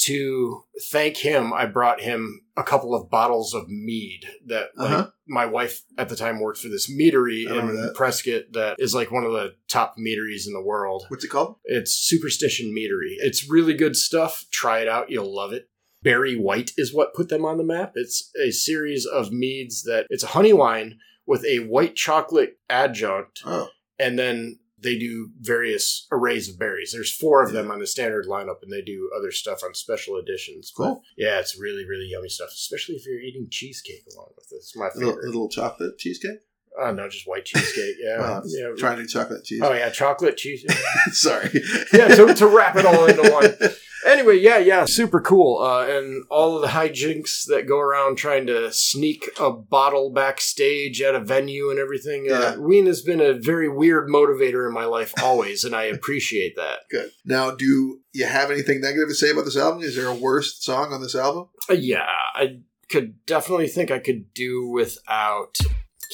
to 0.05 0.63
thank 0.91 1.17
him, 1.17 1.51
I 1.53 1.65
brought 1.65 2.01
him 2.01 2.41
a 2.55 2.63
couple 2.63 2.93
of 2.95 3.09
bottles 3.09 3.53
of 3.53 3.67
mead 3.69 4.21
that 4.47 4.69
like, 4.75 4.89
Uh-huh. 4.91 5.09
my 5.27 5.45
wife 5.45 5.81
at 5.97 6.09
the 6.09 6.15
time 6.15 6.39
worked 6.39 6.59
for 6.59 6.67
this 6.69 6.89
meadery 6.91 7.45
in 7.49 7.75
that. 7.75 7.95
Prescott 7.95 8.43
that 8.53 8.75
is 8.79 8.93
like 8.95 9.11
one 9.11 9.23
of 9.25 9.31
the 9.33 9.55
top 9.67 9.95
meaderies 9.97 10.47
in 10.47 10.53
the 10.53 10.61
world. 10.63 11.05
What's 11.09 11.23
it 11.25 11.29
called? 11.29 11.55
It's 11.65 11.91
Superstition 11.91 12.73
Meadery. 12.75 13.15
It's 13.19 13.49
really 13.49 13.73
good 13.73 13.95
stuff. 13.95 14.45
Try 14.51 14.79
it 14.79 14.87
out. 14.87 15.09
You'll 15.09 15.33
love 15.35 15.53
it. 15.53 15.69
Berry 16.01 16.35
White 16.37 16.71
is 16.77 16.93
what 16.93 17.13
put 17.13 17.27
them 17.29 17.43
on 17.43 17.57
the 17.57 17.63
map. 17.65 17.91
It's 17.95 18.31
a 18.41 18.51
series 18.51 19.05
of 19.05 19.31
meads 19.33 19.83
that 19.83 20.05
it's 20.09 20.23
a 20.23 20.27
honey 20.27 20.53
wine 20.53 20.97
with 21.27 21.43
a 21.45 21.59
white 21.59 21.95
chocolate 21.95 22.57
adjunct 22.69 23.41
Oh, 23.45 23.67
and 23.99 24.17
then 24.17 24.58
they 24.81 24.97
do 24.97 25.29
various 25.39 26.07
arrays 26.11 26.49
of 26.49 26.57
berries. 26.57 26.91
There's 26.93 27.11
four 27.13 27.43
of 27.43 27.51
them 27.51 27.69
on 27.71 27.79
the 27.79 27.87
standard 27.87 28.25
lineup, 28.27 28.61
and 28.63 28.71
they 28.71 28.81
do 28.81 29.09
other 29.17 29.31
stuff 29.31 29.61
on 29.63 29.73
special 29.73 30.17
editions. 30.17 30.71
But, 30.77 30.83
Cool. 30.83 31.03
yeah, 31.17 31.39
it's 31.39 31.59
really, 31.59 31.85
really 31.85 32.07
yummy 32.09 32.29
stuff, 32.29 32.49
especially 32.53 32.95
if 32.95 33.05
you're 33.05 33.19
eating 33.19 33.47
cheesecake 33.51 34.05
along 34.15 34.29
with 34.37 34.51
it. 34.51 34.55
It's 34.57 34.75
my 34.75 34.87
a 34.87 34.97
little, 34.97 35.11
favorite. 35.13 35.25
little 35.25 35.49
chocolate 35.49 35.97
cheesecake. 35.97 36.39
Oh, 36.81 36.91
no, 36.93 37.09
just 37.09 37.27
white 37.27 37.45
cheesecake. 37.45 37.95
Yeah. 37.99 38.17
Wow, 38.19 38.41
yeah. 38.45 38.69
trying 38.77 38.97
to 38.99 39.07
chocolate 39.07 39.43
cheese. 39.43 39.59
Oh, 39.63 39.73
yeah, 39.73 39.89
chocolate 39.89 40.37
cheese. 40.37 40.65
Sorry. 41.11 41.49
yeah, 41.93 42.07
to, 42.09 42.33
to 42.33 42.47
wrap 42.47 42.75
it 42.77 42.85
all 42.85 43.05
into 43.05 43.29
one. 43.31 43.71
Anyway, 44.05 44.37
yeah, 44.37 44.57
yeah, 44.57 44.85
super 44.85 45.19
cool. 45.19 45.61
Uh, 45.61 45.85
and 45.87 46.23
all 46.29 46.55
of 46.55 46.61
the 46.61 46.69
hijinks 46.69 47.45
that 47.47 47.67
go 47.67 47.79
around 47.79 48.17
trying 48.17 48.47
to 48.47 48.71
sneak 48.71 49.29
a 49.39 49.51
bottle 49.51 50.11
backstage 50.11 51.01
at 51.01 51.15
a 51.15 51.19
venue 51.19 51.69
and 51.69 51.79
everything. 51.79 52.25
Yeah. 52.25 52.33
Uh, 52.33 52.59
Ween 52.59 52.85
has 52.85 53.01
been 53.01 53.21
a 53.21 53.33
very 53.33 53.69
weird 53.69 54.09
motivator 54.09 54.67
in 54.67 54.73
my 54.73 54.85
life 54.85 55.13
always, 55.21 55.63
and 55.63 55.75
I 55.75 55.83
appreciate 55.83 56.55
that. 56.55 56.79
Good. 56.91 57.11
Now, 57.25 57.51
do 57.51 57.99
you 58.13 58.25
have 58.25 58.51
anything 58.51 58.81
negative 58.81 59.09
to 59.09 59.15
say 59.15 59.31
about 59.31 59.45
this 59.45 59.57
album? 59.57 59.83
Is 59.83 59.95
there 59.95 60.07
a 60.07 60.15
worst 60.15 60.63
song 60.63 60.93
on 60.93 61.01
this 61.01 61.15
album? 61.15 61.49
Uh, 61.69 61.73
yeah, 61.73 62.07
I 62.35 62.59
could 62.89 63.25
definitely 63.25 63.67
think 63.67 63.91
I 63.91 63.99
could 63.99 64.33
do 64.33 64.67
without 64.67 65.57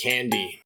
Candy. 0.01 0.61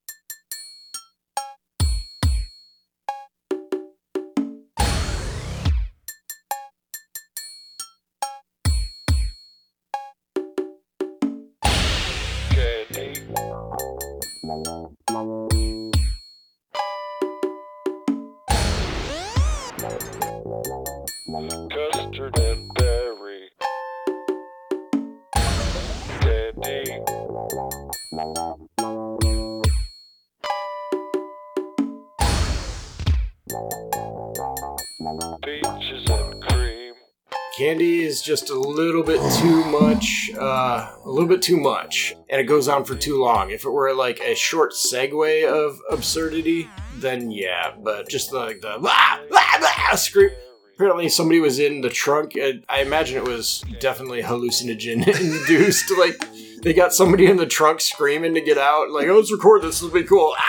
Candy 37.69 38.01
is 38.01 38.23
just 38.23 38.49
a 38.49 38.55
little 38.55 39.03
bit 39.03 39.21
too 39.33 39.63
much, 39.65 40.31
uh, 40.35 40.91
a 41.05 41.07
little 41.07 41.29
bit 41.29 41.39
too 41.39 41.57
much, 41.57 42.15
and 42.27 42.41
it 42.41 42.45
goes 42.45 42.67
on 42.67 42.83
for 42.83 42.95
too 42.95 43.21
long. 43.21 43.51
If 43.51 43.63
it 43.63 43.69
were 43.69 43.93
like 43.93 44.19
a 44.21 44.33
short 44.33 44.71
segue 44.71 45.47
of 45.47 45.79
absurdity, 45.91 46.67
then 46.95 47.29
yeah, 47.29 47.75
but 47.79 48.09
just 48.09 48.33
like 48.33 48.61
the 48.61 48.79
ah, 48.83 49.21
ah, 49.31 49.87
ah, 49.91 49.95
scream. 49.95 50.31
Apparently, 50.73 51.09
somebody 51.09 51.39
was 51.39 51.59
in 51.59 51.81
the 51.81 51.91
trunk. 51.91 52.35
And 52.35 52.65
I 52.67 52.81
imagine 52.81 53.17
it 53.17 53.27
was 53.27 53.63
definitely 53.79 54.23
hallucinogen 54.23 55.07
induced. 55.21 55.95
Like 55.95 56.15
they 56.63 56.73
got 56.73 56.91
somebody 56.91 57.27
in 57.27 57.37
the 57.37 57.45
trunk 57.45 57.81
screaming 57.81 58.33
to 58.33 58.41
get 58.41 58.57
out. 58.57 58.89
Like, 58.89 59.07
oh, 59.09 59.17
let's 59.17 59.31
record 59.31 59.61
this. 59.61 59.79
This 59.79 59.83
will 59.83 59.91
be 59.91 60.07
cool. 60.07 60.33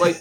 Like 0.00 0.16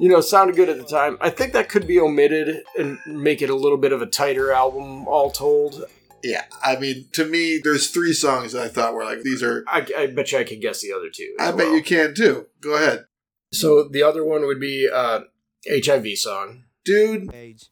you 0.00 0.08
know, 0.08 0.20
sounded 0.20 0.56
good 0.56 0.68
at 0.68 0.78
the 0.78 0.84
time. 0.84 1.18
I 1.20 1.30
think 1.30 1.52
that 1.52 1.68
could 1.68 1.86
be 1.86 2.00
omitted 2.00 2.62
and 2.78 2.98
make 3.06 3.42
it 3.42 3.50
a 3.50 3.54
little 3.54 3.78
bit 3.78 3.92
of 3.92 4.02
a 4.02 4.06
tighter 4.06 4.50
album, 4.52 5.06
all 5.06 5.30
told. 5.30 5.84
Yeah, 6.22 6.44
I 6.62 6.76
mean, 6.76 7.06
to 7.12 7.24
me, 7.24 7.60
there's 7.62 7.88
three 7.88 8.12
songs 8.12 8.52
that 8.52 8.62
I 8.62 8.68
thought 8.68 8.92
were 8.94 9.04
like 9.04 9.22
these 9.22 9.42
are. 9.42 9.64
I, 9.68 9.86
I 9.96 10.06
bet 10.08 10.32
you 10.32 10.38
I 10.38 10.44
could 10.44 10.60
guess 10.60 10.80
the 10.82 10.92
other 10.92 11.08
two. 11.12 11.34
I 11.38 11.48
as 11.50 11.54
bet 11.54 11.66
well. 11.66 11.76
you 11.76 11.82
can 11.82 12.14
too. 12.14 12.46
Go 12.60 12.74
ahead, 12.74 13.04
So 13.52 13.88
the 13.88 14.02
other 14.02 14.24
one 14.24 14.46
would 14.46 14.60
be 14.60 14.88
uh, 14.92 15.20
HIV 15.68 16.18
song. 16.18 16.64
dude. 16.84 17.32
AIDS. 17.34 17.70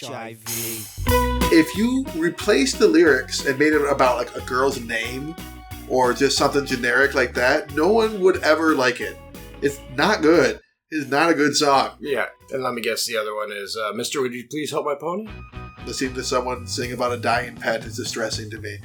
HIV. 0.00 0.42
If 1.52 1.76
you 1.76 2.04
replaced 2.16 2.78
the 2.78 2.88
lyrics 2.88 3.46
and 3.46 3.58
made 3.58 3.72
it 3.72 3.90
about 3.90 4.16
like 4.16 4.34
a 4.36 4.40
girl's 4.46 4.80
name 4.80 5.34
or 5.88 6.12
just 6.12 6.36
something 6.36 6.66
generic 6.66 7.14
like 7.14 7.34
that, 7.34 7.74
no 7.74 7.88
one 7.88 8.20
would 8.20 8.42
ever 8.42 8.74
like 8.74 9.00
it. 9.00 9.16
It's 9.62 9.80
not 9.96 10.22
good. 10.22 10.60
It's 10.90 11.10
not 11.10 11.30
a 11.30 11.34
good 11.34 11.56
song. 11.56 11.96
Yeah, 12.00 12.26
and 12.50 12.62
let 12.62 12.74
me 12.74 12.80
guess. 12.82 13.06
The 13.06 13.16
other 13.16 13.34
one 13.34 13.50
is 13.52 13.76
uh, 13.76 13.92
Mister. 13.92 14.20
Would 14.20 14.34
you 14.34 14.44
please 14.50 14.70
help 14.70 14.86
my 14.86 14.94
pony? 14.94 15.28
Listening 15.84 16.14
to 16.14 16.24
someone 16.24 16.66
sing 16.66 16.92
about 16.92 17.12
a 17.12 17.16
dying 17.16 17.54
pet 17.56 17.84
is 17.84 17.96
distressing 17.96 18.50
to 18.50 18.58
me. 18.60 18.76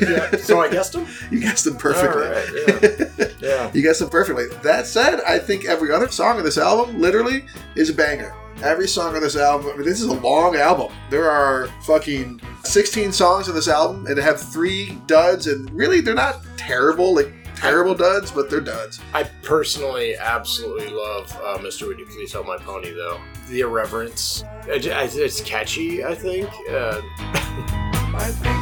Yeah. 0.00 0.36
So 0.36 0.60
I 0.60 0.70
guessed 0.70 0.94
him. 0.94 1.06
you 1.30 1.40
guessed 1.40 1.64
them 1.64 1.76
perfectly. 1.76 2.26
All 2.26 2.32
right, 2.32 3.34
Yeah. 3.40 3.70
You 3.72 3.82
guessed 3.82 4.00
them 4.00 4.10
perfectly. 4.10 4.46
That 4.62 4.86
said, 4.86 5.20
I 5.22 5.38
think 5.38 5.64
every 5.64 5.90
other 5.90 6.08
song 6.08 6.36
on 6.38 6.44
this 6.44 6.58
album, 6.58 7.00
literally, 7.00 7.44
is 7.76 7.88
a 7.90 7.94
banger. 7.94 8.34
Every 8.62 8.88
song 8.88 9.14
on 9.14 9.20
this 9.20 9.36
album, 9.36 9.70
I 9.72 9.76
mean, 9.76 9.84
this 9.84 10.00
is 10.00 10.06
a 10.06 10.14
long 10.20 10.56
album. 10.56 10.92
There 11.10 11.28
are 11.30 11.66
fucking 11.84 12.40
16 12.64 13.12
songs 13.12 13.48
on 13.48 13.54
this 13.54 13.68
album, 13.68 14.06
and 14.06 14.16
they 14.16 14.22
have 14.22 14.40
three 14.40 14.98
duds, 15.06 15.46
and 15.48 15.70
really, 15.72 16.00
they're 16.00 16.14
not 16.14 16.40
terrible, 16.56 17.14
like 17.14 17.30
terrible 17.56 17.94
duds, 17.94 18.30
but 18.30 18.48
they're 18.48 18.60
duds. 18.60 19.00
I 19.12 19.24
personally 19.42 20.16
absolutely 20.16 20.88
love 20.88 21.36
uh, 21.44 21.58
Mister. 21.62 21.86
Would 21.86 21.98
you 21.98 22.06
please 22.06 22.32
help 22.32 22.46
my 22.46 22.56
pony? 22.56 22.92
Though 22.92 23.20
the 23.48 23.60
irreverence, 23.60 24.44
I 24.70 24.78
ju- 24.78 24.92
I- 24.92 25.04
it's 25.12 25.40
catchy. 25.42 26.04
I 26.04 26.14
think. 26.14 26.48
Uh, 26.70 27.00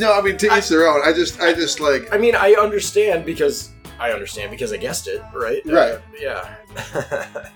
No, 0.00 0.12
I 0.12 0.22
mean, 0.22 0.36
to 0.38 0.56
each 0.56 0.68
their 0.68 0.88
own. 0.88 1.02
I 1.04 1.12
just, 1.12 1.40
I 1.40 1.52
just 1.52 1.78
like, 1.78 2.12
I 2.12 2.18
mean, 2.18 2.34
I 2.34 2.52
understand 2.54 3.24
because 3.26 3.70
I 3.98 4.10
understand 4.12 4.50
because 4.50 4.72
I 4.72 4.78
guessed 4.78 5.06
it, 5.08 5.22
right? 5.34 5.60
Right. 5.66 5.92
Uh, 5.92 6.00
yeah. 6.18 6.56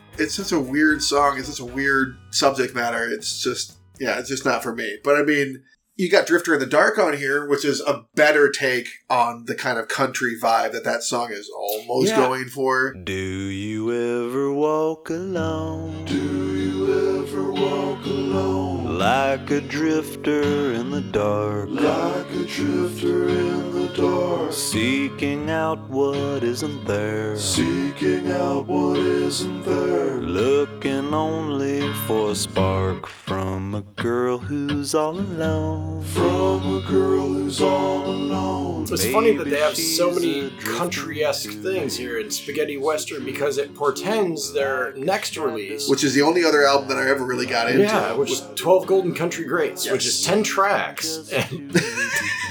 it's 0.19 0.35
such 0.35 0.53
a 0.53 0.61
weird 0.61 1.03
song. 1.03 1.39
It's 1.39 1.49
such 1.49 1.61
a 1.61 1.65
weird 1.65 2.17
subject 2.31 2.75
matter. 2.75 3.09
It's 3.09 3.43
just, 3.43 3.79
yeah, 3.99 4.19
it's 4.19 4.29
just 4.29 4.45
not 4.45 4.63
for 4.63 4.75
me. 4.75 4.99
But 5.03 5.17
I 5.17 5.23
mean, 5.23 5.63
you 5.97 6.11
got 6.11 6.27
Drifter 6.27 6.53
in 6.55 6.61
the 6.61 6.67
Dark 6.67 6.99
on 6.99 7.17
here, 7.17 7.47
which 7.49 7.65
is 7.65 7.81
a 7.81 8.05
better 8.15 8.51
take 8.51 8.89
on 9.09 9.45
the 9.47 9.55
kind 9.55 9.79
of 9.79 9.89
country 9.89 10.35
vibe 10.39 10.73
that 10.73 10.85
that 10.85 11.03
song 11.03 11.31
is 11.31 11.49
almost 11.57 12.11
Yeah. 12.11 12.17
going 12.17 12.47
for. 12.47 12.93
Do 12.93 13.13
you 13.15 13.91
ever 14.27 14.53
walk 14.53 15.09
alone? 15.09 16.05
Do 16.05 16.15
you 16.59 17.23
ever 17.23 17.53
walk 17.53 18.05
alone? 18.07 18.99
Like 18.99 19.51
a 19.51 19.61
drifter 19.61 20.73
in 20.73 20.91
the 20.91 21.01
dark, 21.01 21.69
Like 21.71 21.85
a 21.85 22.24
drifter 22.55 23.29
in 23.29 23.73
the 23.73 23.89
dark. 23.97 24.53
seeking 24.53 25.51
out 25.51 25.79
what 25.91 26.45
isn't 26.45 26.85
there, 26.85 27.37
Seeking 27.37 28.31
out 28.31 28.67
what 28.67 28.97
isn't 28.99 29.65
there. 29.65 30.21
looking 30.21 31.13
only 31.13 31.93
for 32.07 32.31
a 32.31 32.35
spark 32.37 33.09
from 33.09 33.75
a 33.75 33.83
girl 34.01 34.39
who's 34.39 34.95
all 34.95 35.19
alone. 35.19 36.05
From 36.05 36.77
a 36.77 36.81
girl 36.89 37.27
who's 37.27 37.61
all 37.61 38.07
alone. 38.07 38.87
It's 38.89 39.07
funny 39.07 39.37
that 39.37 39.49
they 39.51 39.59
have 39.59 39.77
so 39.77 40.13
many 40.13 40.51
country-esque 40.61 41.51
things 41.51 41.97
here 41.97 42.19
in 42.21 42.31
Spaghetti 42.31 42.77
Western 42.77 43.25
because 43.25 43.59
it 43.59 43.75
portends 43.75 44.53
their 44.53 44.93
next 44.95 45.37
release. 45.37 45.89
Which 45.89 46.05
is 46.05 46.15
the 46.15 46.23
only 46.23 46.45
other 46.45 46.65
album 46.65 46.89
that 46.91 46.99
I 46.99 47.09
ever 47.09 47.25
really 47.25 47.47
got 47.47 47.69
into. 47.69 47.83
yeah, 47.83 48.13
which 48.13 48.31
is 48.31 48.43
12 48.55 48.87
Golden 48.87 49.13
Country 49.15 49.45
Greats, 49.45 49.91
which 49.91 50.07
is 50.07 50.23
10 50.23 50.45
tracks. 50.45 51.33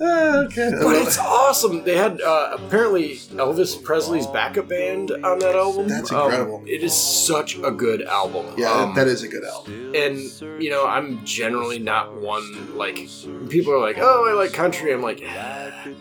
okay. 0.00 0.70
but 0.82 0.96
it's 0.96 1.18
awesome. 1.18 1.84
They 1.84 1.96
had 1.96 2.20
uh, 2.20 2.56
apparently 2.58 3.16
Elvis 3.16 3.82
Presley's 3.82 4.26
backup 4.26 4.68
band 4.68 5.10
on 5.10 5.38
that 5.40 5.54
album. 5.54 5.88
That's 5.88 6.10
Um, 6.12 6.24
incredible. 6.24 6.62
it 6.66 6.82
is 6.82 6.94
such 6.94 7.56
a 7.58 7.70
good 7.70 8.02
album. 8.02 8.54
yeah, 8.56 8.70
Um, 8.72 8.94
that 8.94 9.06
is 9.08 9.22
a 9.22 9.28
good 9.28 9.44
album. 9.44 9.92
and 9.94 10.18
you 10.62 10.70
know 10.70 10.86
i'm 10.86 11.22
generally 11.24 11.78
not 11.78 12.14
one 12.20 12.76
like 12.76 12.96
people 13.50 13.72
are 13.72 13.78
like 13.78 13.96
oh 13.98 14.26
i 14.28 14.32
like 14.32 14.52
country 14.52 14.92
i'm 14.92 15.02
like 15.02 15.22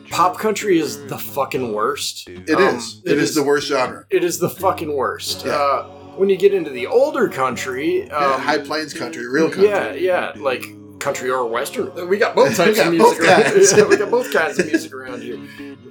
pop 0.10 0.38
country 0.38 0.80
is 0.80 1.06
the 1.08 1.18
fucking 1.18 1.74
worst 1.74 2.28
It 2.30 2.56
Um, 2.56 2.76
is. 2.78 3.02
it 3.06 3.18
is, 3.18 3.36
the 3.36 3.44
worst 3.44 3.68
genre. 3.68 4.06
it 4.10 4.24
is 4.24 4.40
the 4.40 4.50
fucking 4.50 4.96
worst 4.96 5.46
Yeah. 5.46 5.54
uh 5.54 5.84
when 6.16 6.30
you 6.30 6.38
get 6.38 6.54
into 6.54 6.70
the 6.70 6.88
older 6.88 7.28
country 7.28 8.06
Yeah, 8.08 8.16
um, 8.36 8.42
High 8.42 8.60
Plains 8.60 8.94
country, 8.94 9.28
real 9.28 9.50
country. 9.50 9.68
yeah 9.70 9.94
yeah 9.94 10.32
like 10.38 10.64
country 11.02 11.30
or 11.30 11.46
western 11.48 11.94
we 12.08 12.18
got 12.18 12.36
both 12.36 12.56
types 12.58 12.78
got 12.78 12.88
of 12.88 12.94
music 12.94 13.20
around 13.20 13.44
kinds. 13.54 13.78
yeah, 13.78 13.84
we 13.86 13.98
got 13.98 14.10
both 14.12 14.32
kinds 14.32 14.60
of 14.60 14.66
music 14.68 14.94
around 14.94 15.22
here 15.22 15.38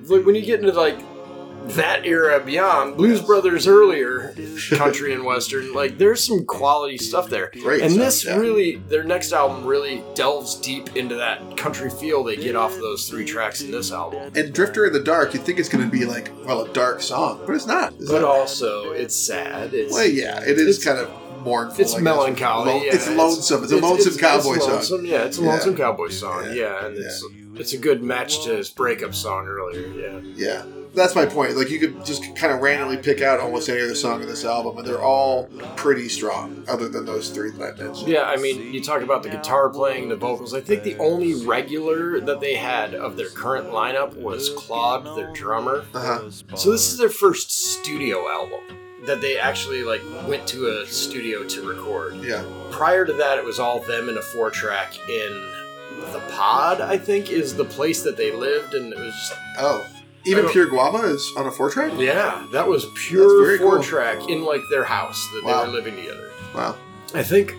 like 0.04 0.24
when 0.24 0.34
you 0.34 0.42
get 0.42 0.60
into 0.60 0.72
like 0.72 0.98
that 1.66 2.06
era 2.06 2.40
beyond 2.42 2.96
blues 2.96 3.20
brothers 3.20 3.66
earlier 3.68 4.34
country 4.72 5.12
and 5.12 5.24
western 5.24 5.72
like 5.74 5.98
there's 5.98 6.24
some 6.24 6.44
quality 6.46 6.96
stuff 6.96 7.28
there 7.28 7.50
Great 7.62 7.82
and 7.82 7.92
stuff, 7.92 8.04
this 8.04 8.24
yeah. 8.24 8.36
really 8.36 8.76
their 8.88 9.04
next 9.04 9.32
album 9.32 9.66
really 9.66 10.02
delves 10.14 10.54
deep 10.56 10.96
into 10.96 11.14
that 11.16 11.56
country 11.58 11.90
feel 11.90 12.24
they 12.24 12.36
get 12.36 12.56
off 12.56 12.74
of 12.74 12.80
those 12.80 13.08
three 13.08 13.26
tracks 13.26 13.60
in 13.60 13.70
this 13.70 13.92
album 13.92 14.32
And 14.34 14.54
Drifter 14.54 14.86
in 14.86 14.92
the 14.94 15.02
Dark, 15.04 15.34
you 15.34 15.38
think 15.40 15.58
it's 15.58 15.68
going 15.68 15.84
to 15.84 15.90
be 15.90 16.06
like, 16.06 16.32
well, 16.46 16.62
a 16.62 16.72
dark 16.72 17.02
song, 17.02 17.42
but 17.46 17.54
it's 17.54 17.66
not. 17.66 17.92
It's 18.00 18.10
but 18.10 18.22
not. 18.22 18.30
also 18.30 18.92
it's 18.92 19.14
sad 19.14 19.74
it's 19.74 19.92
Well, 19.92 20.06
yeah, 20.08 20.40
it 20.42 20.58
is 20.58 20.78
it's- 20.78 20.84
kind 20.84 20.98
of 20.98 21.10
mournful. 21.42 21.80
It's 21.80 21.92
I 21.94 21.96
guess. 21.96 22.04
melancholy. 22.04 22.72
Lo- 22.72 22.82
yeah, 22.82 22.94
it's 22.94 23.08
lonesome. 23.08 23.64
It's, 23.64 23.72
a 23.72 23.76
lonesome 23.78 24.18
cowboy 24.18 24.54
it's 24.54 24.88
song. 24.88 25.04
Yeah, 25.04 25.24
it's 25.24 25.38
a 25.38 25.42
Yeah. 25.42 25.48
lonesome 25.50 25.76
cowboy 25.76 26.08
song. 26.08 26.44
Yeah. 26.46 26.52
Yeah, 26.52 26.86
and 26.86 26.96
it's 26.96 27.24
it's 27.56 27.72
a 27.72 27.78
good 27.78 28.02
match 28.02 28.44
to 28.44 28.56
his 28.56 28.70
breakup 28.70 29.14
song 29.14 29.46
earlier. 29.46 29.86
Yeah. 29.88 30.20
Yeah, 30.34 30.62
that's 30.94 31.14
my 31.14 31.26
point. 31.26 31.56
Like 31.56 31.68
you 31.68 31.78
could 31.78 32.04
just 32.06 32.22
kind 32.36 32.52
of 32.54 32.60
randomly 32.60 32.96
pick 32.96 33.20
out 33.20 33.38
almost 33.40 33.68
any 33.68 33.82
other 33.82 33.94
song 33.94 34.22
in 34.22 34.28
this 34.28 34.44
album, 34.44 34.78
and 34.78 34.86
they're 34.86 35.02
all 35.02 35.44
pretty 35.76 36.08
strong, 36.08 36.64
other 36.68 36.88
than 36.88 37.04
those 37.04 37.28
three 37.28 37.50
that 37.50 37.74
I 37.74 37.82
mentioned. 37.82 38.08
Yeah, 38.08 38.22
I 38.22 38.36
mean, 38.36 38.72
you 38.72 38.82
talk 38.82 39.02
about 39.02 39.22
the 39.22 39.28
guitar 39.30 39.68
playing, 39.68 40.08
the 40.08 40.16
vocals. 40.16 40.54
I 40.54 40.60
think 40.60 40.84
the 40.84 40.96
only 40.98 41.44
regular 41.44 42.20
that 42.20 42.40
they 42.40 42.54
had 42.54 42.94
of 42.94 43.16
their 43.16 43.28
current 43.30 43.66
lineup 43.68 44.14
was 44.16 44.50
Claude, 44.56 45.16
their 45.18 45.32
drummer. 45.32 45.84
Uh 45.92 46.00
huh. 46.20 46.30
So 46.56 46.70
this 46.70 46.90
is 46.90 46.96
their 46.98 47.10
first 47.10 47.50
studio 47.50 48.28
album 48.28 48.60
that 49.06 49.20
they 49.20 49.38
actually 49.38 49.82
like 49.82 50.02
went 50.26 50.46
to 50.48 50.68
a 50.80 50.86
studio 50.86 51.44
to 51.44 51.66
record. 51.68 52.16
Yeah. 52.16 52.44
Prior 52.70 53.04
to 53.04 53.12
that, 53.14 53.38
it 53.38 53.44
was 53.44 53.58
all 53.58 53.80
them 53.80 54.08
in 54.08 54.16
a 54.16 54.22
four 54.22 54.50
track 54.50 54.92
in 55.08 55.52
the 56.12 56.20
pod. 56.32 56.80
I 56.80 56.96
think 56.98 57.30
is 57.30 57.54
the 57.56 57.64
place 57.64 58.02
that 58.02 58.16
they 58.16 58.32
lived, 58.32 58.74
and 58.74 58.92
it 58.92 58.98
was 58.98 59.12
just 59.14 59.34
Oh, 59.58 59.86
even 60.26 60.48
Pure 60.48 60.66
Guava 60.66 60.98
is 61.08 61.32
on 61.38 61.46
a 61.46 61.50
four 61.50 61.70
track. 61.70 61.92
yeah, 61.96 62.46
that 62.52 62.66
was 62.68 62.86
pure 62.94 63.56
four 63.58 63.76
cool. 63.76 63.82
track 63.82 64.28
in 64.28 64.44
like 64.44 64.60
their 64.70 64.84
house 64.84 65.26
that 65.34 65.44
Wow. 65.44 65.62
they 65.64 65.68
were 65.70 65.74
living 65.74 65.96
together. 65.96 66.30
Wow. 66.54 66.76
I 67.14 67.22
think 67.22 67.54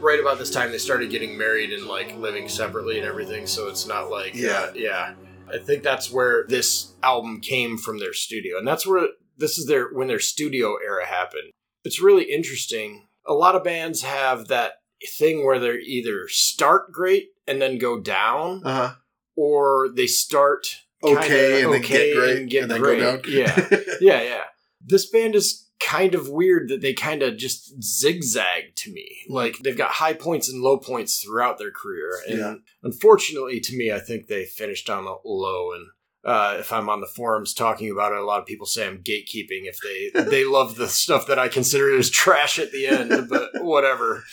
right 0.00 0.20
about 0.20 0.38
this 0.38 0.50
time 0.50 0.70
they 0.72 0.78
started 0.78 1.10
getting 1.10 1.36
married 1.38 1.72
and 1.72 1.86
like 1.86 2.16
living 2.18 2.48
separately 2.48 2.98
and 2.98 3.06
everything, 3.06 3.46
so 3.46 3.68
it's 3.68 3.86
not 3.86 4.10
like 4.10 4.34
Yeah. 4.34 4.50
uh, 4.68 4.72
yeah. 4.74 5.14
I 5.52 5.58
think 5.58 5.82
that's 5.82 6.10
where 6.12 6.44
this 6.48 6.92
album 7.02 7.40
came 7.40 7.78
from 7.78 7.98
their 7.98 8.12
studio, 8.12 8.58
and 8.58 8.66
that's 8.68 8.86
where 8.86 9.08
this 9.36 9.58
is 9.58 9.66
their 9.66 9.88
when 9.92 10.08
their 10.08 10.20
studio 10.20 10.76
era 10.84 11.06
happened. 11.06 11.50
It's 11.84 12.00
really 12.00 12.24
interesting. 12.24 13.08
A 13.26 13.34
lot 13.34 13.54
of 13.54 13.64
bands 13.64 14.02
have 14.02 14.48
that 14.48 14.74
thing 15.18 15.44
where 15.44 15.58
they 15.58 15.74
either 15.78 16.26
start 16.28 16.92
great 16.92 17.28
and 17.46 17.60
then 17.60 17.78
go 17.78 18.00
down, 18.00 18.62
Uh 18.64 18.72
huh. 18.88 18.94
or 19.36 19.88
they 19.94 20.06
start 20.06 20.66
Okay, 21.04 21.62
and 21.62 21.72
then 21.72 21.80
okay 21.80 22.12
get 22.12 22.16
great, 22.16 22.36
and 22.38 22.50
get 22.50 22.68
then 22.68 22.80
great. 22.80 23.00
go 23.00 23.16
down. 23.18 23.22
Yeah, 23.28 23.68
yeah, 24.00 24.22
yeah. 24.22 24.44
This 24.84 25.08
band 25.10 25.34
is 25.34 25.68
kind 25.78 26.14
of 26.14 26.28
weird 26.28 26.68
that 26.70 26.80
they 26.80 26.94
kind 26.94 27.22
of 27.22 27.36
just 27.36 27.82
zigzag 27.82 28.74
to 28.76 28.90
me. 28.90 29.06
Like 29.28 29.58
they've 29.58 29.76
got 29.76 29.90
high 29.90 30.14
points 30.14 30.48
and 30.48 30.62
low 30.62 30.78
points 30.78 31.20
throughout 31.20 31.58
their 31.58 31.70
career, 31.70 32.10
and 32.28 32.38
Yeah. 32.38 32.54
unfortunately, 32.82 33.60
to 33.60 33.76
me, 33.76 33.92
I 33.92 33.98
think 34.00 34.26
they 34.26 34.44
finished 34.46 34.88
on 34.88 35.04
the 35.04 35.16
low. 35.24 35.72
And 35.72 35.86
uh, 36.26 36.56
if 36.58 36.72
I'm 36.72 36.88
on 36.90 37.00
the 37.00 37.06
forums 37.06 37.54
talking 37.54 37.90
about 37.90 38.12
it, 38.12 38.18
a 38.18 38.24
lot 38.24 38.40
of 38.40 38.46
people 38.46 38.66
say 38.66 38.86
I'm 38.86 38.98
gatekeeping 38.98 39.64
if 39.64 39.78
they 39.82 40.20
they 40.30 40.44
love 40.44 40.74
the 40.76 40.88
stuff 40.88 41.26
that 41.28 41.38
I 41.38 41.48
consider 41.48 41.96
as 41.96 42.10
trash 42.10 42.58
at 42.58 42.72
the 42.72 42.86
end. 42.86 43.28
But 43.30 43.50
whatever, 43.62 44.24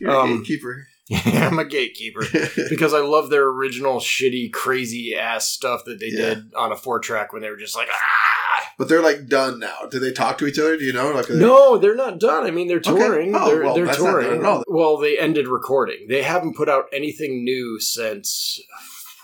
You're 0.00 0.10
a 0.10 0.18
Um, 0.20 0.38
gatekeeper. 0.38 0.86
I'm 1.26 1.58
a 1.58 1.64
gatekeeper 1.64 2.24
because 2.70 2.94
I 2.94 3.00
love 3.00 3.28
their 3.28 3.46
original 3.48 3.96
shitty, 4.00 4.52
crazy 4.52 5.14
ass 5.14 5.48
stuff 5.50 5.84
that 5.84 6.00
they 6.00 6.06
Yeah. 6.10 6.34
did 6.34 6.54
on 6.56 6.72
a 6.72 6.76
four 6.76 7.00
track 7.00 7.32
when 7.32 7.42
they 7.42 7.50
were 7.50 7.56
just 7.56 7.76
like, 7.76 7.88
ah. 7.92 8.72
but 8.78 8.88
they're 8.88 9.02
like 9.02 9.26
done 9.26 9.58
now. 9.58 9.76
Do 9.90 9.98
they 9.98 10.12
talk 10.12 10.38
to 10.38 10.46
each 10.46 10.58
other? 10.58 10.78
Do 10.78 10.84
you 10.84 10.92
know? 10.94 11.10
Like, 11.10 11.26
they- 11.26 11.34
No, 11.38 11.76
they're 11.76 11.96
not 11.96 12.18
done. 12.18 12.44
I 12.46 12.50
mean, 12.50 12.68
they're 12.68 12.78
Okay. 12.78 12.92
touring. 12.94 13.34
Oh, 13.34 13.46
they're 13.46 13.64
well, 13.64 13.74
they're 13.74 13.84
that's 13.86 13.98
not 13.98 14.12
done 14.22 14.40
touring. 14.40 14.62
Well, 14.68 14.96
they 14.96 15.18
ended 15.18 15.48
recording. 15.48 16.06
They 16.08 16.22
haven't 16.22 16.56
put 16.56 16.68
out 16.70 16.84
anything 16.94 17.44
new 17.44 17.78
since 17.80 18.60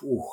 whew, 0.03 0.29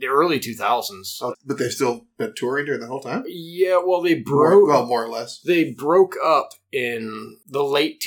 the 0.00 0.06
early 0.08 0.40
2000s. 0.40 1.18
Oh, 1.22 1.34
but 1.46 1.58
they've 1.58 1.70
still 1.72 2.06
been 2.18 2.32
touring 2.34 2.66
during 2.66 2.80
the 2.80 2.86
whole 2.86 3.00
time. 3.00 3.24
Yeah, 3.26 3.80
well, 3.84 4.02
they 4.02 4.14
More, 4.26 4.50
broke. 4.50 4.68
well, 4.68 4.86
more 4.86 5.04
or 5.04 5.08
less. 5.08 5.40
they 5.40 5.72
broke 5.72 6.16
up 6.24 6.50
in 6.72 7.36
the 7.46 7.62
late 7.62 8.00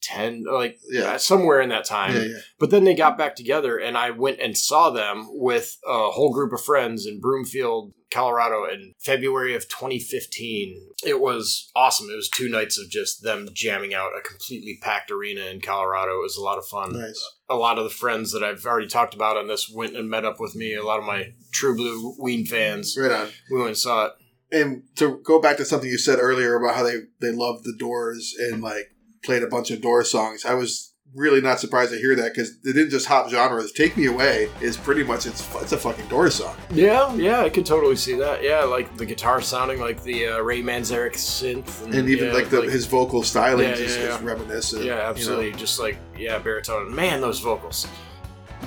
2010, 0.00 0.44
like 0.52 0.78
Yeah. 0.90 1.12
uh, 1.12 1.18
somewhere 1.18 1.60
in 1.60 1.68
that 1.70 1.84
time. 1.84 2.14
Yeah, 2.14 2.22
yeah. 2.22 2.38
But 2.58 2.70
then 2.70 2.84
they 2.84 2.94
got 2.94 3.18
back 3.18 3.36
together, 3.36 3.78
and 3.78 3.96
I 3.96 4.10
went 4.10 4.40
and 4.40 4.56
saw 4.56 4.90
them 4.90 5.26
with 5.30 5.76
a 5.86 6.10
whole 6.10 6.32
group 6.32 6.52
of 6.52 6.62
friends 6.64 7.06
in 7.06 7.20
Broomfield, 7.20 7.92
Colorado, 8.10 8.64
in 8.64 8.94
February 9.00 9.54
of 9.54 9.68
2015. 9.68 10.92
It 11.04 11.20
was 11.20 11.70
awesome. 11.76 12.08
It 12.10 12.16
was 12.16 12.28
two 12.30 12.48
nights 12.48 12.78
of 12.78 12.88
just 12.90 13.22
them 13.22 13.48
jamming 13.52 13.94
out 13.94 14.12
a 14.18 14.26
completely 14.26 14.78
packed 14.82 15.10
arena 15.10 15.42
in 15.42 15.60
Colorado. 15.60 16.18
It 16.20 16.22
was 16.22 16.36
a 16.36 16.42
lot 16.42 16.58
of 16.58 16.66
fun. 16.66 16.92
Nice. 16.98 17.22
A 17.50 17.56
lot 17.56 17.78
of 17.78 17.84
the 17.84 17.90
friends 17.90 18.32
that 18.32 18.42
I've 18.42 18.64
already 18.64 18.88
talked 18.88 19.14
about 19.14 19.36
on 19.36 19.46
this 19.46 19.70
went 19.72 19.96
and 19.96 20.08
met 20.08 20.24
up 20.24 20.40
with 20.40 20.54
me. 20.56 20.74
A 20.74 20.82
lot 20.84 20.98
of 20.98 21.04
my 21.04 21.32
True 21.52 21.76
Blue 21.76 22.14
Ween 22.18 22.46
fans. 22.46 22.96
Right 22.98 23.12
on. 23.12 23.28
We 23.50 23.56
went 23.58 23.68
and 23.68 23.76
saw 23.78 24.06
it. 24.06 24.12
And 24.50 24.84
to 24.96 25.18
go 25.24 25.40
back 25.40 25.58
to 25.58 25.64
something 25.66 25.90
you 25.90 25.98
said 25.98 26.18
earlier 26.18 26.56
about 26.56 26.74
how 26.76 26.82
they 26.82 27.00
they 27.20 27.30
loved 27.32 27.64
the 27.64 27.74
Doors 27.78 28.34
and 28.38 28.62
like 28.62 28.90
played 29.28 29.42
a 29.42 29.46
bunch 29.46 29.70
of 29.70 29.82
Doors 29.82 30.10
songs, 30.10 30.46
I 30.46 30.54
was 30.54 30.94
really 31.14 31.40
not 31.42 31.58
surprised 31.60 31.90
to 31.92 31.98
hear 31.98 32.14
that 32.16 32.32
because 32.34 32.58
they 32.60 32.72
didn't 32.72 32.88
just 32.90 33.06
hop 33.06 33.28
genres. 33.28 33.72
"Take 33.72 33.94
Me 33.98 34.06
Away" 34.06 34.48
is 34.62 34.76
pretty 34.78 35.02
much 35.04 35.26
it's 35.26 35.42
it's 35.56 35.72
a 35.72 35.76
fucking 35.76 36.06
Doors 36.08 36.34
song. 36.36 36.56
Yeah, 36.72 37.14
yeah, 37.14 37.40
I 37.40 37.50
could 37.50 37.66
totally 37.66 37.96
see 37.96 38.14
that. 38.16 38.42
Yeah, 38.42 38.64
like 38.64 38.96
the 38.96 39.04
guitar 39.04 39.42
sounding 39.42 39.80
like 39.80 40.02
the 40.02 40.28
uh, 40.28 40.38
Ray 40.40 40.62
Manzarek 40.62 41.12
synth, 41.14 41.82
and 41.94 42.08
even 42.08 42.28
yeah, 42.28 42.32
like 42.32 42.48
the 42.48 42.62
his 42.62 42.86
vocal 42.86 43.22
styling 43.22 43.68
Yeah, 43.68 43.74
is, 43.74 43.96
yeah, 43.96 44.16
is 44.16 44.22
reminiscent. 44.22 44.82
you 44.84 44.88
Yeah, 44.90 44.96
know. 44.96 45.02
absolutely. 45.02 45.52
Just 45.52 45.78
like 45.78 45.98
yeah, 46.16 46.38
baritone. 46.38 46.94
Man, 46.94 47.20
those 47.20 47.40
vocals. 47.40 47.86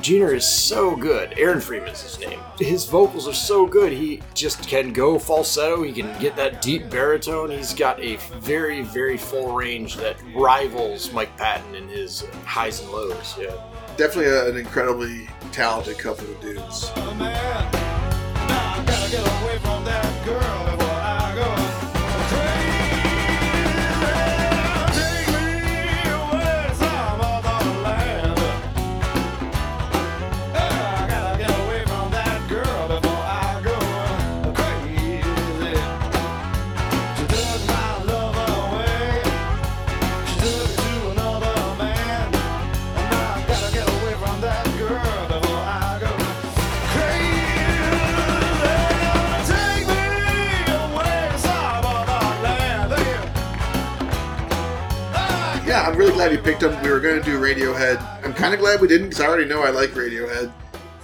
Jenner 0.02 0.34
is 0.34 0.46
so 0.46 0.96
good. 0.96 1.38
Aaron 1.38 1.62
Freeman's 1.62 2.02
his 2.02 2.20
name. 2.20 2.40
His 2.58 2.86
vocals 2.86 3.28
are 3.28 3.34
so 3.34 3.68
good. 3.68 3.92
He 3.92 4.22
just 4.34 4.68
can 4.68 4.92
go 4.94 5.20
falsetto. 5.20 5.84
He 5.84 5.92
can 5.94 6.20
get 6.20 6.36
that 6.38 6.62
deep 6.62 6.90
baritone. 6.90 7.52
He's 7.52 7.74
got 7.74 8.00
a 8.00 8.16
very, 8.40 8.82
very 8.82 9.18
full 9.18 9.54
range 9.54 9.98
that 9.98 10.18
rivals 10.36 11.14
Mike 11.14 11.36
Patton 11.38 11.76
in 11.76 11.88
his 11.88 12.26
highs 12.46 12.82
and 12.82 12.92
lows. 12.92 13.36
Yeah. 13.40 13.56
Definitely 13.96 14.32
a, 14.32 14.50
an 14.50 14.58
incredibly 14.58 15.30
talented 15.52 16.00
couple 16.00 16.30
of 16.32 16.42
dudes. 16.42 16.92
Glad 56.22 56.34
you 56.34 56.38
picked 56.38 56.62
them. 56.62 56.80
We 56.84 56.92
were 56.92 57.00
going 57.00 57.20
to 57.20 57.26
do 57.26 57.40
Radiohead. 57.40 58.00
I'm 58.24 58.36
kind 58.36 58.54
of 58.54 58.60
glad 58.60 58.80
we 58.80 58.88
didn't 58.88 59.10
because 59.10 59.22
I 59.22 59.28
already 59.28 59.46
know 59.46 59.64
I 59.64 59.72
like 59.72 59.90
Radiohead. 59.90 60.54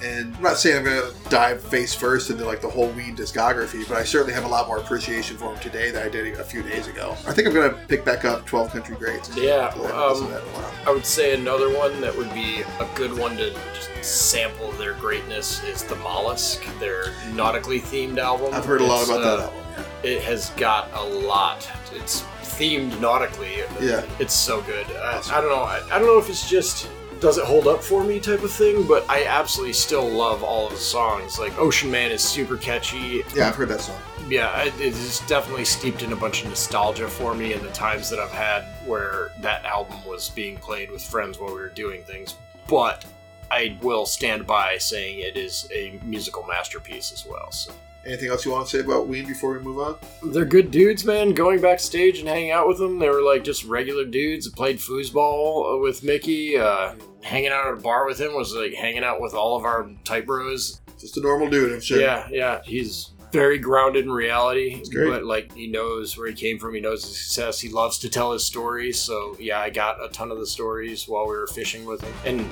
And 0.04 0.36
I'm 0.36 0.44
not 0.44 0.58
saying 0.58 0.78
I'm 0.78 0.84
going 0.84 1.12
to 1.12 1.30
dive 1.32 1.60
face 1.60 1.96
first 1.96 2.30
into 2.30 2.46
like 2.46 2.62
the 2.62 2.70
whole 2.70 2.90
Ween 2.90 3.16
discography, 3.16 3.88
but 3.88 3.98
I 3.98 4.04
certainly 4.04 4.34
have 4.34 4.44
a 4.44 4.48
lot 4.48 4.68
more 4.68 4.78
appreciation 4.78 5.36
for 5.36 5.52
them 5.52 5.60
today 5.60 5.90
than 5.90 6.04
I 6.04 6.10
did 6.10 6.40
a 6.40 6.44
few 6.44 6.62
days 6.62 6.86
ago. 6.86 7.18
I 7.26 7.34
think 7.34 7.48
I'm 7.48 7.54
going 7.56 7.72
to 7.72 7.76
pick 7.88 8.06
back 8.06 8.26
up 8.26 8.46
12 8.46 8.70
Country 8.70 8.96
Greats. 8.96 9.36
Yeah, 9.36 9.74
I 9.76 9.90
um, 9.90 10.18
to 10.18 10.32
that 10.34 10.44
in 10.44 10.50
a 10.50 10.52
while. 10.52 10.72
I 10.86 10.92
would 10.92 11.06
say 11.06 11.34
another 11.34 11.76
one 11.76 12.00
that 12.00 12.16
would 12.16 12.32
be 12.36 12.62
a 12.80 12.88
good 12.94 13.18
one 13.18 13.38
to 13.38 13.50
just 13.74 13.90
sample 14.04 14.72
their 14.74 14.94
greatness 14.94 15.64
is 15.64 15.82
the 15.82 15.96
Mollusk, 15.96 16.64
their 16.80 17.06
nautically 17.34 17.82
themed 17.82 18.20
album. 18.20 18.54
I've 18.54 18.66
heard 18.66 18.82
a 18.82 18.86
lot 18.86 19.02
It's, 19.02 19.10
about 19.10 19.24
uh, 19.24 19.36
that 19.38 19.44
album. 19.46 19.86
It 20.04 20.22
has 20.22 20.52
got 20.52 20.94
a 20.94 21.04
lot. 21.04 21.68
It's 21.92 22.24
themed 22.58 23.00
nautically. 23.00 23.58
Yeah. 23.80 24.06
It's 24.20 24.34
so 24.34 24.62
good. 24.62 24.86
Uh, 24.92 25.22
I 25.32 25.42
don't 25.42 25.50
know. 25.50 25.64
I, 25.64 25.82
I 25.92 26.00
don't 26.00 26.08
know 26.08 26.18
if 26.18 26.30
it's 26.30 26.50
just 26.50 26.90
does 27.20 27.38
it 27.38 27.46
hold 27.46 27.68
up 27.68 27.82
for 27.82 28.04
me 28.04 28.20
type 28.20 28.44
of 28.44 28.52
thing, 28.52 28.86
but 28.88 29.04
I 29.10 29.26
absolutely 29.26 29.74
still 29.74 30.08
love 30.08 30.44
all 30.44 30.68
of 30.68 30.74
the 30.74 30.80
songs. 30.80 31.40
Like 31.40 31.58
Ocean 31.58 31.90
Man 31.90 32.12
is 32.12 32.22
super 32.22 32.58
catchy. 32.58 33.24
Yeah, 33.34 33.48
I've 33.48 33.56
heard 33.56 33.70
that 33.70 33.82
song. 33.82 34.00
Yeah, 34.30 34.64
it, 34.64 34.74
it 34.76 34.94
is 34.94 35.22
definitely 35.22 35.66
steeped 35.66 36.04
in 36.04 36.12
a 36.12 36.16
bunch 36.16 36.44
of 36.44 36.50
nostalgia 36.50 37.08
for 37.08 37.34
me 37.34 37.54
and 37.54 37.62
the 37.62 37.72
times 37.72 38.10
that 38.10 38.20
I've 38.20 38.32
had 38.32 38.66
where 38.86 39.32
that 39.40 39.66
album 39.66 40.06
was 40.06 40.30
being 40.30 40.58
played 40.58 40.92
with 40.92 41.02
friends 41.02 41.40
while 41.40 41.50
we 41.50 41.60
were 41.60 41.70
doing 41.70 42.04
things. 42.04 42.36
But 42.68 43.06
I 43.50 43.78
will 43.82 44.06
stand 44.06 44.46
by 44.46 44.78
saying 44.78 45.20
it 45.20 45.38
is 45.38 45.70
a 45.74 46.00
musical 46.04 46.44
masterpiece 46.44 47.12
as 47.14 47.26
well. 47.26 47.52
So 47.52 47.72
Anything 48.08 48.30
else 48.30 48.46
you 48.46 48.52
want 48.52 48.68
to 48.68 48.78
say 48.78 48.84
about 48.84 49.08
Ween 49.08 49.28
before 49.28 49.52
we 49.52 49.60
move 49.60 49.80
on? 49.80 49.98
they're 50.32 50.46
good 50.46 50.72
dudes, 50.72 51.04
man. 51.04 51.34
Going 51.34 51.60
backstage 51.60 52.20
and 52.20 52.28
hanging 52.28 52.52
out 52.52 52.66
with 52.66 52.78
them, 52.78 53.00
they 53.00 53.10
were 53.10 53.22
like 53.22 53.44
just 53.44 53.66
regular 53.66 54.06
dudes 54.06 54.46
that 54.46 54.56
played 54.56 54.78
foosball 54.78 55.82
with 55.82 56.04
Mickey. 56.04 56.58
Uh, 56.58 56.96
hanging 57.22 57.52
out 57.52 57.68
at 57.68 57.74
a 57.74 57.82
bar 57.82 58.06
with 58.06 58.20
him 58.20 58.34
was 58.34 58.54
like 58.54 58.74
hanging 58.74 59.04
out 59.04 59.20
with 59.20 59.34
all 59.34 59.58
of 59.58 59.66
our 59.66 59.90
type 60.06 60.26
bros. 60.26 60.82
Just 60.98 61.18
a 61.18 61.22
normal 61.22 61.50
dude, 61.50 61.74
I'm 61.74 61.82
sure. 61.82 62.00
Yeah, 62.00 62.28
yeah, 62.32 62.62
he's 62.64 63.12
very 63.32 63.58
grounded 63.60 64.06
in 64.06 64.12
reality, 64.12 64.82
but 64.94 65.24
like 65.26 65.52
he 65.54 65.68
knows 65.68 66.18
where 66.18 66.28
he 66.28 66.34
came 66.34 66.58
from. 66.60 66.74
He 66.74 66.82
knows 66.82 67.04
his 67.04 67.18
success. 67.20 67.60
He 67.60 67.70
loves 67.70 67.98
to 68.00 68.10
tell 68.10 68.32
his 68.32 68.44
stories. 68.44 69.00
So 69.00 69.36
yeah, 69.40 69.60
I 69.60 69.70
got 69.70 70.04
a 70.04 70.08
ton 70.10 70.32
of 70.32 70.40
the 70.40 70.48
stories 70.48 71.08
while 71.08 71.26
we 71.28 71.36
were 71.36 71.48
fishing 71.48 71.86
with 71.86 72.02
him, 72.02 72.14
and 72.26 72.50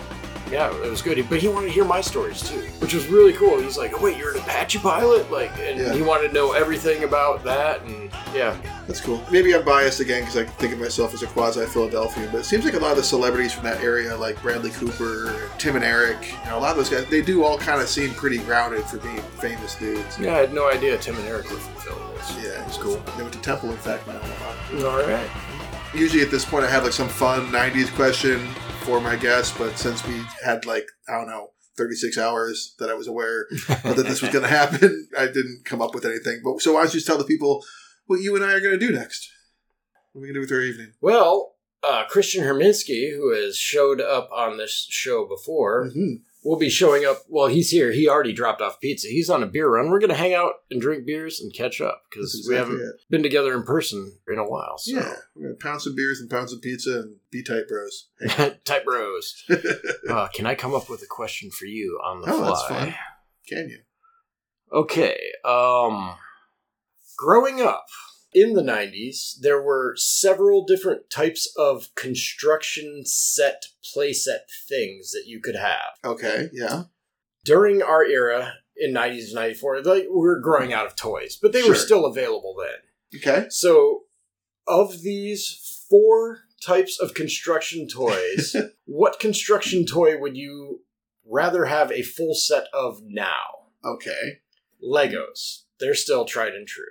yeah, 0.52 0.70
it 0.84 0.90
was 0.90 1.02
good. 1.02 1.24
But 1.30 1.40
he 1.40 1.48
wanted 1.48 1.68
to 1.68 1.74
hear 1.74 1.86
my 1.86 2.02
stories 2.02 2.42
too, 2.48 2.60
which 2.80 2.94
was 2.94 3.08
really 3.08 3.34
cool. 3.34 3.60
He's 3.60 3.78
like, 3.78 3.94
"Oh, 4.00 4.04
"Wait, 4.04 4.18
you're 4.18 4.32
an 4.36 4.40
Apache 4.42 4.80
pilot?" 4.80 5.32
Like, 5.32 5.52
and 5.60 5.80
Yeah. 5.80 5.94
he 5.94 6.02
wanted 6.02 6.28
to 6.30 6.34
know 6.34 6.52
everything 6.52 7.04
about 7.04 7.44
that. 7.46 7.82
And 7.84 8.12
yeah, 8.34 8.56
That's 8.88 9.02
cool. 9.02 9.24
Maybe 9.32 9.56
I'm 9.56 9.66
biased 9.66 10.00
again 10.00 10.22
because 10.22 10.38
I 10.38 10.46
think 10.46 10.74
of 10.74 10.80
myself 10.80 11.14
as 11.14 11.24
a 11.24 11.28
quasi 11.28 11.66
Philadelphian, 11.66 12.30
but 12.32 12.40
it 12.42 12.44
seems 12.44 12.66
like 12.66 12.76
a 12.76 12.80
lot 12.80 12.92
of 12.92 12.98
the 12.98 13.04
celebrities 13.04 13.52
from 13.52 13.64
that 13.64 13.82
area, 13.82 14.16
like 14.16 14.40
Bradley 14.42 14.70
Cooper, 14.72 15.50
Tim 15.58 15.76
and 15.76 15.84
Eric, 15.84 16.18
you 16.44 16.50
know, 16.50 16.58
a 16.58 16.62
lot 16.62 16.72
of 16.72 16.78
those 16.78 16.90
guys, 16.90 17.06
they 17.10 17.22
do 17.22 17.44
all 17.44 17.58
kind 17.58 17.82
of 17.82 17.88
seem 17.88 18.14
pretty 18.14 18.38
grounded 18.40 18.84
for 18.84 18.98
being 18.98 19.22
famous 19.40 19.76
dudes. 19.76 20.20
yeah, 20.20 20.36
I 20.36 20.38
had 20.40 20.54
no 20.54 20.70
idea 20.70 20.98
Tim 21.00 21.16
and 21.16 21.28
Eric 21.28 21.50
were 21.50 21.58
from 21.58 21.76
Philly. 21.82 22.44
Yeah, 22.44 22.66
it's 22.66 22.78
cool. 22.78 22.98
They 23.18 23.24
went 23.24 23.34
to 23.34 23.42
Temple, 23.42 23.72
in 23.72 23.78
fact, 23.78 24.08
in 24.08 24.16
Omaha. 24.16 24.88
All 24.88 25.08
right. 25.08 25.30
Usually 25.94 26.22
at 26.22 26.30
this 26.30 26.46
point, 26.46 26.64
I 26.66 26.70
have 26.70 26.84
like 26.84 26.94
some 26.94 27.10
fun 27.10 27.48
90s 27.48 27.92
question 27.96 28.48
for 28.82 29.02
my 29.02 29.16
guests, 29.16 29.56
but 29.58 29.78
since 29.78 30.06
we 30.06 30.22
had 30.44 30.66
like, 30.66 30.88
I 31.08 31.14
don't 31.14 31.28
know, 31.28 31.52
36 31.78 32.18
hours 32.18 32.76
that 32.80 32.90
I 32.90 32.94
was 32.94 33.08
aware 33.08 33.48
that 33.68 33.96
this 33.98 34.22
was 34.22 34.32
going 34.32 34.44
to 34.44 34.50
happen, 34.50 35.08
I 35.18 35.26
didn't 35.26 35.64
come 35.66 35.82
up 35.82 35.94
with 35.96 36.06
anything. 36.06 36.42
But 36.44 36.62
so 36.62 36.74
why 36.74 36.82
don't 36.82 36.94
you 36.94 36.98
just 37.00 37.08
tell 37.08 37.18
the 37.18 37.24
people 37.24 37.64
what 38.06 38.22
you 38.22 38.36
and 38.36 38.44
I 38.46 38.54
are 38.54 38.60
going 38.62 38.78
to 38.80 38.86
do 38.88 38.92
next? 38.94 39.30
What 40.14 40.20
are 40.20 40.22
we 40.22 40.28
going 40.28 40.36
to 40.36 40.48
do 40.48 40.54
with 40.54 40.60
our 40.60 40.62
evening? 40.66 40.94
Well, 41.02 41.56
uh, 41.84 42.06
Christian 42.06 42.44
Herminski, 42.44 43.16
who 43.16 43.34
has 43.36 43.58
showed 43.58 44.02
up 44.02 44.30
on 44.32 44.58
this 44.58 44.88
show 44.90 45.26
before, 45.28 45.90
Mhm. 45.96 46.22
will 46.44 46.58
be 46.58 46.70
showing 46.70 47.06
up. 47.06 47.24
Well, 47.28 47.48
he's 47.48 47.70
here. 47.70 47.92
He 47.92 48.08
already 48.08 48.32
dropped 48.34 48.62
off 48.62 48.80
pizza. 48.80 49.08
He's 49.08 49.30
on 49.30 49.44
a 49.44 49.48
beer 49.48 49.68
run. 49.70 49.90
We're 49.90 50.00
going 50.00 50.10
to 50.10 50.16
hang 50.16 50.34
out 50.34 50.54
and 50.72 50.80
drink 50.82 51.06
beers 51.06 51.40
and 51.42 51.54
catch 51.54 51.82
up 51.82 52.04
because 52.10 52.32
That's 52.34 52.50
we 52.50 52.56
haven't 52.56 52.80
it. 52.82 52.96
been 53.10 53.24
together 53.24 53.54
in 53.54 53.64
person 53.64 54.18
in 54.28 54.38
a 54.40 54.48
while. 54.50 54.78
So. 54.78 54.96
Yeah, 54.96 55.16
we're 55.36 55.48
gonna 55.50 55.56
pound 55.60 55.82
some 55.82 55.96
beers 55.96 56.20
and 56.20 56.30
pound 56.30 56.50
some 56.50 56.60
pizza 56.62 57.00
and 57.00 57.18
be 57.32 57.44
tight 57.44 57.68
bros. 57.68 58.08
Type 58.64 58.86
bros. 58.86 59.44
Uh, 60.10 60.28
can 60.34 60.46
I 60.46 60.54
come 60.56 60.74
up 60.76 60.88
with 60.90 61.02
a 61.02 61.08
question 61.08 61.50
for 61.52 61.66
you 61.66 62.00
on 62.04 62.22
the 62.22 62.32
Oh, 62.32 62.38
fly? 62.38 62.48
that's 62.50 62.68
fine. 62.68 62.96
Can 63.50 63.70
you? 63.70 63.80
Okay. 64.72 65.18
Um, 65.44 66.16
growing 67.18 67.62
up 67.62 67.88
in 68.34 68.54
the 68.54 68.62
90s, 68.62 69.40
there 69.40 69.62
were 69.62 69.96
several 69.98 70.66
different 70.66 71.10
types 71.10 71.52
of 71.58 71.94
construction 71.96 73.04
set 73.06 73.68
playset 73.96 74.42
things 74.68 75.12
that 75.12 75.24
you 75.26 75.40
could 75.40 75.56
have. 75.56 75.98
Okay, 76.04 76.50
yeah. 76.52 76.84
During 77.46 77.82
our 77.82 78.04
era 78.04 78.56
in 78.76 78.94
90s 78.94 79.26
and 79.26 79.36
94, 79.36 79.84
like, 79.84 80.04
we 80.04 80.10
were 80.10 80.40
growing 80.40 80.74
out 80.74 80.86
of 80.86 80.96
toys, 80.96 81.38
but 81.42 81.54
they 81.54 81.64
were 81.64 81.76
still 81.76 82.06
available 82.06 82.56
then. 82.60 83.22
Okay. 83.22 83.48
So, 83.50 84.02
of 84.68 85.02
these 85.02 85.86
four 85.90 86.40
types 86.66 87.00
of 87.00 87.14
construction 87.14 87.88
toys, 87.88 88.56
what 88.86 89.20
construction 89.20 89.86
toy 89.86 90.20
would 90.20 90.36
you 90.36 90.82
rather 91.26 91.66
have 91.66 91.92
a 91.92 92.02
full 92.02 92.34
set 92.34 92.66
of 92.74 93.02
now? 93.06 93.70
Okay. 93.84 94.40
Legos. 94.84 95.64
They're 95.80 95.96
still 95.96 96.26
tried 96.26 96.54
and 96.54 96.68
true. 96.68 96.86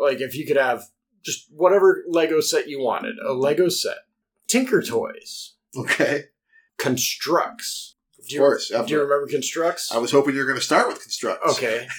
Like 0.00 0.20
if 0.20 0.34
you 0.36 0.46
could 0.46 0.56
have 0.56 0.84
just 1.24 1.46
whatever 1.52 2.04
Lego 2.08 2.40
set 2.40 2.68
you 2.68 2.80
wanted, 2.80 3.16
a 3.18 3.32
Lego 3.32 3.68
set. 3.68 3.96
Tinker 4.46 4.82
Toys. 4.82 5.54
Okay. 5.76 6.24
Constructs. 6.78 7.96
Of 8.18 8.28
Do 8.28 8.34
you, 8.34 8.40
course. 8.40 8.68
do 8.68 8.84
you 8.88 9.00
remember 9.00 9.26
Constructs? 9.30 9.92
I 9.92 9.98
was 9.98 10.10
hoping 10.10 10.34
you 10.34 10.40
were 10.40 10.46
going 10.46 10.58
to 10.58 10.64
start 10.64 10.88
with 10.88 11.00
constructs. 11.02 11.56
Okay. 11.56 11.86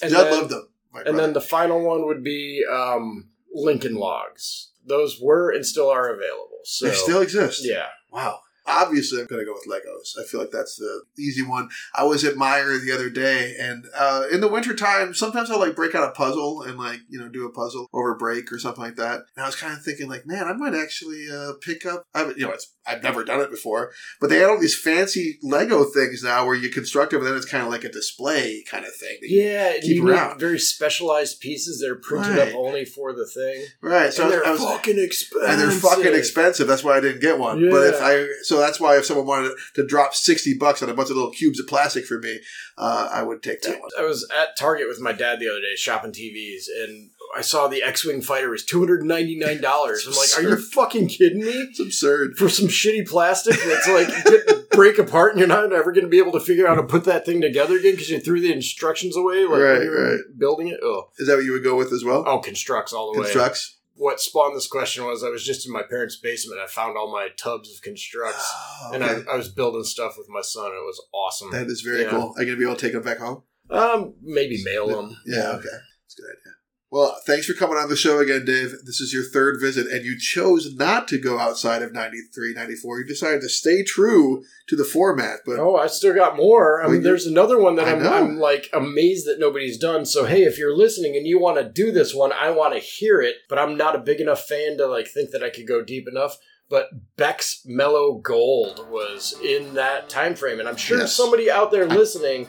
Then- 0.00 0.12
loved 0.12 0.50
them. 0.50 0.68
And 0.92 1.04
brother. 1.04 1.16
then 1.18 1.32
the 1.34 1.40
final 1.40 1.80
one 1.86 2.04
would 2.06 2.24
be 2.24 2.64
um, 2.70 3.30
Lincoln 3.54 3.94
Logs. 3.94 4.70
Those 4.84 5.20
were 5.20 5.50
and 5.50 5.64
still 5.64 5.88
are 5.88 6.08
available. 6.12 6.58
So 6.64 6.88
they 6.88 6.94
still 6.94 7.20
exist. 7.22 7.60
yeah. 7.64 7.86
Wow. 8.10 8.40
Obviously, 8.70 9.20
I'm 9.20 9.26
going 9.26 9.40
to 9.40 9.46
go 9.46 9.52
with 9.54 9.66
Legos. 9.68 10.20
I 10.22 10.26
feel 10.26 10.40
like 10.40 10.50
that's 10.50 10.76
the 10.76 11.02
easy 11.18 11.42
one. 11.42 11.68
I 11.94 12.04
was 12.04 12.24
at 12.24 12.36
Meyer 12.36 12.78
the 12.78 12.92
other 12.92 13.10
day, 13.10 13.54
and 13.60 13.84
uh, 13.96 14.24
in 14.32 14.40
the 14.40 14.48
wintertime, 14.48 15.14
sometimes 15.14 15.50
I'll 15.50 15.58
like 15.58 15.76
break 15.76 15.94
out 15.94 16.08
a 16.08 16.12
puzzle 16.12 16.62
and 16.62 16.78
like, 16.78 17.00
you 17.08 17.18
know, 17.18 17.28
do 17.28 17.46
a 17.46 17.52
puzzle 17.52 17.88
over 17.92 18.14
break 18.14 18.52
or 18.52 18.58
something 18.58 18.82
like 18.84 18.96
that. 18.96 19.20
And 19.36 19.44
I 19.44 19.46
was 19.46 19.56
kind 19.56 19.72
of 19.72 19.82
thinking, 19.82 20.08
like, 20.08 20.26
man, 20.26 20.46
I 20.46 20.52
might 20.52 20.74
actually 20.74 21.26
uh, 21.32 21.52
pick 21.60 21.84
up, 21.86 22.04
I, 22.14 22.26
you 22.36 22.46
know, 22.46 22.52
it's, 22.52 22.72
I've 22.86 23.02
never 23.02 23.24
done 23.24 23.40
it 23.40 23.50
before, 23.50 23.92
but 24.20 24.30
they 24.30 24.38
had 24.38 24.48
all 24.50 24.58
these 24.60 24.78
fancy 24.78 25.38
Lego 25.42 25.84
things 25.84 26.22
now 26.22 26.44
where 26.46 26.54
you 26.56 26.70
construct 26.70 27.12
it, 27.12 27.18
but 27.18 27.24
then 27.24 27.36
it's 27.36 27.44
kind 27.44 27.62
of 27.64 27.70
like 27.70 27.84
a 27.84 27.90
display 27.92 28.64
kind 28.68 28.84
of 28.84 28.94
thing. 28.96 29.18
Yeah, 29.22 29.74
Keep 29.74 29.84
you 29.84 30.04
need 30.04 30.10
around. 30.12 30.40
very 30.40 30.58
specialized 30.58 31.40
pieces 31.40 31.78
that 31.80 31.90
are 31.90 31.96
printed 31.96 32.36
Right. 32.36 32.48
up 32.48 32.54
only 32.54 32.84
for 32.84 33.12
the 33.12 33.26
thing. 33.26 33.66
Right. 33.82 34.12
So 34.12 34.24
and 34.24 34.32
they're 34.32 34.42
was, 34.50 34.60
fucking 34.62 34.98
expensive. 34.98 35.48
and 35.50 35.60
they're 35.60 35.70
fucking 35.70 36.14
expensive. 36.14 36.66
That's 36.66 36.82
why 36.84 36.96
I 36.96 37.00
didn't 37.00 37.20
get 37.20 37.38
one. 37.38 37.68
But 37.70 37.94
if 37.94 38.00
I, 38.00 38.26
so 38.42 38.59
that's 38.60 38.80
why 38.80 38.96
if 38.96 39.04
someone 39.06 39.26
wanted 39.26 39.52
to 39.74 39.86
drop 39.86 40.14
sixty 40.14 40.54
bucks 40.54 40.82
on 40.82 40.88
a 40.88 40.94
bunch 40.94 41.10
of 41.10 41.16
little 41.16 41.32
cubes 41.32 41.58
of 41.60 41.66
plastic 41.66 42.04
for 42.06 42.18
me, 42.18 42.40
uh, 42.78 43.08
I 43.12 43.22
would 43.22 43.42
take 43.42 43.62
that 43.62 43.80
one. 43.80 43.90
I 43.98 44.02
was 44.02 44.28
at 44.36 44.56
Target 44.56 44.88
with 44.88 45.00
my 45.00 45.12
dad 45.12 45.40
the 45.40 45.48
other 45.48 45.60
day 45.60 45.74
shopping 45.76 46.12
TVs, 46.12 46.64
and 46.82 47.10
I 47.36 47.42
saw 47.42 47.68
the 47.68 47.82
X-wing 47.82 48.22
fighter 48.22 48.50
was 48.50 48.64
two 48.64 48.78
hundred 48.80 49.04
ninety 49.04 49.38
nine 49.38 49.60
dollars. 49.60 50.06
I'm 50.06 50.14
like, 50.14 50.36
are 50.38 50.48
you 50.56 50.62
fucking 50.62 51.08
kidding 51.08 51.40
me? 51.40 51.50
It's 51.52 51.80
absurd. 51.80 52.36
For 52.36 52.48
some 52.48 52.66
shitty 52.68 53.06
plastic 53.08 53.56
that's 53.60 53.88
like 53.88 54.70
break 54.70 54.98
apart, 54.98 55.32
and 55.32 55.38
you're 55.40 55.48
not 55.48 55.72
ever 55.72 55.92
going 55.92 56.04
to 56.04 56.10
be 56.10 56.18
able 56.18 56.32
to 56.32 56.40
figure 56.40 56.66
out 56.66 56.76
how 56.76 56.82
to 56.82 56.86
put 56.88 57.04
that 57.04 57.24
thing 57.26 57.40
together 57.40 57.76
again 57.76 57.92
because 57.92 58.10
you 58.10 58.20
threw 58.20 58.40
the 58.40 58.52
instructions 58.52 59.16
away, 59.16 59.44
like 59.44 59.60
Right, 59.60 59.72
when 59.78 59.82
you 59.82 59.90
were 59.90 60.10
right. 60.16 60.20
building 60.38 60.68
it. 60.68 60.80
Oh, 60.82 61.08
Is 61.18 61.28
that 61.28 61.36
what 61.36 61.44
you 61.44 61.52
would 61.52 61.64
go 61.64 61.76
with 61.76 61.92
as 61.92 62.04
well? 62.04 62.24
oh, 62.26 62.38
constructs 62.38 62.92
all 62.92 63.12
the 63.12 63.20
way. 63.20 63.24
Constructs. 63.26 63.76
What 64.00 64.18
spawned 64.18 64.56
this 64.56 64.66
question 64.66 65.04
was 65.04 65.22
I 65.22 65.28
was 65.28 65.44
just 65.44 65.66
in 65.66 65.72
my 65.74 65.82
parents' 65.82 66.16
basement. 66.16 66.58
I 66.58 66.66
found 66.66 66.96
all 66.96 67.12
my 67.12 67.28
tubs 67.36 67.70
of 67.70 67.82
constructs, 67.82 68.50
Oh, 68.84 68.92
and. 68.94 69.04
I, 69.04 69.20
I 69.30 69.36
was 69.36 69.50
building 69.50 69.84
stuff 69.84 70.14
with 70.16 70.26
my 70.30 70.40
son. 70.40 70.68
It 70.72 70.86
was 70.86 70.98
awesome. 71.12 71.50
that 71.52 71.66
is 71.66 71.82
very 71.82 72.02
Yeah. 72.04 72.10
cool. 72.10 72.32
Are 72.36 72.42
you 72.42 72.46
gonna 72.46 72.56
be 72.58 72.64
able 72.64 72.76
to 72.76 72.80
take 72.80 72.94
them 72.94 73.02
back 73.02 73.18
home? 73.18 73.42
Um, 73.68 74.14
maybe 74.22 74.64
mail 74.64 74.86
them. 74.88 75.14
Yeah. 75.26 75.50
Okay. 75.50 75.68
That's 75.68 76.18
a 76.18 76.22
good 76.22 76.30
idea. 76.30 76.54
Well, 76.92 77.16
thanks 77.24 77.46
for 77.46 77.52
coming 77.54 77.76
on 77.76 77.88
the 77.88 77.94
show 77.94 78.18
again, 78.18 78.44
Dave. 78.44 78.74
This 78.84 79.00
is 79.00 79.12
your 79.12 79.22
third 79.22 79.60
visit, 79.60 79.86
and 79.86 80.04
you 80.04 80.18
chose 80.18 80.74
not 80.74 81.06
to 81.08 81.18
go 81.18 81.38
outside 81.38 81.82
of 81.82 81.92
93, 81.92 82.52
94. 82.52 82.98
You 82.98 83.06
decided 83.06 83.42
to 83.42 83.48
stay 83.48 83.84
true 83.84 84.42
to 84.66 84.74
the 84.74 84.82
format, 84.84 85.38
but 85.46 85.60
Oh, 85.60 85.76
I 85.76 85.86
still 85.86 86.14
got 86.14 86.36
more. 86.36 86.82
I 86.82 86.88
mean, 86.88 87.04
there's 87.04 87.26
another 87.26 87.60
one 87.60 87.76
that 87.76 87.86
I'm. 87.86 88.04
I'm 88.04 88.38
like 88.40 88.68
amazed 88.72 89.26
that 89.28 89.38
nobody's 89.38 89.78
done. 89.78 90.04
So, 90.04 90.24
hey, 90.24 90.42
if 90.42 90.58
you're 90.58 90.76
listening 90.76 91.14
and 91.16 91.28
you 91.28 91.38
want 91.38 91.58
to 91.58 91.64
do 91.68 91.92
this 91.92 92.12
one, 92.12 92.32
I 92.32 92.50
want 92.50 92.74
to 92.74 92.80
hear 92.80 93.20
it. 93.20 93.36
But 93.48 93.60
I'm 93.60 93.76
not 93.76 93.94
a 93.94 94.00
big 94.00 94.20
enough 94.20 94.40
fan 94.46 94.76
to 94.78 94.86
like 94.88 95.06
think 95.06 95.30
that 95.30 95.44
I 95.44 95.50
could 95.50 95.68
go 95.68 95.82
deep 95.84 96.08
enough. 96.08 96.38
But 96.68 96.88
Beck's 97.16 97.62
Mellow 97.66 98.14
Gold 98.18 98.88
was 98.90 99.34
in 99.44 99.74
that 99.74 100.08
time 100.08 100.34
frame, 100.34 100.58
and 100.58 100.68
I'm 100.68 100.76
sure 100.76 100.98
Yes. 100.98 101.14
somebody 101.14 101.50
out 101.50 101.70
there 101.70 101.86
listening 101.86 102.46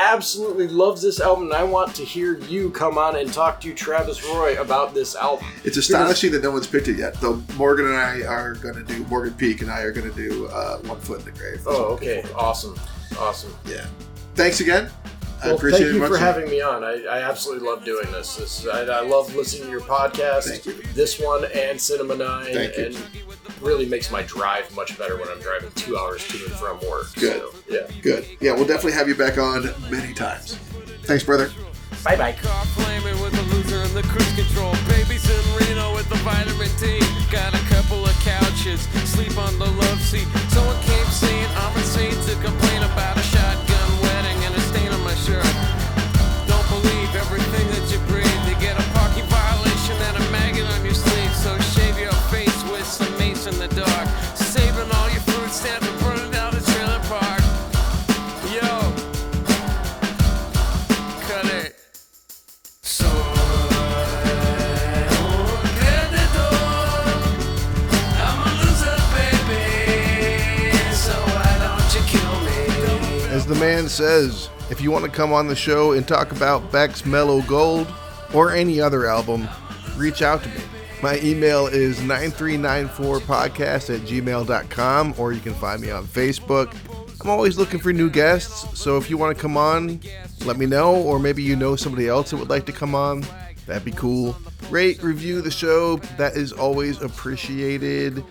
absolutely 0.00 0.66
loves 0.66 1.02
this 1.02 1.20
album. 1.20 1.44
And 1.44 1.52
I 1.52 1.62
want 1.62 1.94
to 1.96 2.04
hear 2.04 2.38
you 2.38 2.70
come 2.70 2.98
on 2.98 3.16
and 3.16 3.32
talk 3.32 3.60
to 3.60 3.74
Travis 3.74 4.24
Roy 4.24 4.60
about 4.60 4.94
this 4.94 5.14
album. 5.14 5.46
it's 5.64 5.76
astonishing 5.76 6.32
that 6.32 6.42
no 6.42 6.50
one's 6.50 6.66
picked 6.66 6.88
it 6.88 6.96
yet. 6.96 7.14
Though 7.20 7.42
Morgan 7.56 7.86
and 7.86 7.96
I 7.96 8.22
are 8.22 8.54
going 8.54 8.74
to 8.74 8.82
do 8.82 9.04
Morgan 9.04 9.34
Peak 9.34 9.60
and 9.60 9.70
I 9.70 9.82
are 9.82 9.92
going 9.92 10.10
to 10.10 10.16
do 10.16 10.46
uh, 10.46 10.78
One 10.78 10.98
Foot 11.00 11.20
in 11.20 11.26
the 11.26 11.32
Grave. 11.32 11.62
Oh, 11.66 11.94
okay, 11.94 12.24
awesome, 12.34 12.78
awesome. 13.18 13.54
Yeah. 13.66 13.86
Thanks 14.34 14.60
again. 14.60 14.90
I 15.42 15.46
Well, 15.46 15.56
appreciate 15.56 15.90
thank 15.90 16.00
you 16.00 16.06
for 16.06 16.16
having 16.18 16.48
me 16.50 16.60
on. 16.60 16.84
I, 16.84 17.02
I 17.04 17.20
absolutely 17.22 17.66
love 17.66 17.84
doing 17.84 18.10
this. 18.12 18.36
this 18.36 18.66
I, 18.66 18.82
I 18.82 19.00
love 19.00 19.34
listening 19.34 19.64
to 19.64 19.70
your 19.70 19.80
podcast. 19.80 20.44
Thank 20.48 20.66
you. 20.66 20.82
This 20.94 21.18
one 21.18 21.44
and 21.54 21.80
Cinema 21.80 22.14
Nine, 22.16 22.52
Thank 22.52 22.76
you. 22.76 22.84
and 22.86 23.02
really 23.60 23.86
makes 23.86 24.10
my 24.10 24.22
drive 24.22 24.74
much 24.74 24.98
better 24.98 25.16
when 25.16 25.28
I'm 25.28 25.40
driving 25.40 25.70
two 25.72 25.96
hours 25.96 26.26
to 26.28 26.44
and 26.44 26.54
from 26.54 26.78
work. 26.90 27.12
Good. 27.14 27.40
So, 27.42 27.50
yeah. 27.68 27.86
Good. 28.02 28.26
Yeah, 28.40 28.52
we'll 28.52 28.66
definitely 28.66 28.92
have 28.92 29.08
you 29.08 29.14
back 29.14 29.38
on 29.38 29.68
many 29.90 30.12
times. 30.14 30.56
Thanks, 31.04 31.24
brother. 31.24 31.50
Bye 32.04 32.16
bye. 32.16 32.32
Car 32.32 32.64
flaming 32.76 33.20
with 33.20 33.32
the 33.32 33.42
loser 33.54 33.76
and 33.82 33.90
the 33.92 34.02
cruise 34.04 34.34
control. 34.34 34.72
Babies 34.88 35.28
in 35.28 35.42
Reno 35.56 35.92
with 35.94 36.08
the 36.08 36.16
vitamin 36.24 36.70
D. 36.80 36.98
Got 37.30 37.52
a 37.54 37.62
couple 37.68 38.04
of 38.06 38.14
couches, 38.24 38.80
sleep 39.04 39.36
on 39.36 39.58
the 39.58 39.66
love 39.66 40.00
seat. 40.00 40.26
Someone 40.48 40.80
came 40.82 41.06
saying 41.06 41.46
I'm 41.56 41.76
insane 41.76 42.12
to 42.12 42.34
complain 42.42 42.82
about 42.82 43.16
a 43.18 43.22
shotgun 43.22 43.39
the 73.50 73.56
man 73.56 73.88
says, 73.88 74.48
If 74.70 74.80
you 74.80 74.92
want 74.92 75.04
to 75.04 75.10
come 75.10 75.32
on 75.32 75.48
the 75.48 75.56
show 75.56 75.90
and 75.92 76.06
talk 76.06 76.30
about 76.30 76.70
Beck's 76.70 77.04
Mellow 77.04 77.42
Gold 77.42 77.92
or 78.32 78.52
any 78.52 78.80
other 78.80 79.06
album, 79.06 79.48
reach 79.96 80.22
out 80.22 80.44
to 80.44 80.48
me. 80.50 80.60
My 81.02 81.18
email 81.18 81.66
is 81.66 81.98
9394podcast 81.98 83.92
at 83.92 84.02
gmail.com 84.02 85.14
or 85.18 85.32
you 85.32 85.40
can 85.40 85.54
find 85.54 85.82
me 85.82 85.90
on 85.90 86.06
Facebook. 86.06 86.76
I'm 87.20 87.28
always 87.28 87.58
looking 87.58 87.80
for 87.80 87.92
new 87.92 88.08
guests, 88.08 88.78
so 88.78 88.96
if 88.96 89.10
you 89.10 89.18
want 89.18 89.36
to 89.36 89.42
come 89.42 89.56
on, 89.56 90.00
let 90.44 90.56
me 90.56 90.66
know, 90.66 90.94
or 90.94 91.18
maybe 91.18 91.42
you 91.42 91.56
know 91.56 91.74
somebody 91.74 92.06
else 92.06 92.30
that 92.30 92.36
would 92.36 92.50
like 92.50 92.66
to 92.66 92.72
come 92.72 92.94
on. 92.94 93.26
That'd 93.66 93.84
be 93.84 93.90
cool. 93.90 94.36
Rate, 94.70 95.02
review 95.02 95.42
the 95.42 95.50
show. 95.50 95.96
That 96.18 96.36
is 96.36 96.52
always 96.52 97.02
appreciated. 97.02 98.22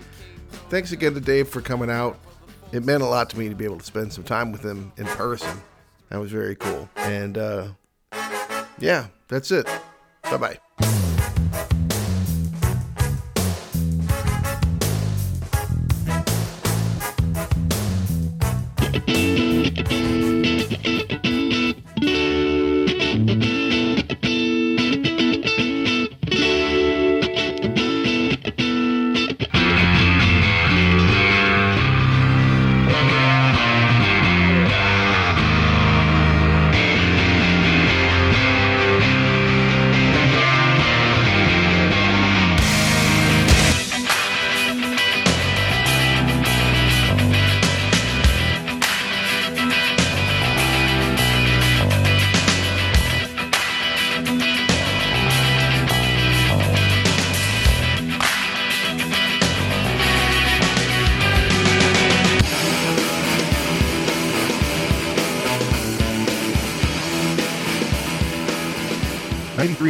Thanks 0.70 0.94
again 0.94 1.14
to 1.14 1.20
Dave 1.20 1.50
for 1.50 1.60
coming 1.60 1.90
out. 1.90 2.18
It 2.72 2.86
meant 2.86 3.02
a 3.02 3.06
lot 3.08 3.30
to 3.32 3.40
me 3.40 3.50
to 3.50 3.56
be 3.56 3.66
able 3.66 3.80
to 3.80 3.86
spend 3.86 4.14
some 4.14 4.24
time 4.24 4.52
with 4.52 4.64
him 4.64 4.92
in 4.98 5.06
person. 5.06 5.62
That 6.10 6.20
was 6.20 6.32
very 6.32 6.56
cool. 6.56 6.88
And 6.98 7.38
uh, 7.38 7.70
yeah, 8.80 9.08
that's 9.28 9.52
it. 9.52 9.68
Bye 10.24 10.38
bye. 10.38 10.60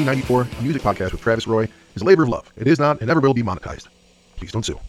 Ninety-three, 0.10 0.38
ninety-four, 0.38 0.60
a 0.60 0.64
music 0.64 0.82
podcast 0.82 1.12
with 1.12 1.22
Travis 1.22 1.45
Roy, 1.45 1.68
is 1.93 2.01
a 2.01 2.05
labor 2.05 2.24
of 2.24 2.30
love. 2.30 2.51
It 2.57 2.68
is 2.68 2.80
not 2.80 2.97
and 2.99 3.07
never 3.07 3.20
will 3.20 3.36
be 3.36 3.43
monetized. 3.43 3.89
Please 4.38 4.51
don't 4.51 4.66
sue. 4.66 4.80